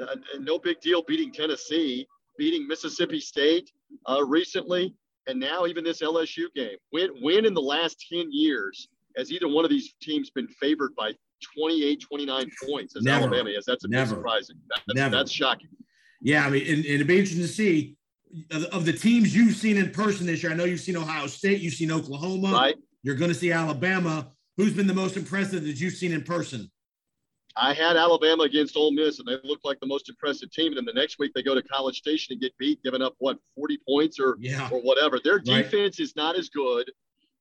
uh, 0.00 0.16
no 0.40 0.58
big 0.58 0.80
deal. 0.80 1.02
Beating 1.02 1.32
Tennessee, 1.32 2.06
beating 2.38 2.66
Mississippi 2.66 3.20
State 3.20 3.70
uh, 4.08 4.24
recently, 4.24 4.94
and 5.28 5.38
now 5.38 5.66
even 5.66 5.84
this 5.84 6.02
LSU 6.02 6.46
game. 6.56 6.76
Win 6.92 7.10
win 7.20 7.46
in 7.46 7.54
the 7.54 7.62
last 7.62 8.04
ten 8.10 8.28
years 8.32 8.88
has 9.18 9.32
either 9.32 9.48
one 9.48 9.64
of 9.64 9.70
these 9.70 9.94
teams 10.00 10.30
been 10.30 10.48
favored 10.48 10.94
by 10.96 11.12
28, 11.56 12.00
29 12.00 12.50
points 12.66 12.96
as 12.96 13.02
Never. 13.02 13.26
Alabama 13.26 13.50
is. 13.50 13.64
That's 13.66 13.84
a 13.84 13.88
bit 13.88 14.08
surprising. 14.08 14.56
That, 14.68 14.82
that's, 14.86 14.96
Never. 14.96 15.16
that's 15.16 15.30
shocking. 15.30 15.68
Yeah, 16.20 16.46
I 16.46 16.50
mean, 16.50 16.62
and, 16.62 16.76
and 16.78 16.86
it'd 16.86 17.06
be 17.06 17.18
interesting 17.18 17.42
to 17.42 17.48
see 17.48 17.96
of 18.72 18.84
the 18.84 18.92
teams 18.92 19.34
you've 19.34 19.56
seen 19.56 19.76
in 19.76 19.90
person 19.90 20.26
this 20.26 20.42
year. 20.42 20.52
I 20.52 20.54
know 20.54 20.64
you've 20.64 20.80
seen 20.80 20.96
Ohio 20.96 21.26
State, 21.26 21.60
you've 21.60 21.74
seen 21.74 21.90
Oklahoma, 21.90 22.52
right? 22.52 22.76
You're 23.02 23.14
going 23.14 23.30
to 23.30 23.34
see 23.36 23.52
Alabama. 23.52 24.28
Who's 24.56 24.74
been 24.74 24.88
the 24.88 24.94
most 24.94 25.16
impressive 25.16 25.64
that 25.64 25.80
you've 25.80 25.94
seen 25.94 26.12
in 26.12 26.22
person? 26.22 26.70
I 27.56 27.72
had 27.72 27.96
Alabama 27.96 28.44
against 28.44 28.76
Ole 28.76 28.92
Miss, 28.92 29.18
and 29.18 29.26
they 29.26 29.36
looked 29.44 29.64
like 29.64 29.80
the 29.80 29.86
most 29.86 30.08
impressive 30.08 30.50
team. 30.50 30.68
And 30.68 30.76
then 30.76 30.84
the 30.84 30.92
next 30.92 31.18
week 31.18 31.32
they 31.34 31.42
go 31.42 31.54
to 31.54 31.62
College 31.62 31.96
Station 31.96 32.32
and 32.32 32.40
get 32.40 32.56
beat, 32.58 32.82
giving 32.82 33.02
up 33.02 33.14
what 33.18 33.38
40 33.54 33.78
points 33.88 34.20
or 34.20 34.36
yeah. 34.40 34.68
or 34.70 34.80
whatever. 34.80 35.18
Their 35.22 35.38
defense 35.38 35.98
right. 35.98 36.00
is 36.00 36.14
not 36.16 36.36
as 36.36 36.48
good. 36.48 36.90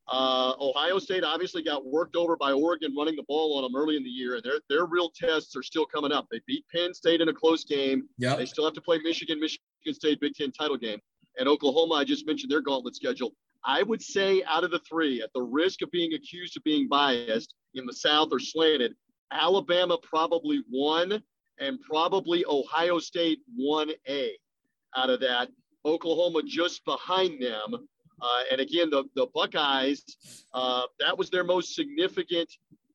Uh, 0.09 0.53
Ohio 0.61 0.99
State 0.99 1.23
obviously 1.23 1.61
got 1.61 1.85
worked 1.85 2.15
over 2.15 2.37
by 2.37 2.53
Oregon 2.53 2.95
running 2.97 3.15
the 3.15 3.25
ball 3.27 3.57
on 3.57 3.63
them 3.63 3.79
early 3.79 3.97
in 3.97 4.03
the 4.03 4.09
year, 4.09 4.35
and 4.35 4.43
their 4.43 4.59
their 4.69 4.85
real 4.85 5.09
tests 5.09 5.55
are 5.55 5.63
still 5.63 5.85
coming 5.85 6.11
up. 6.11 6.27
They 6.31 6.39
beat 6.47 6.65
Penn 6.73 6.93
State 6.93 7.19
in 7.19 7.27
a 7.27 7.33
close 7.33 7.65
game. 7.65 8.07
Yep. 8.17 8.37
They 8.37 8.45
still 8.45 8.63
have 8.63 8.73
to 8.75 8.81
play 8.81 8.99
Michigan, 9.03 9.39
Michigan 9.39 9.93
State 9.93 10.21
Big 10.21 10.33
Ten 10.33 10.51
title 10.51 10.77
game, 10.77 10.99
and 11.37 11.49
Oklahoma. 11.49 11.95
I 11.95 12.03
just 12.05 12.25
mentioned 12.25 12.51
their 12.51 12.61
gauntlet 12.61 12.95
schedule. 12.95 13.33
I 13.65 13.83
would 13.83 14.01
say 14.01 14.43
out 14.43 14.63
of 14.63 14.71
the 14.71 14.79
three, 14.89 15.21
at 15.21 15.29
the 15.33 15.41
risk 15.41 15.81
of 15.81 15.91
being 15.91 16.13
accused 16.13 16.55
of 16.55 16.63
being 16.63 16.87
biased 16.87 17.53
in 17.73 17.85
the 17.85 17.93
South 17.93 18.29
or 18.31 18.39
slanted, 18.39 18.95
Alabama 19.31 19.97
probably 20.01 20.63
won, 20.71 21.21
and 21.59 21.79
probably 21.81 22.45
Ohio 22.47 22.97
State 22.99 23.39
1A 23.59 24.29
out 24.95 25.09
of 25.09 25.19
that. 25.19 25.49
Oklahoma 25.85 26.41
just 26.45 26.83
behind 26.85 27.41
them. 27.41 27.87
Uh, 28.21 28.43
and 28.51 28.61
again, 28.61 28.89
the, 28.89 29.03
the 29.15 29.27
Buckeyes, 29.33 30.03
uh, 30.53 30.83
that 30.99 31.17
was 31.17 31.29
their 31.29 31.43
most 31.43 31.75
significant 31.75 32.49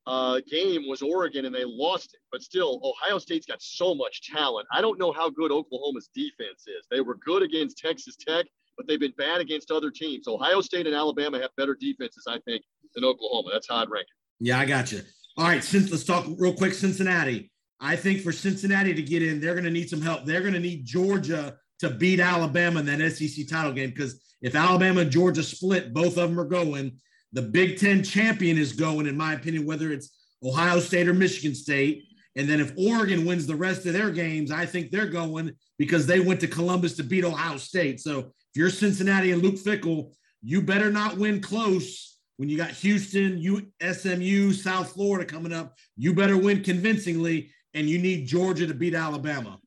uh, 0.06 0.40
game 0.50 0.88
was 0.88 1.00
Oregon, 1.00 1.44
and 1.44 1.54
they 1.54 1.64
lost 1.64 2.14
it. 2.14 2.20
But 2.32 2.42
still, 2.42 2.80
Ohio 2.82 3.18
State's 3.18 3.46
got 3.46 3.62
so 3.62 3.94
much 3.94 4.28
talent. 4.30 4.66
I 4.72 4.80
don't 4.80 4.98
know 4.98 5.12
how 5.12 5.30
good 5.30 5.52
Oklahoma's 5.52 6.08
defense 6.14 6.66
is. 6.66 6.86
They 6.90 7.00
were 7.00 7.14
good 7.16 7.42
against 7.42 7.78
Texas 7.78 8.16
Tech 8.16 8.46
but 8.76 8.86
they've 8.86 9.00
been 9.00 9.14
bad 9.16 9.40
against 9.40 9.70
other 9.70 9.90
teams. 9.90 10.26
Ohio 10.28 10.60
State 10.60 10.86
and 10.86 10.94
Alabama 10.94 11.40
have 11.40 11.50
better 11.56 11.76
defenses, 11.78 12.24
I 12.28 12.38
think, 12.40 12.62
than 12.94 13.04
Oklahoma. 13.04 13.50
That's 13.52 13.68
how 13.68 13.76
I'd 13.76 13.90
rank 13.90 14.06
it. 14.08 14.46
Yeah, 14.46 14.58
I 14.58 14.64
got 14.64 14.92
you. 14.92 15.02
All 15.36 15.46
right, 15.46 15.62
since 15.62 15.90
let's 15.90 16.04
talk 16.04 16.26
real 16.38 16.54
quick. 16.54 16.74
Cincinnati. 16.74 17.50
I 17.80 17.96
think 17.96 18.20
for 18.20 18.32
Cincinnati 18.32 18.94
to 18.94 19.02
get 19.02 19.22
in, 19.22 19.40
they're 19.40 19.54
going 19.54 19.64
to 19.64 19.70
need 19.70 19.88
some 19.88 20.00
help. 20.00 20.24
They're 20.24 20.40
going 20.40 20.54
to 20.54 20.60
need 20.60 20.84
Georgia 20.84 21.56
to 21.80 21.90
beat 21.90 22.20
Alabama 22.20 22.80
in 22.80 22.86
that 22.86 23.12
SEC 23.12 23.48
title 23.48 23.72
game 23.72 23.90
because 23.90 24.20
if 24.42 24.54
Alabama 24.54 25.00
and 25.02 25.10
Georgia 25.10 25.42
split, 25.42 25.94
both 25.94 26.18
of 26.18 26.28
them 26.28 26.38
are 26.38 26.44
going. 26.44 26.98
The 27.32 27.42
Big 27.42 27.78
Ten 27.78 28.02
champion 28.02 28.58
is 28.58 28.72
going, 28.72 29.06
in 29.06 29.16
my 29.16 29.32
opinion, 29.32 29.64
whether 29.64 29.90
it's 29.90 30.10
Ohio 30.44 30.80
State 30.80 31.08
or 31.08 31.14
Michigan 31.14 31.54
State. 31.54 32.04
And 32.36 32.48
then 32.48 32.60
if 32.60 32.72
Oregon 32.76 33.24
wins 33.24 33.46
the 33.46 33.56
rest 33.56 33.86
of 33.86 33.92
their 33.92 34.10
games, 34.10 34.50
I 34.50 34.66
think 34.66 34.90
they're 34.90 35.06
going 35.06 35.52
because 35.78 36.06
they 36.06 36.20
went 36.20 36.40
to 36.40 36.48
Columbus 36.48 36.96
to 36.96 37.04
beat 37.04 37.24
Ohio 37.24 37.56
State. 37.56 38.00
So 38.00 38.18
if 38.18 38.56
you're 38.56 38.70
Cincinnati 38.70 39.32
and 39.32 39.42
Luke 39.42 39.56
Fickell, 39.56 40.12
you 40.42 40.60
better 40.60 40.90
not 40.90 41.16
win 41.16 41.40
close 41.40 42.18
when 42.36 42.48
you 42.48 42.56
got 42.56 42.70
Houston, 42.70 43.40
SMU, 43.80 44.52
South 44.52 44.92
Florida 44.92 45.24
coming 45.24 45.52
up. 45.52 45.74
You 45.96 46.14
better 46.14 46.36
win 46.36 46.62
convincingly, 46.62 47.50
and 47.74 47.88
you 47.88 47.98
need 47.98 48.26
Georgia 48.26 48.66
to 48.66 48.74
beat 48.74 48.94
Alabama. 48.94 49.58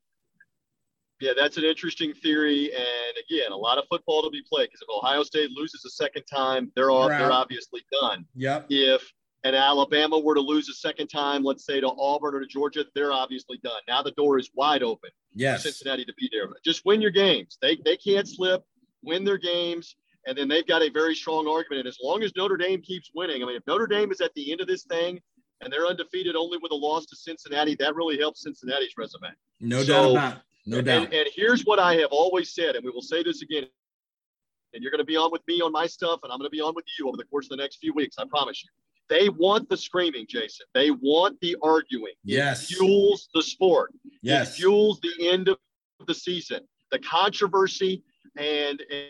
Yeah, 1.25 1.31
that's 1.35 1.57
an 1.57 1.63
interesting 1.63 2.13
theory, 2.13 2.71
and 2.71 3.17
again, 3.27 3.51
a 3.51 3.57
lot 3.57 3.79
of 3.79 3.85
football 3.89 4.21
to 4.21 4.29
be 4.29 4.43
played 4.47 4.67
because 4.67 4.81
if 4.83 4.89
Ohio 4.95 5.23
State 5.23 5.49
loses 5.49 5.83
a 5.83 5.89
second 5.89 6.23
time, 6.31 6.71
they're 6.75 6.91
all, 6.91 7.09
they're, 7.09 7.17
they're 7.17 7.31
obviously 7.31 7.81
done. 7.99 8.25
Yep. 8.35 8.67
If 8.69 9.01
and 9.43 9.55
Alabama 9.55 10.19
were 10.19 10.35
to 10.35 10.41
lose 10.41 10.69
a 10.69 10.73
second 10.73 11.07
time, 11.07 11.43
let's 11.43 11.65
say 11.65 11.79
to 11.79 11.87
Auburn 11.87 12.35
or 12.35 12.41
to 12.41 12.45
Georgia, 12.45 12.85
they're 12.93 13.11
obviously 13.11 13.59
done. 13.63 13.81
Now 13.87 14.03
the 14.03 14.11
door 14.11 14.37
is 14.37 14.51
wide 14.53 14.83
open 14.83 15.09
yes. 15.33 15.63
for 15.63 15.69
Cincinnati 15.69 16.05
to 16.05 16.13
be 16.15 16.29
there. 16.31 16.47
Just 16.63 16.85
win 16.85 17.01
your 17.01 17.11
games. 17.11 17.57
They 17.59 17.77
they 17.83 17.97
can't 17.97 18.27
slip 18.27 18.63
win 19.03 19.23
their 19.23 19.39
games, 19.39 19.95
and 20.27 20.37
then 20.37 20.47
they've 20.47 20.67
got 20.67 20.83
a 20.83 20.89
very 20.89 21.15
strong 21.15 21.47
argument. 21.47 21.79
And 21.79 21.87
as 21.87 21.97
long 22.03 22.21
as 22.21 22.33
Notre 22.35 22.57
Dame 22.57 22.81
keeps 22.81 23.09
winning, 23.15 23.41
I 23.41 23.47
mean, 23.47 23.55
if 23.55 23.63
Notre 23.65 23.87
Dame 23.87 24.11
is 24.11 24.21
at 24.21 24.33
the 24.35 24.51
end 24.51 24.61
of 24.61 24.67
this 24.67 24.83
thing 24.83 25.19
and 25.61 25.73
they're 25.73 25.87
undefeated 25.87 26.35
only 26.35 26.59
with 26.61 26.71
a 26.71 26.75
loss 26.75 27.07
to 27.07 27.15
Cincinnati, 27.15 27.75
that 27.79 27.95
really 27.95 28.17
helps 28.19 28.43
Cincinnati's 28.43 28.93
resume. 28.95 29.29
No 29.59 29.81
so, 29.81 29.93
doubt 29.93 30.11
about 30.11 30.37
it. 30.37 30.43
No 30.65 30.81
doubt. 30.81 31.05
And, 31.05 31.13
and 31.13 31.29
here's 31.35 31.63
what 31.63 31.79
I 31.79 31.95
have 31.95 32.09
always 32.11 32.53
said, 32.53 32.75
and 32.75 32.83
we 32.83 32.91
will 32.91 33.01
say 33.01 33.23
this 33.23 33.41
again 33.41 33.65
and 34.75 34.83
you're 34.83 34.91
going 34.91 34.99
to 34.99 35.05
be 35.05 35.17
on 35.17 35.31
with 35.31 35.41
me 35.47 35.61
on 35.61 35.71
my 35.71 35.87
stuff, 35.87 36.19
and 36.23 36.31
I'm 36.31 36.37
going 36.37 36.47
to 36.47 36.55
be 36.55 36.61
on 36.61 36.75
with 36.75 36.85
you 36.99 37.07
over 37.07 37.17
the 37.17 37.23
course 37.23 37.45
of 37.45 37.51
the 37.51 37.55
next 37.57 37.77
few 37.77 37.93
weeks. 37.93 38.17
I 38.19 38.25
promise 38.25 38.63
you. 38.63 38.69
They 39.07 39.29
want 39.29 39.69
the 39.69 39.77
screaming, 39.77 40.25
Jason. 40.27 40.65
They 40.73 40.91
want 40.91 41.39
the 41.39 41.55
arguing. 41.61 42.13
Yes. 42.23 42.63
It 42.63 42.75
fuels 42.75 43.29
the 43.33 43.41
sport. 43.41 43.93
Yes. 44.21 44.51
It 44.51 44.61
fuels 44.61 44.99
the 44.99 45.29
end 45.29 45.47
of 45.47 45.57
the 46.07 46.13
season. 46.13 46.61
The 46.91 46.99
controversy 46.99 48.03
and 48.37 48.81
and, 48.91 49.09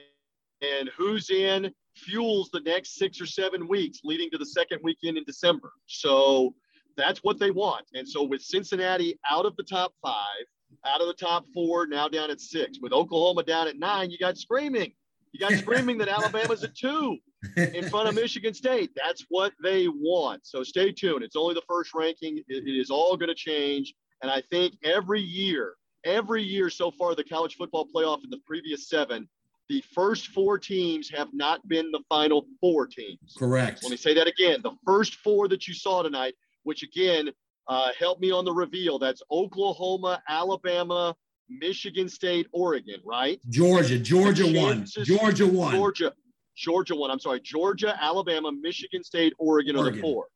and 0.61 0.89
who's 0.97 1.29
in 1.29 1.71
fuels 1.95 2.49
the 2.51 2.59
next 2.59 2.95
six 2.95 3.21
or 3.21 3.25
seven 3.25 3.67
weeks 3.69 4.01
leading 4.03 4.29
to 4.31 4.37
the 4.37 4.45
second 4.45 4.79
weekend 4.83 5.17
in 5.17 5.23
December. 5.23 5.71
So 5.85 6.53
that's 6.97 7.19
what 7.23 7.39
they 7.39 7.51
want. 7.51 7.85
And 7.93 8.07
so 8.07 8.21
with 8.21 8.41
Cincinnati 8.41 9.17
out 9.29 9.45
of 9.45 9.55
the 9.55 9.63
top 9.63 9.93
five, 10.01 10.45
out 10.85 11.01
of 11.01 11.07
the 11.07 11.13
top 11.13 11.45
four, 11.53 11.87
now 11.87 12.07
down 12.07 12.29
at 12.31 12.39
six, 12.39 12.79
with 12.81 12.93
Oklahoma 12.93 13.43
down 13.43 13.67
at 13.67 13.77
nine, 13.77 14.09
you 14.09 14.17
got 14.17 14.37
screaming. 14.37 14.93
You 15.31 15.39
got 15.39 15.53
screaming 15.53 15.97
that 15.97 16.07
Alabama's 16.07 16.63
at 16.63 16.75
two 16.75 17.17
in 17.57 17.89
front 17.89 18.07
of 18.07 18.15
Michigan 18.15 18.53
State. 18.53 18.91
That's 18.95 19.25
what 19.29 19.53
they 19.61 19.87
want. 19.87 20.45
So 20.45 20.63
stay 20.63 20.91
tuned. 20.91 21.23
It's 21.23 21.35
only 21.35 21.53
the 21.53 21.63
first 21.67 21.93
ranking. 21.93 22.37
it, 22.37 22.45
it 22.47 22.71
is 22.71 22.89
all 22.89 23.17
going 23.17 23.29
to 23.29 23.35
change. 23.35 23.93
And 24.21 24.31
I 24.31 24.41
think 24.49 24.75
every 24.83 25.21
year, 25.21 25.73
every 26.05 26.41
year 26.41 26.69
so 26.69 26.89
far, 26.89 27.15
the 27.15 27.23
college 27.23 27.55
football 27.55 27.87
playoff 27.93 28.23
in 28.23 28.29
the 28.29 28.39
previous 28.45 28.87
seven, 28.87 29.27
the 29.67 29.83
first 29.93 30.27
four 30.27 30.57
teams 30.57 31.09
have 31.09 31.29
not 31.33 31.67
been 31.67 31.91
the 31.91 32.01
final 32.07 32.45
four 32.61 32.87
teams. 32.87 33.35
Correct. 33.37 33.83
Let 33.83 33.91
me 33.91 33.97
say 33.97 34.13
that 34.13 34.27
again. 34.27 34.61
The 34.63 34.75
first 34.85 35.15
four 35.15 35.47
that 35.49 35.67
you 35.67 35.73
saw 35.73 36.01
tonight, 36.03 36.35
which 36.63 36.83
again, 36.83 37.31
uh, 37.67 37.89
help 37.97 38.19
me 38.19 38.31
on 38.31 38.45
the 38.45 38.51
reveal. 38.53 38.99
That's 38.99 39.21
Oklahoma, 39.31 40.21
Alabama, 40.29 41.15
Michigan 41.49 42.09
State, 42.09 42.47
Oregon, 42.51 42.99
right? 43.03 43.39
Georgia. 43.49 43.99
Georgia 43.99 44.45
won. 44.53 44.85
Georgia 45.03 45.47
won. 45.47 45.73
Georgia, 45.73 46.13
Georgia 46.55 46.95
won. 46.95 47.11
I'm 47.11 47.19
sorry, 47.19 47.41
Georgia, 47.41 47.97
Alabama, 48.01 48.51
Michigan 48.51 49.03
State, 49.03 49.33
Oregon, 49.37 49.77
are 49.77 49.91
the 49.91 50.01
four. 50.01 50.27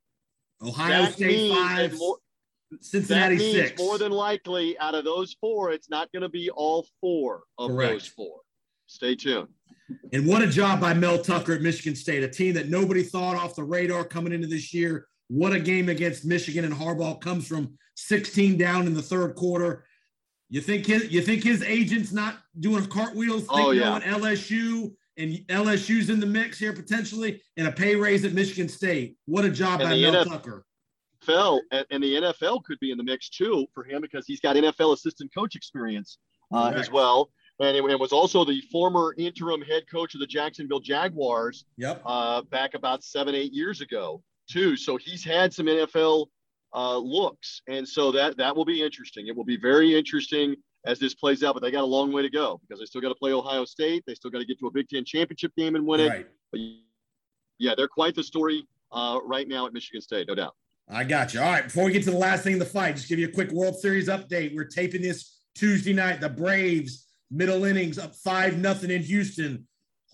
Ohio 0.62 1.04
That 1.04 1.14
State 1.14 1.54
five. 1.54 1.98
more- 1.98 2.18
That 2.72 3.32
means 3.32 3.42
six. 3.42 3.82
more 3.82 3.98
than 3.98 4.12
likely, 4.12 4.78
out 4.78 4.94
of 4.94 5.04
those 5.04 5.36
four, 5.42 5.72
it's 5.72 5.90
not 5.90 6.12
going 6.12 6.22
to 6.22 6.30
be 6.30 6.50
all 6.52 6.86
four 7.02 7.44
of 7.58 7.72
Correct. 7.72 7.94
those 7.94 8.08
four. 8.08 8.42
Stay 8.86 9.16
tuned. 9.16 9.48
And 10.14 10.28
what 10.28 10.44
a 10.44 10.48
job 10.48 10.80
by 10.80 10.94
Mel 10.94 11.18
Tucker 11.20 11.54
at 11.54 11.62
Michigan 11.62 11.96
State, 11.96 12.22
a 12.22 12.28
team 12.28 12.54
that 12.54 12.70
nobody 12.70 13.02
thought 13.02 13.36
off 13.38 13.56
the 13.56 13.64
radar 13.64 14.04
coming 14.04 14.34
into 14.34 14.48
this 14.48 14.72
year. 14.74 15.08
What 15.30 15.54
a 15.54 15.60
game 15.60 15.90
against 15.90 16.26
Michigan 16.26 16.66
and 16.66 16.74
Harbaugh 16.74 17.22
comes 17.22 17.48
from 17.48 17.78
16 17.96 18.58
down 18.58 18.88
in 18.88 18.94
the 18.94 19.02
third 19.02 19.36
quarter. 19.36 19.86
You 20.50 20.62
think 20.62 20.86
his 20.88 21.12
you 21.12 21.22
think 21.22 21.44
his 21.44 21.62
agent's 21.64 22.12
not 22.12 22.38
doing 22.60 22.86
cartwheels? 22.88 23.46
Oh, 23.50 23.72
yeah. 23.72 24.00
knowing 24.00 24.02
LSU 24.02 24.92
and 25.18 25.34
LSU's 25.48 26.10
in 26.10 26.20
the 26.20 26.26
mix 26.26 26.58
here 26.58 26.74
potentially, 26.74 27.42
and 27.58 27.68
a 27.68 27.72
pay 27.72 27.96
raise 27.96 28.26
at 28.26 28.34
Michigan 28.34 28.68
State. 28.68 29.16
What 29.26 29.46
a 29.46 29.50
job 29.50 29.82
And 29.82 29.90
by 29.90 29.98
Mel 29.98 30.26
NF 30.26 30.28
Tucker. 30.30 30.66
NFL 31.28 31.60
and, 31.72 31.86
and 31.92 32.04
the 32.04 32.16
NFL 32.16 32.64
could 32.64 32.80
be 32.80 32.92
in 32.92 32.98
the 32.98 33.04
mix 33.04 33.30
too 33.30 33.68
for 33.74 33.84
him 33.84 34.02
because 34.02 34.26
he's 34.26 34.40
got 34.40 34.56
NFL 34.56 34.94
assistant 34.94 35.32
coach 35.34 35.56
experience 35.56 36.18
uh, 36.52 36.72
as 36.76 36.90
well. 36.90 37.30
And 37.60 37.76
it, 37.76 37.84
it 37.84 38.00
was 38.00 38.14
also 38.14 38.46
the 38.46 38.62
former 38.72 39.14
interim 39.18 39.62
head 39.62 39.84
coach 39.92 40.14
of 40.14 40.22
the 40.22 40.28
Jacksonville 40.28 40.80
Jaguars 40.80 41.66
Yep. 41.78 42.02
uh, 42.06 42.42
back 42.44 42.74
about 42.74 43.04
seven, 43.04 43.36
eight 43.36 43.54
years 43.54 43.82
ago, 43.82 44.24
too. 44.50 44.76
So 44.76 44.98
he's 44.98 45.24
had 45.24 45.54
some 45.54 45.68
NFL 45.68 46.28
uh, 46.74 46.98
looks, 46.98 47.62
and 47.68 47.88
so 47.88 48.12
that 48.12 48.38
that 48.38 48.56
will 48.56 48.66
be 48.66 48.84
interesting. 48.84 49.28
It 49.28 49.36
will 49.36 49.46
be 49.46 49.58
very 49.58 49.98
interesting 49.98 50.56
as 50.86 51.00
this 51.00 51.16
plays 51.16 51.44
out. 51.44 51.54
But 51.54 51.64
they 51.64 51.72
got 51.72 51.84
a 51.84 51.86
long 51.86 52.12
way 52.12 52.22
to 52.22 52.30
go 52.30 52.60
because 52.62 52.80
they 52.80 52.86
still 52.86 53.02
got 53.02 53.10
to 53.10 53.16
play 53.16 53.32
Ohio 53.32 53.66
State. 53.66 54.04
They 54.06 54.16
still 54.16 54.32
got 54.32 54.40
to 54.40 54.46
get 54.46 54.60
to 54.60 54.68
a 54.68 54.72
Big 54.72 54.88
Ten 54.90 55.06
championship 55.06 55.54
game 55.56 55.76
and 55.76 55.86
win 55.86 56.02
it. 56.02 56.10
Right. 56.10 56.28
But 56.52 56.62
yeah, 57.58 57.74
they're 57.76 57.88
quite 57.88 58.16
the 58.16 58.24
story 58.24 58.66
uh, 58.92 59.20
right 59.24 59.48
now 59.48 59.66
at 59.66 59.74
Michigan 59.74 60.02
State, 60.02 60.28
no 60.28 60.36
doubt. 60.36 60.56
I 60.90 61.04
got 61.04 61.34
you. 61.34 61.40
All 61.40 61.52
right. 61.52 61.66
Before 61.66 61.86
we 61.86 61.92
get 61.92 62.04
to 62.06 62.12
the 62.12 62.18
last 62.18 62.44
thing 62.44 62.54
in 62.54 62.60
the 62.60 62.66
fight, 62.66 62.96
just 62.96 63.10
give 63.10 63.20
you 63.20 63.28
a 63.28 63.32
quick 63.32 63.52
World 63.52 63.78
Series 63.78 64.08
update. 64.08 64.56
We're 64.56 64.66
taping 64.66 65.04
this 65.04 65.40
Tuesday 65.54 65.94
night. 65.94 66.20
The 66.20 66.30
Braves, 66.30 67.06
middle 67.30 67.66
innings, 67.66 68.00
up 68.00 68.16
five 68.16 68.58
nothing 68.58 68.90
in 68.90 69.04
Houston. 69.04 69.68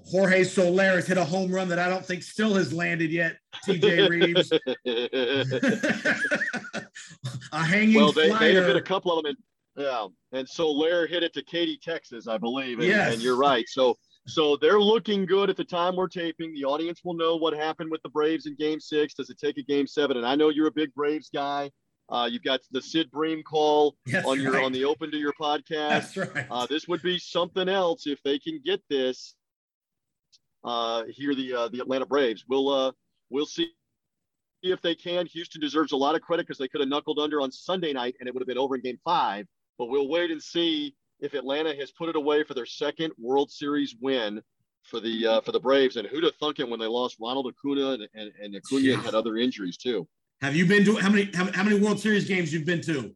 Jorge 0.07 0.43
Soler 0.43 0.95
has 0.95 1.07
hit 1.07 1.17
a 1.17 1.25
home 1.25 1.51
run 1.51 1.67
that 1.69 1.79
I 1.79 1.89
don't 1.89 2.05
think 2.05 2.23
still 2.23 2.53
has 2.55 2.71
landed 2.71 3.11
yet. 3.11 3.37
TJ 3.65 4.09
Reeves, 4.09 4.51
a 7.51 7.63
hanging 7.65 7.95
well, 7.95 8.11
they, 8.11 8.29
they 8.37 8.53
have 8.55 8.65
hit 8.67 8.75
a 8.75 8.81
couple 8.81 9.17
of 9.17 9.23
them. 9.23 9.35
In, 9.77 9.83
yeah, 9.83 10.07
and 10.31 10.47
Soler 10.47 11.07
hit 11.07 11.23
it 11.23 11.33
to 11.33 11.43
Katy, 11.43 11.79
Texas, 11.81 12.27
I 12.27 12.37
believe. 12.37 12.79
And, 12.79 12.87
Yes. 12.87 13.13
and 13.13 13.21
you're 13.23 13.37
right. 13.37 13.65
So, 13.67 13.95
so 14.27 14.57
they're 14.57 14.79
looking 14.79 15.25
good 15.25 15.49
at 15.49 15.57
the 15.57 15.63
time 15.63 15.95
we're 15.95 16.07
taping. 16.07 16.53
The 16.53 16.65
audience 16.65 17.01
will 17.03 17.15
know 17.15 17.35
what 17.35 17.53
happened 17.55 17.91
with 17.91 18.01
the 18.03 18.09
Braves 18.09 18.45
in 18.45 18.55
Game 18.55 18.79
Six. 18.79 19.13
Does 19.15 19.29
it 19.29 19.37
take 19.39 19.57
a 19.57 19.63
Game 19.63 19.87
Seven? 19.87 20.17
And 20.17 20.25
I 20.25 20.35
know 20.35 20.49
you're 20.49 20.67
a 20.67 20.71
big 20.71 20.93
Braves 20.93 21.29
guy. 21.33 21.71
Uh, 22.07 22.29
you've 22.31 22.43
got 22.43 22.59
the 22.71 22.81
Sid 22.81 23.09
Bream 23.09 23.41
call 23.41 23.95
That's 24.05 24.27
on 24.27 24.39
your 24.39 24.53
right. 24.53 24.63
on 24.63 24.71
the 24.71 24.85
Open 24.85 25.09
to 25.09 25.17
Your 25.17 25.33
podcast. 25.41 26.13
That's 26.13 26.17
right. 26.17 26.45
Uh, 26.51 26.67
this 26.67 26.87
would 26.87 27.01
be 27.01 27.17
something 27.17 27.67
else 27.67 28.05
if 28.05 28.21
they 28.23 28.37
can 28.37 28.61
get 28.63 28.79
this. 28.91 29.33
Uh, 30.65 31.03
here, 31.09 31.35
the 31.35 31.53
uh, 31.53 31.67
the 31.69 31.79
Atlanta 31.79 32.05
Braves. 32.05 32.43
We'll 32.49 32.69
uh, 32.69 32.91
we'll 33.29 33.45
see 33.45 33.69
if 34.63 34.81
they 34.81 34.95
can. 34.95 35.27
Houston 35.27 35.61
deserves 35.61 35.91
a 35.91 35.95
lot 35.97 36.15
of 36.15 36.21
credit 36.21 36.47
because 36.47 36.57
they 36.57 36.67
could 36.67 36.81
have 36.81 36.89
knuckled 36.89 37.19
under 37.19 37.39
on 37.39 37.51
Sunday 37.51 37.93
night 37.93 38.15
and 38.19 38.27
it 38.27 38.33
would 38.33 38.41
have 38.41 38.47
been 38.47 38.57
over 38.57 38.75
in 38.75 38.81
Game 38.81 38.97
Five. 39.03 39.45
But 39.77 39.85
we'll 39.87 40.07
wait 40.09 40.31
and 40.31 40.41
see 40.41 40.95
if 41.19 41.33
Atlanta 41.33 41.75
has 41.75 41.91
put 41.91 42.09
it 42.09 42.15
away 42.15 42.43
for 42.43 42.53
their 42.55 42.65
second 42.65 43.13
World 43.19 43.51
Series 43.51 43.95
win 44.01 44.41
for 44.83 44.99
the 44.99 45.27
uh, 45.27 45.41
for 45.41 45.51
the 45.51 45.59
Braves. 45.59 45.97
And 45.97 46.07
who'd 46.07 46.23
have 46.23 46.35
thunk 46.35 46.59
it 46.59 46.67
when 46.67 46.79
they 46.79 46.87
lost 46.87 47.17
Ronald 47.21 47.47
Acuna 47.47 47.91
and 47.91 48.07
and, 48.15 48.31
and 48.41 48.55
Acuna 48.55 48.81
Yeah. 48.81 49.01
had 49.01 49.13
other 49.13 49.37
injuries 49.37 49.77
too. 49.77 50.07
Have 50.41 50.55
you 50.55 50.65
been 50.65 50.83
to 50.85 50.95
how 50.95 51.09
many 51.09 51.29
how, 51.33 51.51
how 51.51 51.63
many 51.63 51.79
World 51.79 51.99
Series 51.99 52.27
games 52.27 52.51
you've 52.51 52.65
been 52.65 52.81
to? 52.81 53.15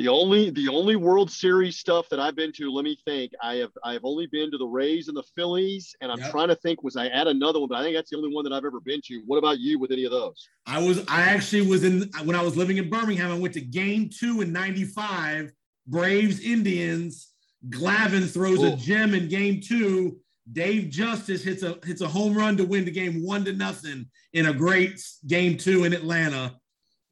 The 0.00 0.08
only 0.08 0.48
the 0.48 0.66
only 0.68 0.96
World 0.96 1.30
Series 1.30 1.76
stuff 1.76 2.08
that 2.08 2.18
I've 2.18 2.34
been 2.34 2.52
to, 2.52 2.72
let 2.72 2.84
me 2.84 2.96
think. 3.04 3.32
I 3.42 3.56
have 3.56 3.70
I 3.84 3.92
have 3.92 4.00
only 4.02 4.26
been 4.26 4.50
to 4.50 4.56
the 4.56 4.66
Rays 4.66 5.08
and 5.08 5.16
the 5.16 5.22
Phillies, 5.34 5.94
and 6.00 6.10
I'm 6.10 6.18
Yep. 6.20 6.30
trying 6.30 6.48
to 6.48 6.56
think. 6.56 6.82
Was 6.82 6.96
I 6.96 7.08
at 7.08 7.26
another 7.26 7.60
one? 7.60 7.68
But 7.68 7.76
I 7.76 7.82
think 7.82 7.96
that's 7.96 8.08
the 8.08 8.16
only 8.16 8.34
one 8.34 8.44
that 8.44 8.52
I've 8.54 8.64
ever 8.64 8.80
been 8.80 9.02
to. 9.08 9.22
What 9.26 9.36
about 9.36 9.58
you 9.58 9.78
with 9.78 9.92
any 9.92 10.04
of 10.04 10.10
those? 10.10 10.48
I 10.64 10.82
was 10.82 11.04
I 11.06 11.20
actually 11.20 11.66
was 11.68 11.84
in 11.84 12.10
when 12.24 12.34
I 12.34 12.42
was 12.42 12.56
living 12.56 12.78
in 12.78 12.88
Birmingham. 12.88 13.30
I 13.30 13.38
went 13.38 13.52
to 13.54 13.60
game 13.60 14.08
two 14.08 14.40
in 14.40 14.54
'95, 14.54 15.52
Braves 15.86 16.40
Indians. 16.40 17.34
Glavine 17.68 18.26
throws 18.32 18.62
a 18.62 18.74
gem 18.76 19.12
in 19.12 19.28
game 19.28 19.60
two. 19.60 20.18
Dave 20.50 20.88
Justice 20.88 21.42
hits 21.44 21.62
a 21.62 21.78
hits 21.84 22.00
a 22.00 22.08
home 22.08 22.32
run 22.32 22.56
to 22.56 22.64
win 22.64 22.86
the 22.86 22.90
game 22.90 23.22
one 23.22 23.44
to 23.44 23.52
nothing 23.52 24.08
in 24.32 24.46
a 24.46 24.54
great 24.54 24.98
game 25.26 25.58
two 25.58 25.84
in 25.84 25.92
Atlanta, 25.92 26.56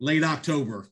late 0.01 0.25
October. 0.25 0.89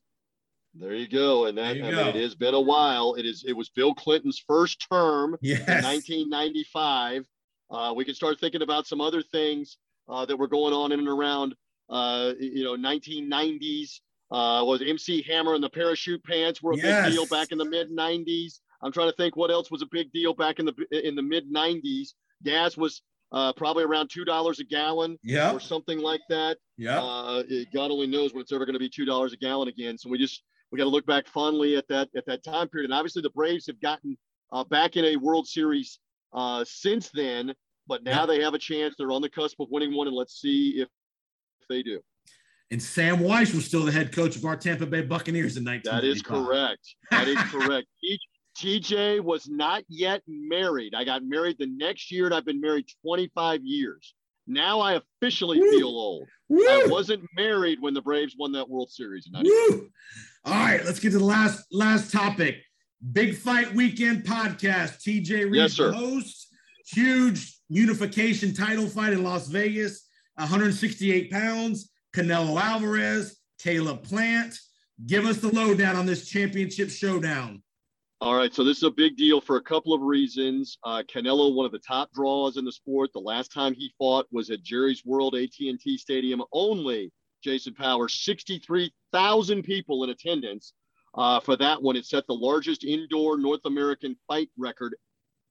There 0.79 0.95
you 0.95 1.09
go. 1.09 1.47
And 1.47 1.57
that 1.59 1.77
I 1.77 1.79
go. 1.79 1.85
mean, 1.91 2.07
it 2.09 2.14
has 2.16 2.35
been 2.35 2.55
a 2.55 2.61
while. 2.61 3.14
It 3.14 3.24
is 3.27 3.45
it 3.47 3.55
was 3.55 3.68
Bill 3.70 3.95
Clinton's 3.95 4.43
first 4.47 4.85
term 4.91 5.37
in 5.43 5.59
1995. 5.59 7.27
Uh, 7.70 7.93
we 7.97 8.05
can 8.05 8.14
start 8.14 8.39
thinking 8.41 8.62
about 8.62 8.87
some 8.87 9.01
other 9.01 9.22
things 9.22 9.79
uh, 10.09 10.24
that 10.27 10.37
were 10.37 10.47
going 10.49 10.72
on 10.72 10.93
in 10.93 11.01
and 11.01 11.09
around, 11.09 11.55
uh, 11.91 12.33
you 12.39 12.62
know, 12.64 12.77
1990s. 12.77 14.01
Uh, 14.33 14.61
was 14.64 14.83
MC 14.83 15.22
Hammer 15.22 15.55
and 15.55 15.62
the 15.62 15.70
parachute 15.70 16.22
pants 16.24 16.61
were 16.61 16.72
a 16.72 16.77
Yes. 16.77 17.07
big 17.07 17.14
deal 17.14 17.27
back 17.27 17.53
in 17.53 17.59
the 17.59 17.64
mid 17.64 17.91
90s. 17.91 18.59
I'm 18.83 18.91
trying 18.91 19.09
to 19.09 19.16
think 19.16 19.37
what 19.37 19.53
else 19.53 19.70
was 19.70 19.83
a 19.83 19.87
big 19.87 20.11
deal 20.12 20.35
back 20.35 20.59
in 20.59 20.66
the 20.66 20.74
in 21.09 21.14
the 21.14 21.22
mid 21.22 21.49
90s. 21.49 22.09
Gas 22.43 22.77
was 22.77 23.03
uh, 23.31 23.53
probably 23.53 23.85
around 23.85 24.09
two 24.12 24.24
dollars 24.24 24.59
a 24.59 24.64
gallon 24.64 25.16
Yep. 25.22 25.55
or 25.55 25.61
something 25.61 25.99
like 26.01 26.22
that. 26.29 26.59
Yep. 26.77 26.99
Uh, 27.01 27.43
God 27.72 27.93
only 27.93 28.09
knows 28.09 28.33
when 28.35 28.41
it's 28.43 28.51
ever 28.53 28.66
going 28.66 28.72
to 28.74 28.81
be 28.81 28.89
two 28.89 29.05
dollars 29.05 29.33
a 29.33 29.37
gallon 29.37 29.68
again. 29.68 29.97
So 29.97 30.11
we 30.11 30.18
just 30.18 30.43
we 30.71 30.79
got 30.79 30.85
to 30.85 30.91
look 30.91 31.07
back 31.07 31.27
fondly 31.29 31.77
at 31.77 31.87
that 31.89 32.09
at 32.17 32.27
that 32.27 32.43
time 32.45 32.69
period. 32.69 32.87
And 32.91 32.95
obviously 32.95 33.23
the 33.23 33.31
Braves 33.31 33.67
have 33.67 33.81
gotten 33.81 34.17
uh, 34.53 34.64
back 34.64 34.97
in 34.97 35.05
a 35.05 35.17
World 35.17 35.47
Series 35.47 35.99
uh, 36.33 36.64
since 36.67 37.11
then, 37.11 37.55
but 37.87 38.03
now 38.03 38.21
Yep. 38.21 38.29
they 38.29 38.41
have 38.43 38.55
a 38.55 38.59
chance. 38.59 38.95
They're 38.99 39.11
on 39.12 39.23
the 39.23 39.31
cusp 39.31 39.61
of 39.61 39.69
winning 39.71 39.95
one, 39.95 40.07
and 40.07 40.17
let's 40.17 40.41
see 40.41 40.81
if, 40.81 40.89
if 41.61 41.69
they 41.69 41.83
do. 41.83 42.01
And 42.71 42.83
Sam 42.83 43.19
Wyche 43.19 43.55
was 43.55 43.64
still 43.64 43.85
the 43.85 43.93
head 43.93 44.12
coach 44.12 44.35
of 44.35 44.45
our 44.45 44.57
Tampa 44.57 44.87
Bay 44.87 45.03
Buccaneers 45.03 45.57
in 45.57 45.62
That 45.64 45.85
1995. 45.85 46.47
correct. 46.47 46.95
That 47.12 47.29
is 47.29 47.37
correct. 47.53 47.87
TJ 48.59 49.21
was 49.21 49.49
not 49.49 49.85
yet 49.89 50.23
married. 50.27 50.95
I 50.95 51.05
got 51.05 51.23
married 51.23 51.57
the 51.59 51.67
next 51.67 52.11
year, 52.11 52.25
and 52.25 52.35
I've 52.35 52.45
been 52.47 52.61
married 52.61 52.87
25 53.03 53.61
years. 53.62 54.14
Now 54.47 54.81
I 54.81 54.95
officially 55.21 55.61
Woo. 55.61 55.71
feel 55.71 55.89
old. 55.89 56.29
Woo! 56.49 56.63
I 56.65 56.87
wasn't 56.89 57.25
married 57.35 57.79
when 57.81 57.95
the 57.95 58.03
Braves 58.03 58.35
won 58.39 58.53
that 58.53 58.69
World 58.69 58.91
Series 58.91 59.27
in 59.27 59.43
Woo! 59.43 59.89
All 60.45 60.53
right, 60.55 60.85
let's 60.85 61.01
get 61.01 61.11
to 61.13 61.19
the 61.19 61.25
last 61.25 61.65
last 61.73 62.13
topic. 62.13 62.57
Big 63.13 63.37
Fight 63.37 63.75
Weekend 63.75 64.25
podcast. 64.25 65.03
TJ 65.03 65.45
Reed, 65.45 65.55
Yes, 65.57 65.73
sir. 65.73 65.93
host. 65.93 66.49
Huge 66.93 67.59
unification 67.69 68.55
title 68.55 68.87
fight 68.87 69.13
in 69.13 69.23
Las 69.25 69.49
Vegas. 69.49 70.07
168 70.37 71.31
pounds. 71.31 71.91
Canelo 72.15 72.61
Alvarez, 72.61 73.37
Caleb 73.61 74.03
Plant. 74.05 74.57
Give 75.07 75.27
us 75.27 75.39
the 75.39 75.49
lowdown 75.53 75.97
on 75.97 76.07
this 76.07 76.29
championship 76.29 76.89
showdown. 76.91 77.63
All 78.23 78.35
right, 78.35 78.53
so 78.55 78.64
this 78.64 78.79
is 78.79 78.83
a 78.83 78.91
big 78.91 79.14
deal 79.19 79.43
for 79.43 79.57
a 79.57 79.62
couple 79.62 79.93
of 79.93 80.01
reasons. 80.01 80.79
Uh, 80.85 81.03
Canelo, 81.03 81.55
one 81.55 81.67
of 81.67 81.73
the 81.73 81.79
top 81.79 82.11
draws 82.14 82.57
in 82.57 82.64
the 82.64 82.73
sport. 82.73 83.11
The 83.12 83.21
last 83.21 83.53
time 83.53 83.75
he 83.75 83.93
fought 83.99 84.27
was 84.31 84.49
at 84.49 84.62
Jerry's 84.62 85.05
World 85.05 85.35
AT&T 85.35 85.99
Stadium. 85.99 86.43
Only 86.51 87.12
Jason 87.45 87.75
Power, 87.75 88.09
63,000 88.09 89.62
people 89.62 90.03
in 90.03 90.11
attendance 90.11 90.73
uh, 91.14 91.41
for 91.41 91.57
that 91.57 91.83
one. 91.83 91.95
It 91.95 92.07
set 92.07 92.27
the 92.27 92.35
largest 92.35 92.85
indoor 92.85 93.37
North 93.37 93.67
American 93.67 94.17
fight 94.27 94.49
record 94.57 94.95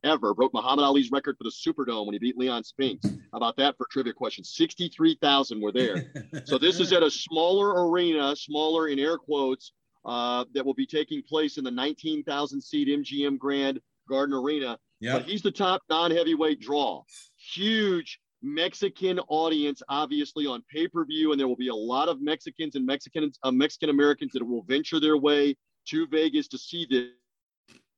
ever. 0.04 0.34
Broke 0.34 0.54
Muhammad 0.56 0.86
Ali's 0.86 1.12
record 1.12 1.38
for 1.38 1.44
the 1.44 1.52
Superdome 1.52 2.08
when 2.08 2.14
he 2.14 2.20
beat 2.20 2.36
Leon 2.36 2.64
Spinks. 2.64 3.06
How 3.06 3.38
about 3.38 3.58
that 3.58 3.78
for 3.78 3.86
trivia 3.92 4.14
question? 4.14 4.44
63,000 4.44 5.62
were 5.62 5.72
there. 5.72 6.12
so 6.46 6.58
this 6.58 6.80
is 6.80 6.92
at 6.94 7.04
a 7.04 7.12
smaller 7.12 7.88
arena, 7.88 8.36
smaller 8.36 8.88
in 8.88 8.98
air 8.98 9.20
quotes, 9.20 9.72
uh, 10.06 10.46
that 10.54 10.66
will 10.66 10.74
be 10.74 10.86
taking 10.86 11.22
place 11.24 11.58
in 11.58 11.64
the 11.64 11.72
19,000 11.72 12.62
seat 12.62 12.88
MGM 12.88 13.38
Grand 13.38 13.80
Garden 14.08 14.36
Arena. 14.36 14.78
Yeah. 15.00 15.14
But 15.14 15.24
he's 15.24 15.42
the 15.42 15.52
top 15.52 15.82
non-heavyweight 15.90 16.60
draw. 16.60 17.04
Huge 17.38 18.20
Mexican 18.42 19.20
audience, 19.28 19.82
obviously 19.90 20.46
on 20.46 20.64
pay-per-view, 20.72 21.32
and 21.32 21.40
there 21.40 21.48
will 21.48 21.56
be 21.56 21.70
a 21.70 21.76
lot 21.76 22.08
of 22.08 22.22
Mexicans 22.22 22.76
and 22.76 22.86
Mexican 22.86 23.32
uh, 23.44 23.52
Mexican 23.52 23.90
Americans 23.90 24.32
that 24.34 24.46
will 24.46 24.64
venture 24.64 25.00
their 25.00 25.18
way 25.18 25.56
to 25.90 26.08
Vegas 26.08 26.48
to 26.50 26.58
see 26.58 26.86
this 26.90 27.08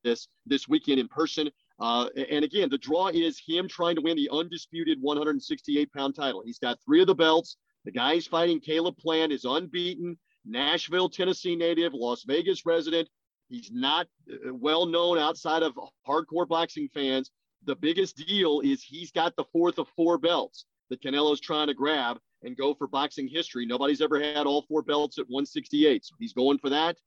this 0.03 0.27
this 0.45 0.67
weekend 0.67 0.99
in 0.99 1.07
person. 1.07 1.49
Uh, 1.79 2.07
and 2.31 2.43
again, 2.43 2.69
the 2.69 2.77
draw 2.77 3.09
is 3.09 3.41
him 3.45 3.67
trying 3.67 3.95
to 3.95 4.01
win 4.01 4.15
the 4.15 4.29
undisputed 4.31 4.97
168 5.01 5.91
pound 5.93 6.15
title. 6.15 6.41
He's 6.45 6.59
got 6.59 6.79
three 6.83 7.01
of 7.01 7.07
the 7.07 7.15
belts. 7.15 7.57
The 7.85 7.91
guy 7.91 8.15
he's 8.15 8.27
fighting, 8.27 8.59
Caleb 8.59 8.97
Plant, 8.97 9.31
is 9.31 9.45
unbeaten. 9.45 10.17
Nashville, 10.47 11.09
Tennessee 11.09 11.55
native, 11.55 11.93
Las 11.93 12.23
Vegas 12.23 12.65
resident. 12.65 13.09
He's 13.49 13.71
not 13.71 14.07
uh, 14.31 14.53
well 14.53 14.85
known 14.85 15.17
outside 15.17 15.63
of 15.63 15.77
hardcore 16.07 16.47
boxing 16.47 16.89
fans. 16.93 17.31
The 17.65 17.75
biggest 17.75 18.17
deal 18.17 18.61
is 18.61 18.83
he's 18.83 19.11
got 19.11 19.35
the 19.35 19.45
fourth 19.51 19.77
of 19.79 19.87
four 19.95 20.17
belts 20.17 20.65
that 20.89 21.01
Canelo's 21.01 21.41
trying 21.41 21.67
to 21.67 21.73
grab 21.73 22.17
and 22.43 22.55
go 22.55 22.73
for 22.73 22.87
boxing 22.87 23.27
history. 23.27 23.65
Nobody's 23.65 24.01
ever 24.01 24.21
had 24.21 24.45
all 24.45 24.63
four 24.63 24.81
belts 24.81 25.17
at 25.17 25.25
168. 25.25 26.05
So 26.05 26.15
he's 26.19 26.33
going 26.33 26.59
for 26.59 26.69
that. 26.69 26.97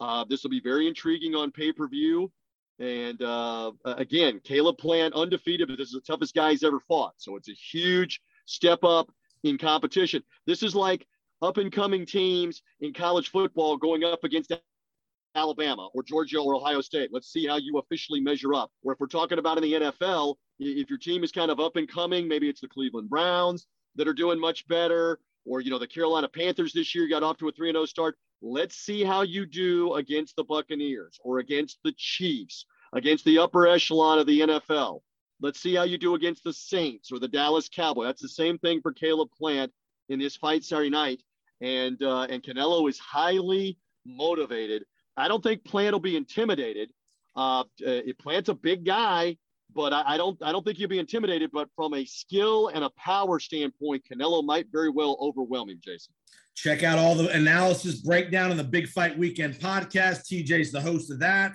Uh, 0.00 0.24
this 0.28 0.42
will 0.42 0.50
be 0.50 0.60
very 0.60 0.86
intriguing 0.86 1.34
on 1.34 1.50
pay 1.50 1.72
per 1.72 1.88
view. 1.88 2.30
And 2.78 3.20
uh, 3.22 3.72
again, 3.84 4.40
Caleb 4.44 4.78
Plant 4.78 5.14
undefeated, 5.14 5.68
but 5.68 5.78
this 5.78 5.88
is 5.88 5.94
the 5.94 6.00
toughest 6.00 6.34
guy 6.34 6.52
he's 6.52 6.62
ever 6.62 6.78
fought. 6.86 7.14
So 7.16 7.34
it's 7.36 7.48
a 7.48 7.52
huge 7.52 8.20
step 8.46 8.84
up 8.84 9.10
in 9.42 9.58
competition. 9.58 10.22
This 10.46 10.62
is 10.62 10.76
like 10.76 11.06
up 11.42 11.56
and 11.56 11.72
coming 11.72 12.04
teams 12.04 12.62
in 12.80 12.92
college 12.92 13.30
football 13.30 13.76
going 13.76 14.04
up 14.04 14.24
against 14.24 14.52
Alabama 15.34 15.88
or 15.94 16.02
Georgia 16.02 16.38
or 16.38 16.54
Ohio 16.54 16.80
State. 16.80 17.10
Let's 17.12 17.32
see 17.32 17.46
how 17.46 17.56
you 17.56 17.78
officially 17.78 18.20
measure 18.20 18.54
up. 18.54 18.70
Or 18.82 18.92
if 18.92 19.00
we're 19.00 19.06
talking 19.06 19.38
about 19.38 19.56
in 19.56 19.62
the 19.62 19.72
NFL, 19.74 20.34
if 20.58 20.90
your 20.90 20.98
team 20.98 21.22
is 21.22 21.32
kind 21.32 21.50
of 21.50 21.60
up 21.60 21.76
and 21.76 21.88
coming, 21.88 22.26
maybe 22.26 22.48
it's 22.48 22.60
the 22.60 22.68
Cleveland 22.68 23.08
Browns 23.08 23.66
that 23.94 24.08
are 24.08 24.14
doing 24.14 24.40
much 24.40 24.66
better, 24.68 25.20
or 25.44 25.60
you 25.60 25.70
know 25.70 25.78
the 25.78 25.86
Carolina 25.86 26.28
Panthers 26.28 26.72
this 26.72 26.94
year 26.94 27.08
got 27.08 27.22
off 27.22 27.38
to 27.38 27.48
a 27.48 27.52
3-0 27.52 27.86
start. 27.86 28.16
Let's 28.42 28.76
see 28.76 29.02
how 29.02 29.22
you 29.22 29.46
do 29.46 29.94
against 29.94 30.36
the 30.36 30.44
Buccaneers 30.44 31.18
or 31.24 31.38
against 31.38 31.78
the 31.82 31.92
Chiefs, 31.96 32.66
against 32.92 33.24
the 33.24 33.38
upper 33.38 33.66
echelon 33.66 34.18
of 34.18 34.26
the 34.26 34.40
NFL. 34.40 35.00
Let's 35.40 35.60
see 35.60 35.74
how 35.74 35.84
you 35.84 35.98
do 35.98 36.14
against 36.14 36.44
the 36.44 36.52
Saints 36.52 37.12
or 37.12 37.18
the 37.18 37.28
Dallas 37.28 37.68
Cowboys. 37.68 38.06
That's 38.06 38.22
the 38.22 38.28
same 38.28 38.58
thing 38.58 38.80
for 38.80 38.92
Caleb 38.92 39.28
Plant 39.36 39.72
in 40.08 40.18
this 40.18 40.36
fight 40.36 40.64
Saturday 40.64 40.90
night. 40.90 41.22
And 41.60 42.02
uh, 42.02 42.22
and 42.22 42.42
Canelo 42.42 42.88
is 42.88 42.98
highly 42.98 43.78
motivated. 44.06 44.84
I 45.16 45.28
don't 45.28 45.42
think 45.42 45.64
Plant 45.64 45.92
will 45.92 46.00
be 46.00 46.16
intimidated. 46.16 46.90
Uh, 47.36 47.64
uh, 47.86 48.00
Plant's 48.20 48.48
a 48.48 48.54
big 48.54 48.84
guy, 48.84 49.36
but 49.74 49.92
I, 49.92 50.02
I, 50.06 50.16
don't 50.16 50.40
I 50.42 50.52
don't 50.52 50.64
think 50.64 50.78
he'll 50.78 50.88
be 50.88 50.98
intimidated. 50.98 51.50
But 51.52 51.68
from 51.74 51.94
a 51.94 52.04
skill 52.04 52.68
and 52.68 52.84
a 52.84 52.90
power 52.90 53.40
standpoint, 53.40 54.04
Canelo 54.10 54.44
might 54.44 54.66
very 54.70 54.90
well 54.90 55.16
overwhelm 55.20 55.70
him, 55.70 55.80
Jason. 55.82 56.14
Check 56.54 56.82
out 56.82 56.98
all 56.98 57.14
the 57.14 57.30
analysis 57.30 58.00
breakdown 58.00 58.50
in 58.50 58.56
the 58.56 58.64
Big 58.64 58.88
Fight 58.88 59.16
Weekend 59.16 59.54
podcast. 59.54 60.26
TJ's 60.30 60.72
the 60.72 60.80
host 60.80 61.10
of 61.10 61.20
that. 61.20 61.54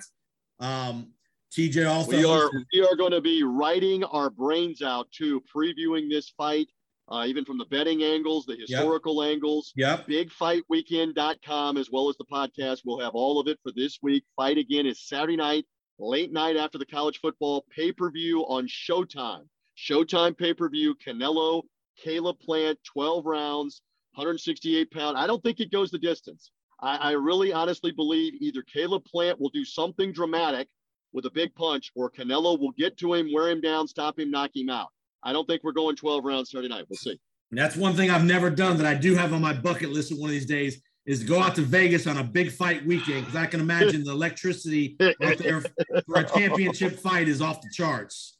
Um, 0.60 1.12
TJ 1.52 1.88
also 1.88 2.10
we 2.10 2.24
are 2.24 2.50
we 2.72 2.80
are 2.82 2.96
going 2.96 3.12
to 3.12 3.20
be 3.20 3.44
writing 3.44 4.02
our 4.04 4.28
brains 4.28 4.82
out 4.82 5.10
too, 5.12 5.42
previewing 5.54 6.10
this 6.10 6.30
fight 6.36 6.68
uh, 7.08 7.24
even 7.26 7.44
from 7.44 7.58
the 7.58 7.66
betting 7.66 8.02
angles, 8.02 8.46
the 8.46 8.56
historical 8.56 9.22
yep. 9.22 9.32
angles. 9.32 9.72
Yep. 9.76 10.08
BigFightWeekend.com, 10.08 11.76
as 11.76 11.90
well 11.90 12.08
as 12.08 12.16
the 12.16 12.24
podcast. 12.24 12.80
We'll 12.84 13.00
have 13.00 13.14
all 13.14 13.38
of 13.38 13.46
it 13.46 13.58
for 13.62 13.72
this 13.72 13.98
week. 14.02 14.24
Fight 14.36 14.58
again 14.58 14.86
is 14.86 15.06
Saturday 15.06 15.36
night, 15.36 15.66
late 15.98 16.32
night 16.32 16.56
after 16.56 16.78
the 16.78 16.86
college 16.86 17.18
football 17.20 17.64
pay 17.74 17.92
per 17.92 18.10
view 18.10 18.42
on 18.46 18.66
Showtime. 18.66 19.46
Showtime 19.76 20.36
pay 20.36 20.54
per 20.54 20.68
view, 20.68 20.94
Canelo, 20.94 21.62
Caleb 22.02 22.38
Plant, 22.40 22.78
12 22.84 23.26
rounds, 23.26 23.82
168 24.14 24.90
pound. 24.90 25.18
I 25.18 25.26
don't 25.26 25.42
think 25.42 25.60
it 25.60 25.72
goes 25.72 25.90
the 25.90 25.98
distance. 25.98 26.52
I, 26.80 26.96
I 26.96 27.10
really 27.12 27.52
honestly 27.52 27.92
believe 27.92 28.34
either 28.40 28.62
Caleb 28.62 29.04
Plant 29.04 29.40
will 29.40 29.50
do 29.50 29.64
something 29.64 30.12
dramatic 30.12 30.68
with 31.12 31.26
a 31.26 31.30
big 31.30 31.54
punch, 31.54 31.92
or 31.94 32.10
Canelo 32.10 32.58
will 32.58 32.72
get 32.72 32.96
to 32.98 33.14
him, 33.14 33.32
wear 33.32 33.48
him 33.48 33.60
down, 33.60 33.86
stop 33.86 34.18
him, 34.18 34.30
knock 34.30 34.50
him 34.54 34.68
out. 34.68 34.88
I 35.24 35.32
don't 35.32 35.46
think 35.46 35.64
we're 35.64 35.72
going 35.72 35.96
12 35.96 36.24
rounds 36.24 36.50
Saturday 36.50 36.68
night. 36.68 36.84
We'll 36.88 36.98
see. 36.98 37.18
And 37.50 37.58
that's 37.58 37.76
one 37.76 37.94
thing 37.94 38.10
I've 38.10 38.24
never 38.24 38.50
done 38.50 38.76
that 38.78 38.86
I 38.86 38.94
do 38.94 39.14
have 39.14 39.32
on 39.32 39.40
my 39.40 39.52
bucket 39.52 39.90
list 39.90 40.12
one 40.12 40.28
of 40.28 40.32
these 40.32 40.46
days 40.46 40.82
is 41.06 41.22
go 41.22 41.40
out 41.40 41.54
to 41.56 41.62
Vegas 41.62 42.06
on 42.06 42.16
a 42.16 42.24
big 42.24 42.50
fight 42.50 42.84
weekend 42.86 43.26
because 43.26 43.36
I 43.36 43.46
can 43.46 43.60
imagine 43.60 44.04
the 44.04 44.12
electricity 44.12 44.96
out 45.00 45.38
there 45.38 45.60
for 45.60 46.16
a 46.16 46.24
championship 46.24 46.98
fight 47.00 47.28
is 47.28 47.42
off 47.42 47.60
the 47.60 47.68
charts. 47.72 48.38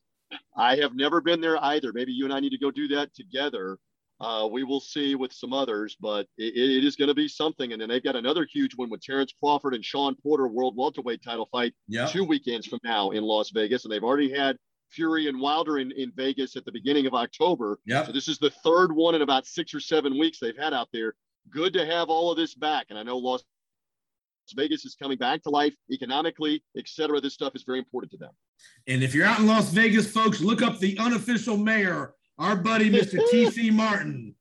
I 0.57 0.77
have 0.77 0.95
never 0.95 1.21
been 1.21 1.41
there 1.41 1.63
either. 1.63 1.93
Maybe 1.93 2.13
you 2.13 2.25
and 2.25 2.33
I 2.33 2.41
need 2.41 2.51
to 2.51 2.59
go 2.59 2.71
do 2.71 2.89
that 2.89 3.15
together. 3.15 3.79
Uh, 4.21 4.49
we 4.51 4.65
will 4.65 4.81
see 4.81 5.15
with 5.15 5.33
some 5.33 5.53
others, 5.53 5.97
but 6.01 6.27
it, 6.39 6.55
it 6.57 6.85
is 6.85 6.97
going 6.97 7.09
to 7.09 7.15
be 7.15 7.29
something. 7.29 7.73
And 7.73 7.83
then 7.83 7.89
they've 7.89 8.03
got 8.03 8.17
another 8.17 8.47
huge 8.51 8.75
one 8.77 8.89
with 8.89 9.03
Terrence 9.03 9.35
Crawford 9.39 9.75
and 9.75 9.85
Shawn 9.85 10.15
Porter 10.23 10.49
World 10.49 10.77
Welterweight 10.77 11.23
title 11.23 11.49
fight 11.53 11.75
yep. 11.89 12.11
two 12.11 12.25
weekends 12.25 12.67
from 12.67 12.79
now 12.85 13.11
in 13.11 13.23
Las 13.23 13.51
Vegas. 13.51 13.85
And 13.85 13.93
they've 13.93 14.05
already 14.05 14.31
had 14.31 14.57
Fury 14.95 15.29
and 15.29 15.41
Wilder 15.41 15.79
in, 15.79 15.93
in 15.93 16.13
Vegas 16.15 16.57
at 16.57 16.65
the 16.65 16.73
beginning 16.73 17.07
of 17.07 17.15
October. 17.15 17.79
Yep. 17.87 18.07
So 18.07 18.13
this 18.13 18.29
is 18.29 18.39
the 18.39 18.51
third 18.51 18.95
one 18.95 19.15
in 19.15 19.23
about 19.23 19.47
six 19.47 19.75
or 19.75 19.81
seven 19.81 20.19
weeks 20.19 20.39
they've 20.39 20.57
had 20.57 20.73
out 20.73 20.89
there. 20.93 21.15
Good 21.51 21.73
to 21.75 21.85
have 21.85 22.09
all 22.09 22.31
of 22.31 22.37
this 22.37 22.55
back. 22.55 22.87
And 22.91 22.99
I 22.99 23.03
know 23.03 23.19
Las 23.19 23.45
Vegas 24.55 24.85
is 24.85 24.95
coming 24.95 25.19
back 25.19 25.43
to 25.43 25.51
life 25.51 25.75
economically, 25.91 26.63
et 26.77 26.89
cetera. 26.89 27.21
This 27.21 27.35
stuff 27.35 27.55
is 27.55 27.65
very 27.65 27.79
important 27.79 28.13
to 28.13 28.19
them. 28.19 28.33
And 28.87 29.03
if 29.03 29.15
you're 29.15 29.27
out 29.27 29.41
in 29.41 29.47
Las 29.47 29.71
Vegas, 29.71 30.11
folks, 30.11 30.41
look 30.41 30.63
up 30.63 30.79
the 30.79 30.97
unofficial 30.99 31.57
mayor, 31.57 32.15
our 32.39 32.57
buddy, 32.57 32.91
Mr. 32.91 33.19
TC 33.33 33.73
Martin. 33.73 34.35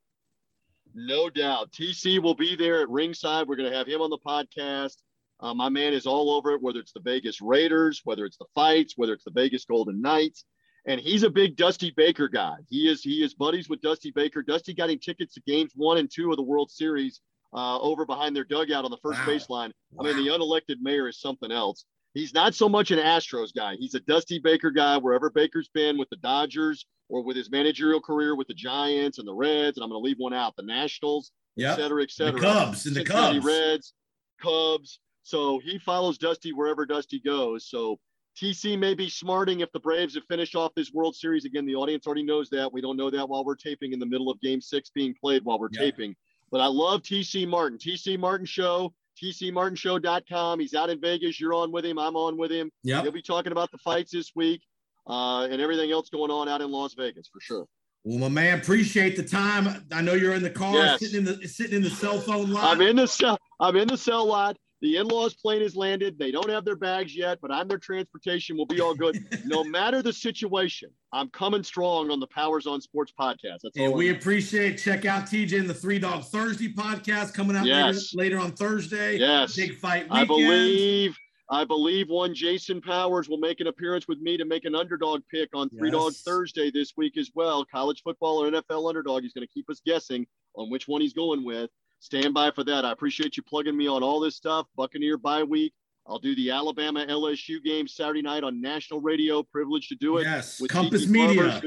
No 0.95 1.29
doubt. 1.29 1.71
TC 1.71 2.21
will 2.21 2.35
be 2.35 2.55
there 2.55 2.81
at 2.81 2.89
ringside. 2.89 3.47
We're 3.47 3.55
going 3.55 3.71
to 3.71 3.75
have 3.75 3.87
him 3.87 4.01
on 4.01 4.09
the 4.09 4.19
podcast. 4.19 4.97
Uh, 5.43 5.53
my 5.53 5.67
man 5.67 5.93
is 5.93 6.05
all 6.05 6.31
over 6.31 6.51
it, 6.51 6.61
whether 6.61 6.79
it's 6.79 6.93
the 6.93 7.01
Vegas 7.01 7.41
Raiders, 7.41 7.99
whether 8.05 8.25
it's 8.25 8.37
the 8.37 8.45
fights, 8.55 8.93
whether 8.95 9.11
it's 9.11 9.25
the 9.25 9.31
Vegas 9.31 9.65
Golden 9.65 10.01
Knights. 10.01 10.45
And 10.87 11.01
he's 11.01 11.23
a 11.23 11.29
big 11.29 11.57
Dusty 11.57 11.93
Baker 11.95 12.29
guy. 12.29 12.55
He 12.69 12.89
is 12.89 13.03
he 13.03 13.23
is 13.23 13.33
buddies 13.33 13.67
with 13.67 13.81
Dusty 13.81 14.11
Baker. 14.11 14.41
Dusty 14.41 14.73
got 14.73 14.89
him 14.89 14.99
tickets 14.99 15.33
to 15.33 15.41
games 15.41 15.73
one 15.75 15.97
and 15.97 16.09
two 16.09 16.31
of 16.31 16.37
the 16.37 16.43
World 16.43 16.71
Series 16.71 17.19
uh, 17.53 17.77
over 17.79 18.05
behind 18.05 18.35
their 18.35 18.45
dugout 18.45 18.85
on 18.85 18.91
the 18.91 18.97
first 19.03 19.19
wow. 19.19 19.25
baseline. 19.25 19.71
I 19.99 20.03
mean, 20.03 20.17
the 20.17 20.31
unelected 20.31 20.77
mayor 20.81 21.09
is 21.09 21.19
something 21.19 21.51
else. 21.51 21.85
He's 22.13 22.33
not 22.33 22.53
so 22.53 22.69
much 22.69 22.91
an 22.91 22.99
Astros 22.99 23.53
guy. 23.53 23.75
He's 23.77 23.95
a 23.95 23.99
Dusty 24.01 24.39
Baker 24.39 24.71
guy 24.71 24.97
wherever 24.97 25.29
Baker's 25.29 25.69
been 25.73 25.97
with 25.97 26.09
the 26.09 26.17
Dodgers 26.17 26.85
or 27.09 27.23
with 27.23 27.35
his 27.35 27.49
managerial 27.49 28.01
career 28.01 28.35
with 28.35 28.47
the 28.47 28.53
Giants 28.53 29.19
and 29.19 29.27
the 29.27 29.33
Reds. 29.33 29.77
And 29.77 29.83
I'm 29.83 29.89
going 29.89 30.01
to 30.01 30.05
leave 30.05 30.19
one 30.19 30.33
out: 30.33 30.55
the 30.55 30.63
Nationals, 30.63 31.31
yep. 31.57 31.73
et 31.73 31.81
cetera, 31.81 32.03
et 32.03 32.11
cetera. 32.11 32.39
The 32.39 32.45
Cubs 32.45 32.85
and 32.85 32.95
the 32.95 33.03
Cubs, 33.03 33.43
Reds, 33.43 33.93
Cubs. 34.41 34.99
So 35.23 35.59
he 35.59 35.79
follows 35.79 36.17
Dusty 36.17 36.51
wherever 36.51 36.85
Dusty 36.85 37.19
goes. 37.19 37.69
So 37.69 37.99
TC 38.39 38.77
may 38.77 38.93
be 38.93 39.09
smarting 39.09 39.61
if 39.61 39.71
the 39.71 39.79
Braves 39.79 40.15
have 40.15 40.25
finished 40.25 40.55
off 40.55 40.71
this 40.75 40.91
World 40.91 41.15
Series. 41.15 41.45
Again, 41.45 41.65
the 41.65 41.75
audience 41.75 42.05
already 42.05 42.23
knows 42.23 42.49
that. 42.49 42.71
We 42.71 42.81
don't 42.81 42.97
know 42.97 43.09
that 43.09 43.27
while 43.27 43.45
we're 43.45 43.55
taping 43.55 43.93
in 43.93 43.99
the 43.99 44.05
middle 44.05 44.29
of 44.29 44.39
game 44.41 44.61
six 44.61 44.89
being 44.89 45.13
played 45.19 45.43
while 45.43 45.59
we're 45.59 45.69
yeah. 45.71 45.81
taping. 45.81 46.15
But 46.51 46.61
I 46.61 46.67
love 46.67 47.01
TC 47.01 47.47
Martin. 47.47 47.77
TC 47.77 48.19
Martin 48.19 48.45
Show, 48.45 48.93
tcmartinshow.com. 49.21 50.59
He's 50.59 50.73
out 50.73 50.89
in 50.89 50.99
Vegas. 50.99 51.39
You're 51.39 51.53
on 51.53 51.71
with 51.71 51.85
him. 51.85 51.97
I'm 51.97 52.15
on 52.15 52.37
with 52.37 52.51
him. 52.51 52.71
Yeah. 52.83 53.01
He'll 53.01 53.11
be 53.11 53.21
talking 53.21 53.51
about 53.51 53.71
the 53.71 53.77
fights 53.79 54.11
this 54.11 54.31
week 54.35 54.61
uh, 55.07 55.43
and 55.45 55.61
everything 55.61 55.91
else 55.91 56.09
going 56.09 56.31
on 56.31 56.49
out 56.49 56.61
in 56.61 56.71
Las 56.71 56.95
Vegas 56.95 57.27
for 57.31 57.39
sure. 57.39 57.65
Well, 58.03 58.19
my 58.19 58.27
man, 58.27 58.59
appreciate 58.59 59.15
the 59.15 59.23
time. 59.23 59.85
I 59.91 60.01
know 60.01 60.13
you're 60.13 60.33
in 60.33 60.43
the 60.43 60.49
car, 60.49 60.75
yes. 60.75 60.99
sitting 60.99 61.19
in 61.19 61.25
the 61.25 61.47
sitting 61.47 61.77
in 61.77 61.83
the 61.83 61.89
cell 61.89 62.19
phone 62.19 62.51
lot. 62.51 62.65
I'm 62.65 62.81
in 62.81 62.97
the 62.97 63.07
cell. 63.07 63.37
I'm 63.61 63.77
in 63.77 63.87
the 63.87 63.97
cell 63.97 64.25
lot. 64.25 64.57
The 64.83 64.97
in-laws 64.97 65.33
plane 65.35 65.61
has 65.61 65.77
landed. 65.77 66.19
They 66.19 66.29
don't 66.29 66.49
have 66.49 66.65
their 66.65 66.75
bags 66.75 67.15
yet, 67.15 67.39
but 67.41 67.53
I'm 67.53 67.69
their 67.69 67.77
transportation. 67.77 68.57
We'll 68.57 68.65
be 68.65 68.81
all 68.81 68.93
good. 68.93 69.17
no 69.45 69.63
matter 69.63 70.01
the 70.01 70.11
situation, 70.11 70.89
I'm 71.13 71.29
coming 71.29 71.63
strong 71.63 72.11
on 72.11 72.19
the 72.19 72.27
Powers 72.27 72.67
on 72.67 72.81
Sports 72.81 73.13
podcast. 73.17 73.59
That's 73.63 73.77
all. 73.79 73.85
And 73.85 73.93
we 73.93 74.09
appreciate. 74.09 74.77
Check 74.77 75.05
out 75.05 75.23
TJ 75.23 75.61
and 75.61 75.69
the 75.69 75.73
Three 75.73 75.99
Dog 75.99 76.25
Thursday 76.25 76.67
podcast 76.67 77.33
coming 77.33 77.55
out 77.55 77.65
yes. 77.65 78.13
later, 78.13 78.35
later 78.35 78.45
on 78.45 78.51
Thursday. 78.51 79.15
Yes. 79.15 79.55
Big 79.55 79.77
fight. 79.77 80.03
Weekend. 80.03 80.19
I 80.19 80.25
believe 80.25 81.17
I 81.49 81.63
believe 81.63 82.09
one 82.09 82.35
Jason 82.35 82.81
Powers 82.81 83.29
will 83.29 83.37
make 83.37 83.61
an 83.61 83.67
appearance 83.67 84.09
with 84.09 84.19
me 84.19 84.35
to 84.35 84.43
make 84.43 84.65
an 84.65 84.75
underdog 84.75 85.21
pick 85.31 85.49
on 85.53 85.69
Three 85.69 85.91
Dog 85.91 86.11
Thursday 86.13 86.71
this 86.71 86.91
week 86.97 87.17
as 87.17 87.31
well. 87.33 87.63
College 87.63 88.01
football 88.03 88.43
or 88.43 88.51
NFL 88.51 88.89
underdog. 88.89 89.23
He's 89.23 89.31
going 89.31 89.47
to 89.47 89.53
keep 89.53 89.69
us 89.69 89.81
guessing 89.85 90.27
on 90.55 90.69
which 90.69 90.89
one 90.89 90.99
he's 90.99 91.13
going 91.13 91.45
with. 91.45 91.69
Stand 92.03 92.33
by 92.33 92.51
for 92.51 92.65
that. 92.65 92.83
I 92.83 92.91
appreciate 92.91 93.37
you 93.37 93.43
plugging 93.43 93.77
me 93.77 93.87
on 93.87 94.03
all 94.03 94.19
this 94.19 94.35
stuff. 94.35 94.67
Buccaneer 94.75 95.17
bye 95.17 95.41
week. 95.41 95.73
I'll 96.05 96.19
do 96.19 96.35
the 96.35 96.51
Alabama 96.51 97.05
LSU 97.07 97.63
game 97.63 97.87
Saturday 97.87 98.21
night 98.21 98.43
on 98.43 98.59
national 98.59 98.99
radio. 98.99 99.41
Privileged 99.41 99.87
to 99.87 99.95
do 99.95 100.17
it. 100.17 100.23
Yes, 100.23 100.59
with 100.59 100.69
Compass. 100.69 101.07
Media. 101.07 101.61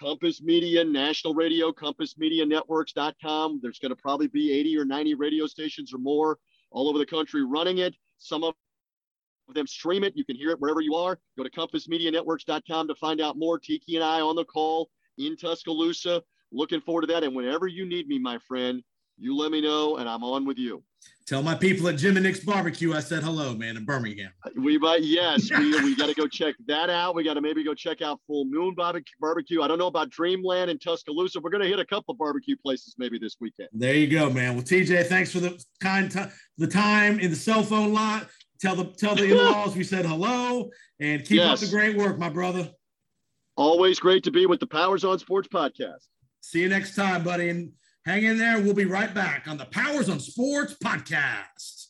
Compass 0.00 0.42
Media, 0.42 0.82
National 0.82 1.32
Radio, 1.32 1.70
CompassMediaNetworks.com. 1.70 3.60
There's 3.62 3.78
going 3.78 3.90
to 3.90 3.96
probably 3.96 4.26
be 4.26 4.50
80 4.50 4.78
or 4.78 4.84
90 4.84 5.14
radio 5.14 5.46
stations 5.46 5.94
or 5.94 5.98
more 5.98 6.40
all 6.72 6.88
over 6.88 6.98
the 6.98 7.06
country 7.06 7.44
running 7.44 7.78
it. 7.78 7.94
Some 8.18 8.42
of 8.42 8.54
them 9.54 9.68
stream 9.68 10.02
it. 10.02 10.14
You 10.16 10.24
can 10.24 10.34
hear 10.34 10.50
it 10.50 10.58
wherever 10.58 10.80
you 10.80 10.96
are. 10.96 11.20
Go 11.38 11.44
to 11.44 11.50
CompassMediaNetworks.com 11.50 12.88
to 12.88 12.96
find 12.96 13.20
out 13.20 13.38
more. 13.38 13.60
Tiki 13.60 13.94
and 13.94 14.04
I 14.04 14.22
on 14.22 14.34
the 14.34 14.44
call 14.44 14.90
in 15.18 15.36
Tuscaloosa. 15.36 16.20
Looking 16.50 16.80
forward 16.80 17.02
to 17.02 17.06
that. 17.12 17.22
And 17.22 17.36
whenever 17.36 17.68
you 17.68 17.86
need 17.86 18.08
me, 18.08 18.18
my 18.18 18.38
friend, 18.38 18.82
you 19.18 19.36
let 19.36 19.50
me 19.52 19.60
know, 19.60 19.96
and 19.96 20.08
I'm 20.08 20.24
on 20.24 20.44
with 20.46 20.58
you. 20.58 20.82
Tell 21.26 21.42
my 21.42 21.54
people 21.54 21.88
at 21.88 21.96
Jim 21.96 22.16
and 22.16 22.24
Nick's 22.26 22.40
Barbecue 22.40 22.92
I 22.92 23.00
said 23.00 23.22
hello, 23.22 23.54
man, 23.54 23.76
in 23.76 23.84
Birmingham. 23.84 24.32
We 24.56 24.76
might, 24.76 25.02
yes, 25.02 25.48
we, 25.56 25.70
we 25.82 25.94
got 25.96 26.08
to 26.08 26.14
go 26.14 26.26
check 26.26 26.54
that 26.66 26.90
out. 26.90 27.14
We 27.14 27.22
got 27.22 27.34
to 27.34 27.40
maybe 27.40 27.62
go 27.64 27.74
check 27.74 28.02
out 28.02 28.20
Full 28.26 28.44
Moon 28.46 28.74
Barbecue. 28.74 29.14
Barbecue. 29.20 29.62
I 29.62 29.68
don't 29.68 29.78
know 29.78 29.86
about 29.86 30.10
Dreamland 30.10 30.70
in 30.70 30.78
Tuscaloosa. 30.80 31.40
We're 31.40 31.50
going 31.50 31.62
to 31.62 31.68
hit 31.68 31.78
a 31.78 31.86
couple 31.86 32.12
barbecue 32.14 32.56
places 32.56 32.96
maybe 32.98 33.18
this 33.18 33.36
weekend. 33.40 33.68
There 33.72 33.94
you 33.94 34.08
go, 34.08 34.30
man. 34.30 34.54
Well, 34.56 34.64
TJ, 34.64 35.06
thanks 35.06 35.30
for 35.30 35.38
the 35.40 35.64
kind 35.80 36.10
ti- 36.10 36.24
the 36.58 36.66
time 36.66 37.20
in 37.20 37.30
the 37.30 37.36
cell 37.36 37.62
phone 37.62 37.92
lot. 37.92 38.26
Tell 38.60 38.74
the 38.76 38.84
tell 38.84 39.14
the 39.14 39.24
in-laws 39.30 39.76
we 39.76 39.84
said 39.84 40.04
hello 40.04 40.70
and 41.00 41.20
keep 41.22 41.38
Yes. 41.38 41.62
up 41.62 41.68
the 41.68 41.74
great 41.74 41.96
work, 41.96 42.18
my 42.18 42.28
brother. 42.28 42.68
Always 43.56 43.98
great 44.00 44.24
to 44.24 44.30
be 44.30 44.46
with 44.46 44.60
the 44.60 44.66
Powers 44.66 45.04
on 45.04 45.18
Sports 45.18 45.48
podcast. 45.48 46.06
See 46.40 46.60
you 46.60 46.68
next 46.68 46.94
time, 46.96 47.22
buddy. 47.22 47.48
And 47.48 47.72
hang 48.04 48.24
in 48.24 48.38
there. 48.38 48.60
We'll 48.60 48.74
be 48.74 48.84
right 48.84 49.12
back 49.12 49.46
on 49.46 49.58
the 49.58 49.64
Powers 49.64 50.08
on 50.08 50.20
Sports 50.20 50.74
podcast. 50.82 51.86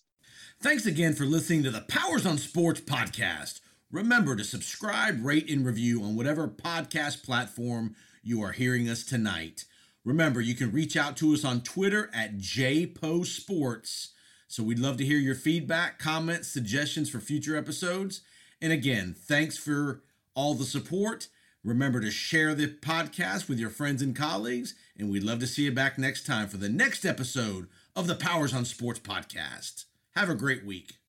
Thanks 0.60 0.86
again 0.86 1.14
for 1.14 1.24
listening 1.24 1.62
to 1.64 1.70
the 1.70 1.80
Powers 1.82 2.26
on 2.26 2.38
Sports 2.38 2.80
podcast. 2.80 3.60
Remember 3.90 4.36
to 4.36 4.44
subscribe, 4.44 5.24
rate, 5.24 5.50
and 5.50 5.66
review 5.66 6.02
on 6.02 6.16
whatever 6.16 6.48
podcast 6.48 7.24
platform 7.24 7.96
you 8.22 8.42
are 8.42 8.52
hearing 8.52 8.88
us 8.88 9.04
tonight. 9.04 9.64
Remember, 10.04 10.40
you 10.40 10.54
can 10.54 10.72
reach 10.72 10.96
out 10.96 11.16
to 11.18 11.32
us 11.32 11.44
on 11.44 11.62
Twitter 11.62 12.10
at 12.14 12.38
JPoSports. 12.38 14.08
So 14.48 14.62
we'd 14.62 14.78
love 14.78 14.96
to 14.98 15.04
hear 15.04 15.18
your 15.18 15.34
feedback, 15.34 15.98
comments, 15.98 16.48
suggestions 16.48 17.08
for 17.08 17.20
future 17.20 17.56
episodes. 17.56 18.20
And 18.60 18.72
again, 18.72 19.14
thanks 19.16 19.56
for 19.56 20.02
all 20.34 20.54
the 20.54 20.64
support. 20.64 21.28
Remember 21.64 22.00
to 22.00 22.10
share 22.10 22.54
the 22.54 22.66
podcast 22.68 23.48
with 23.48 23.58
your 23.58 23.70
friends 23.70 24.02
and 24.02 24.14
colleagues, 24.16 24.74
and 24.98 25.10
we'd 25.10 25.22
love 25.22 25.40
to 25.40 25.46
see 25.46 25.62
you 25.64 25.72
back 25.72 25.98
next 25.98 26.26
time 26.26 26.48
for 26.48 26.56
the 26.56 26.68
next 26.68 27.04
episode 27.04 27.68
of 27.96 28.06
the 28.06 28.14
Powers 28.14 28.54
on 28.54 28.64
Sports 28.64 29.00
podcast. 29.00 29.84
Have 30.14 30.28
a 30.28 30.34
great 30.34 30.64
week. 30.64 30.94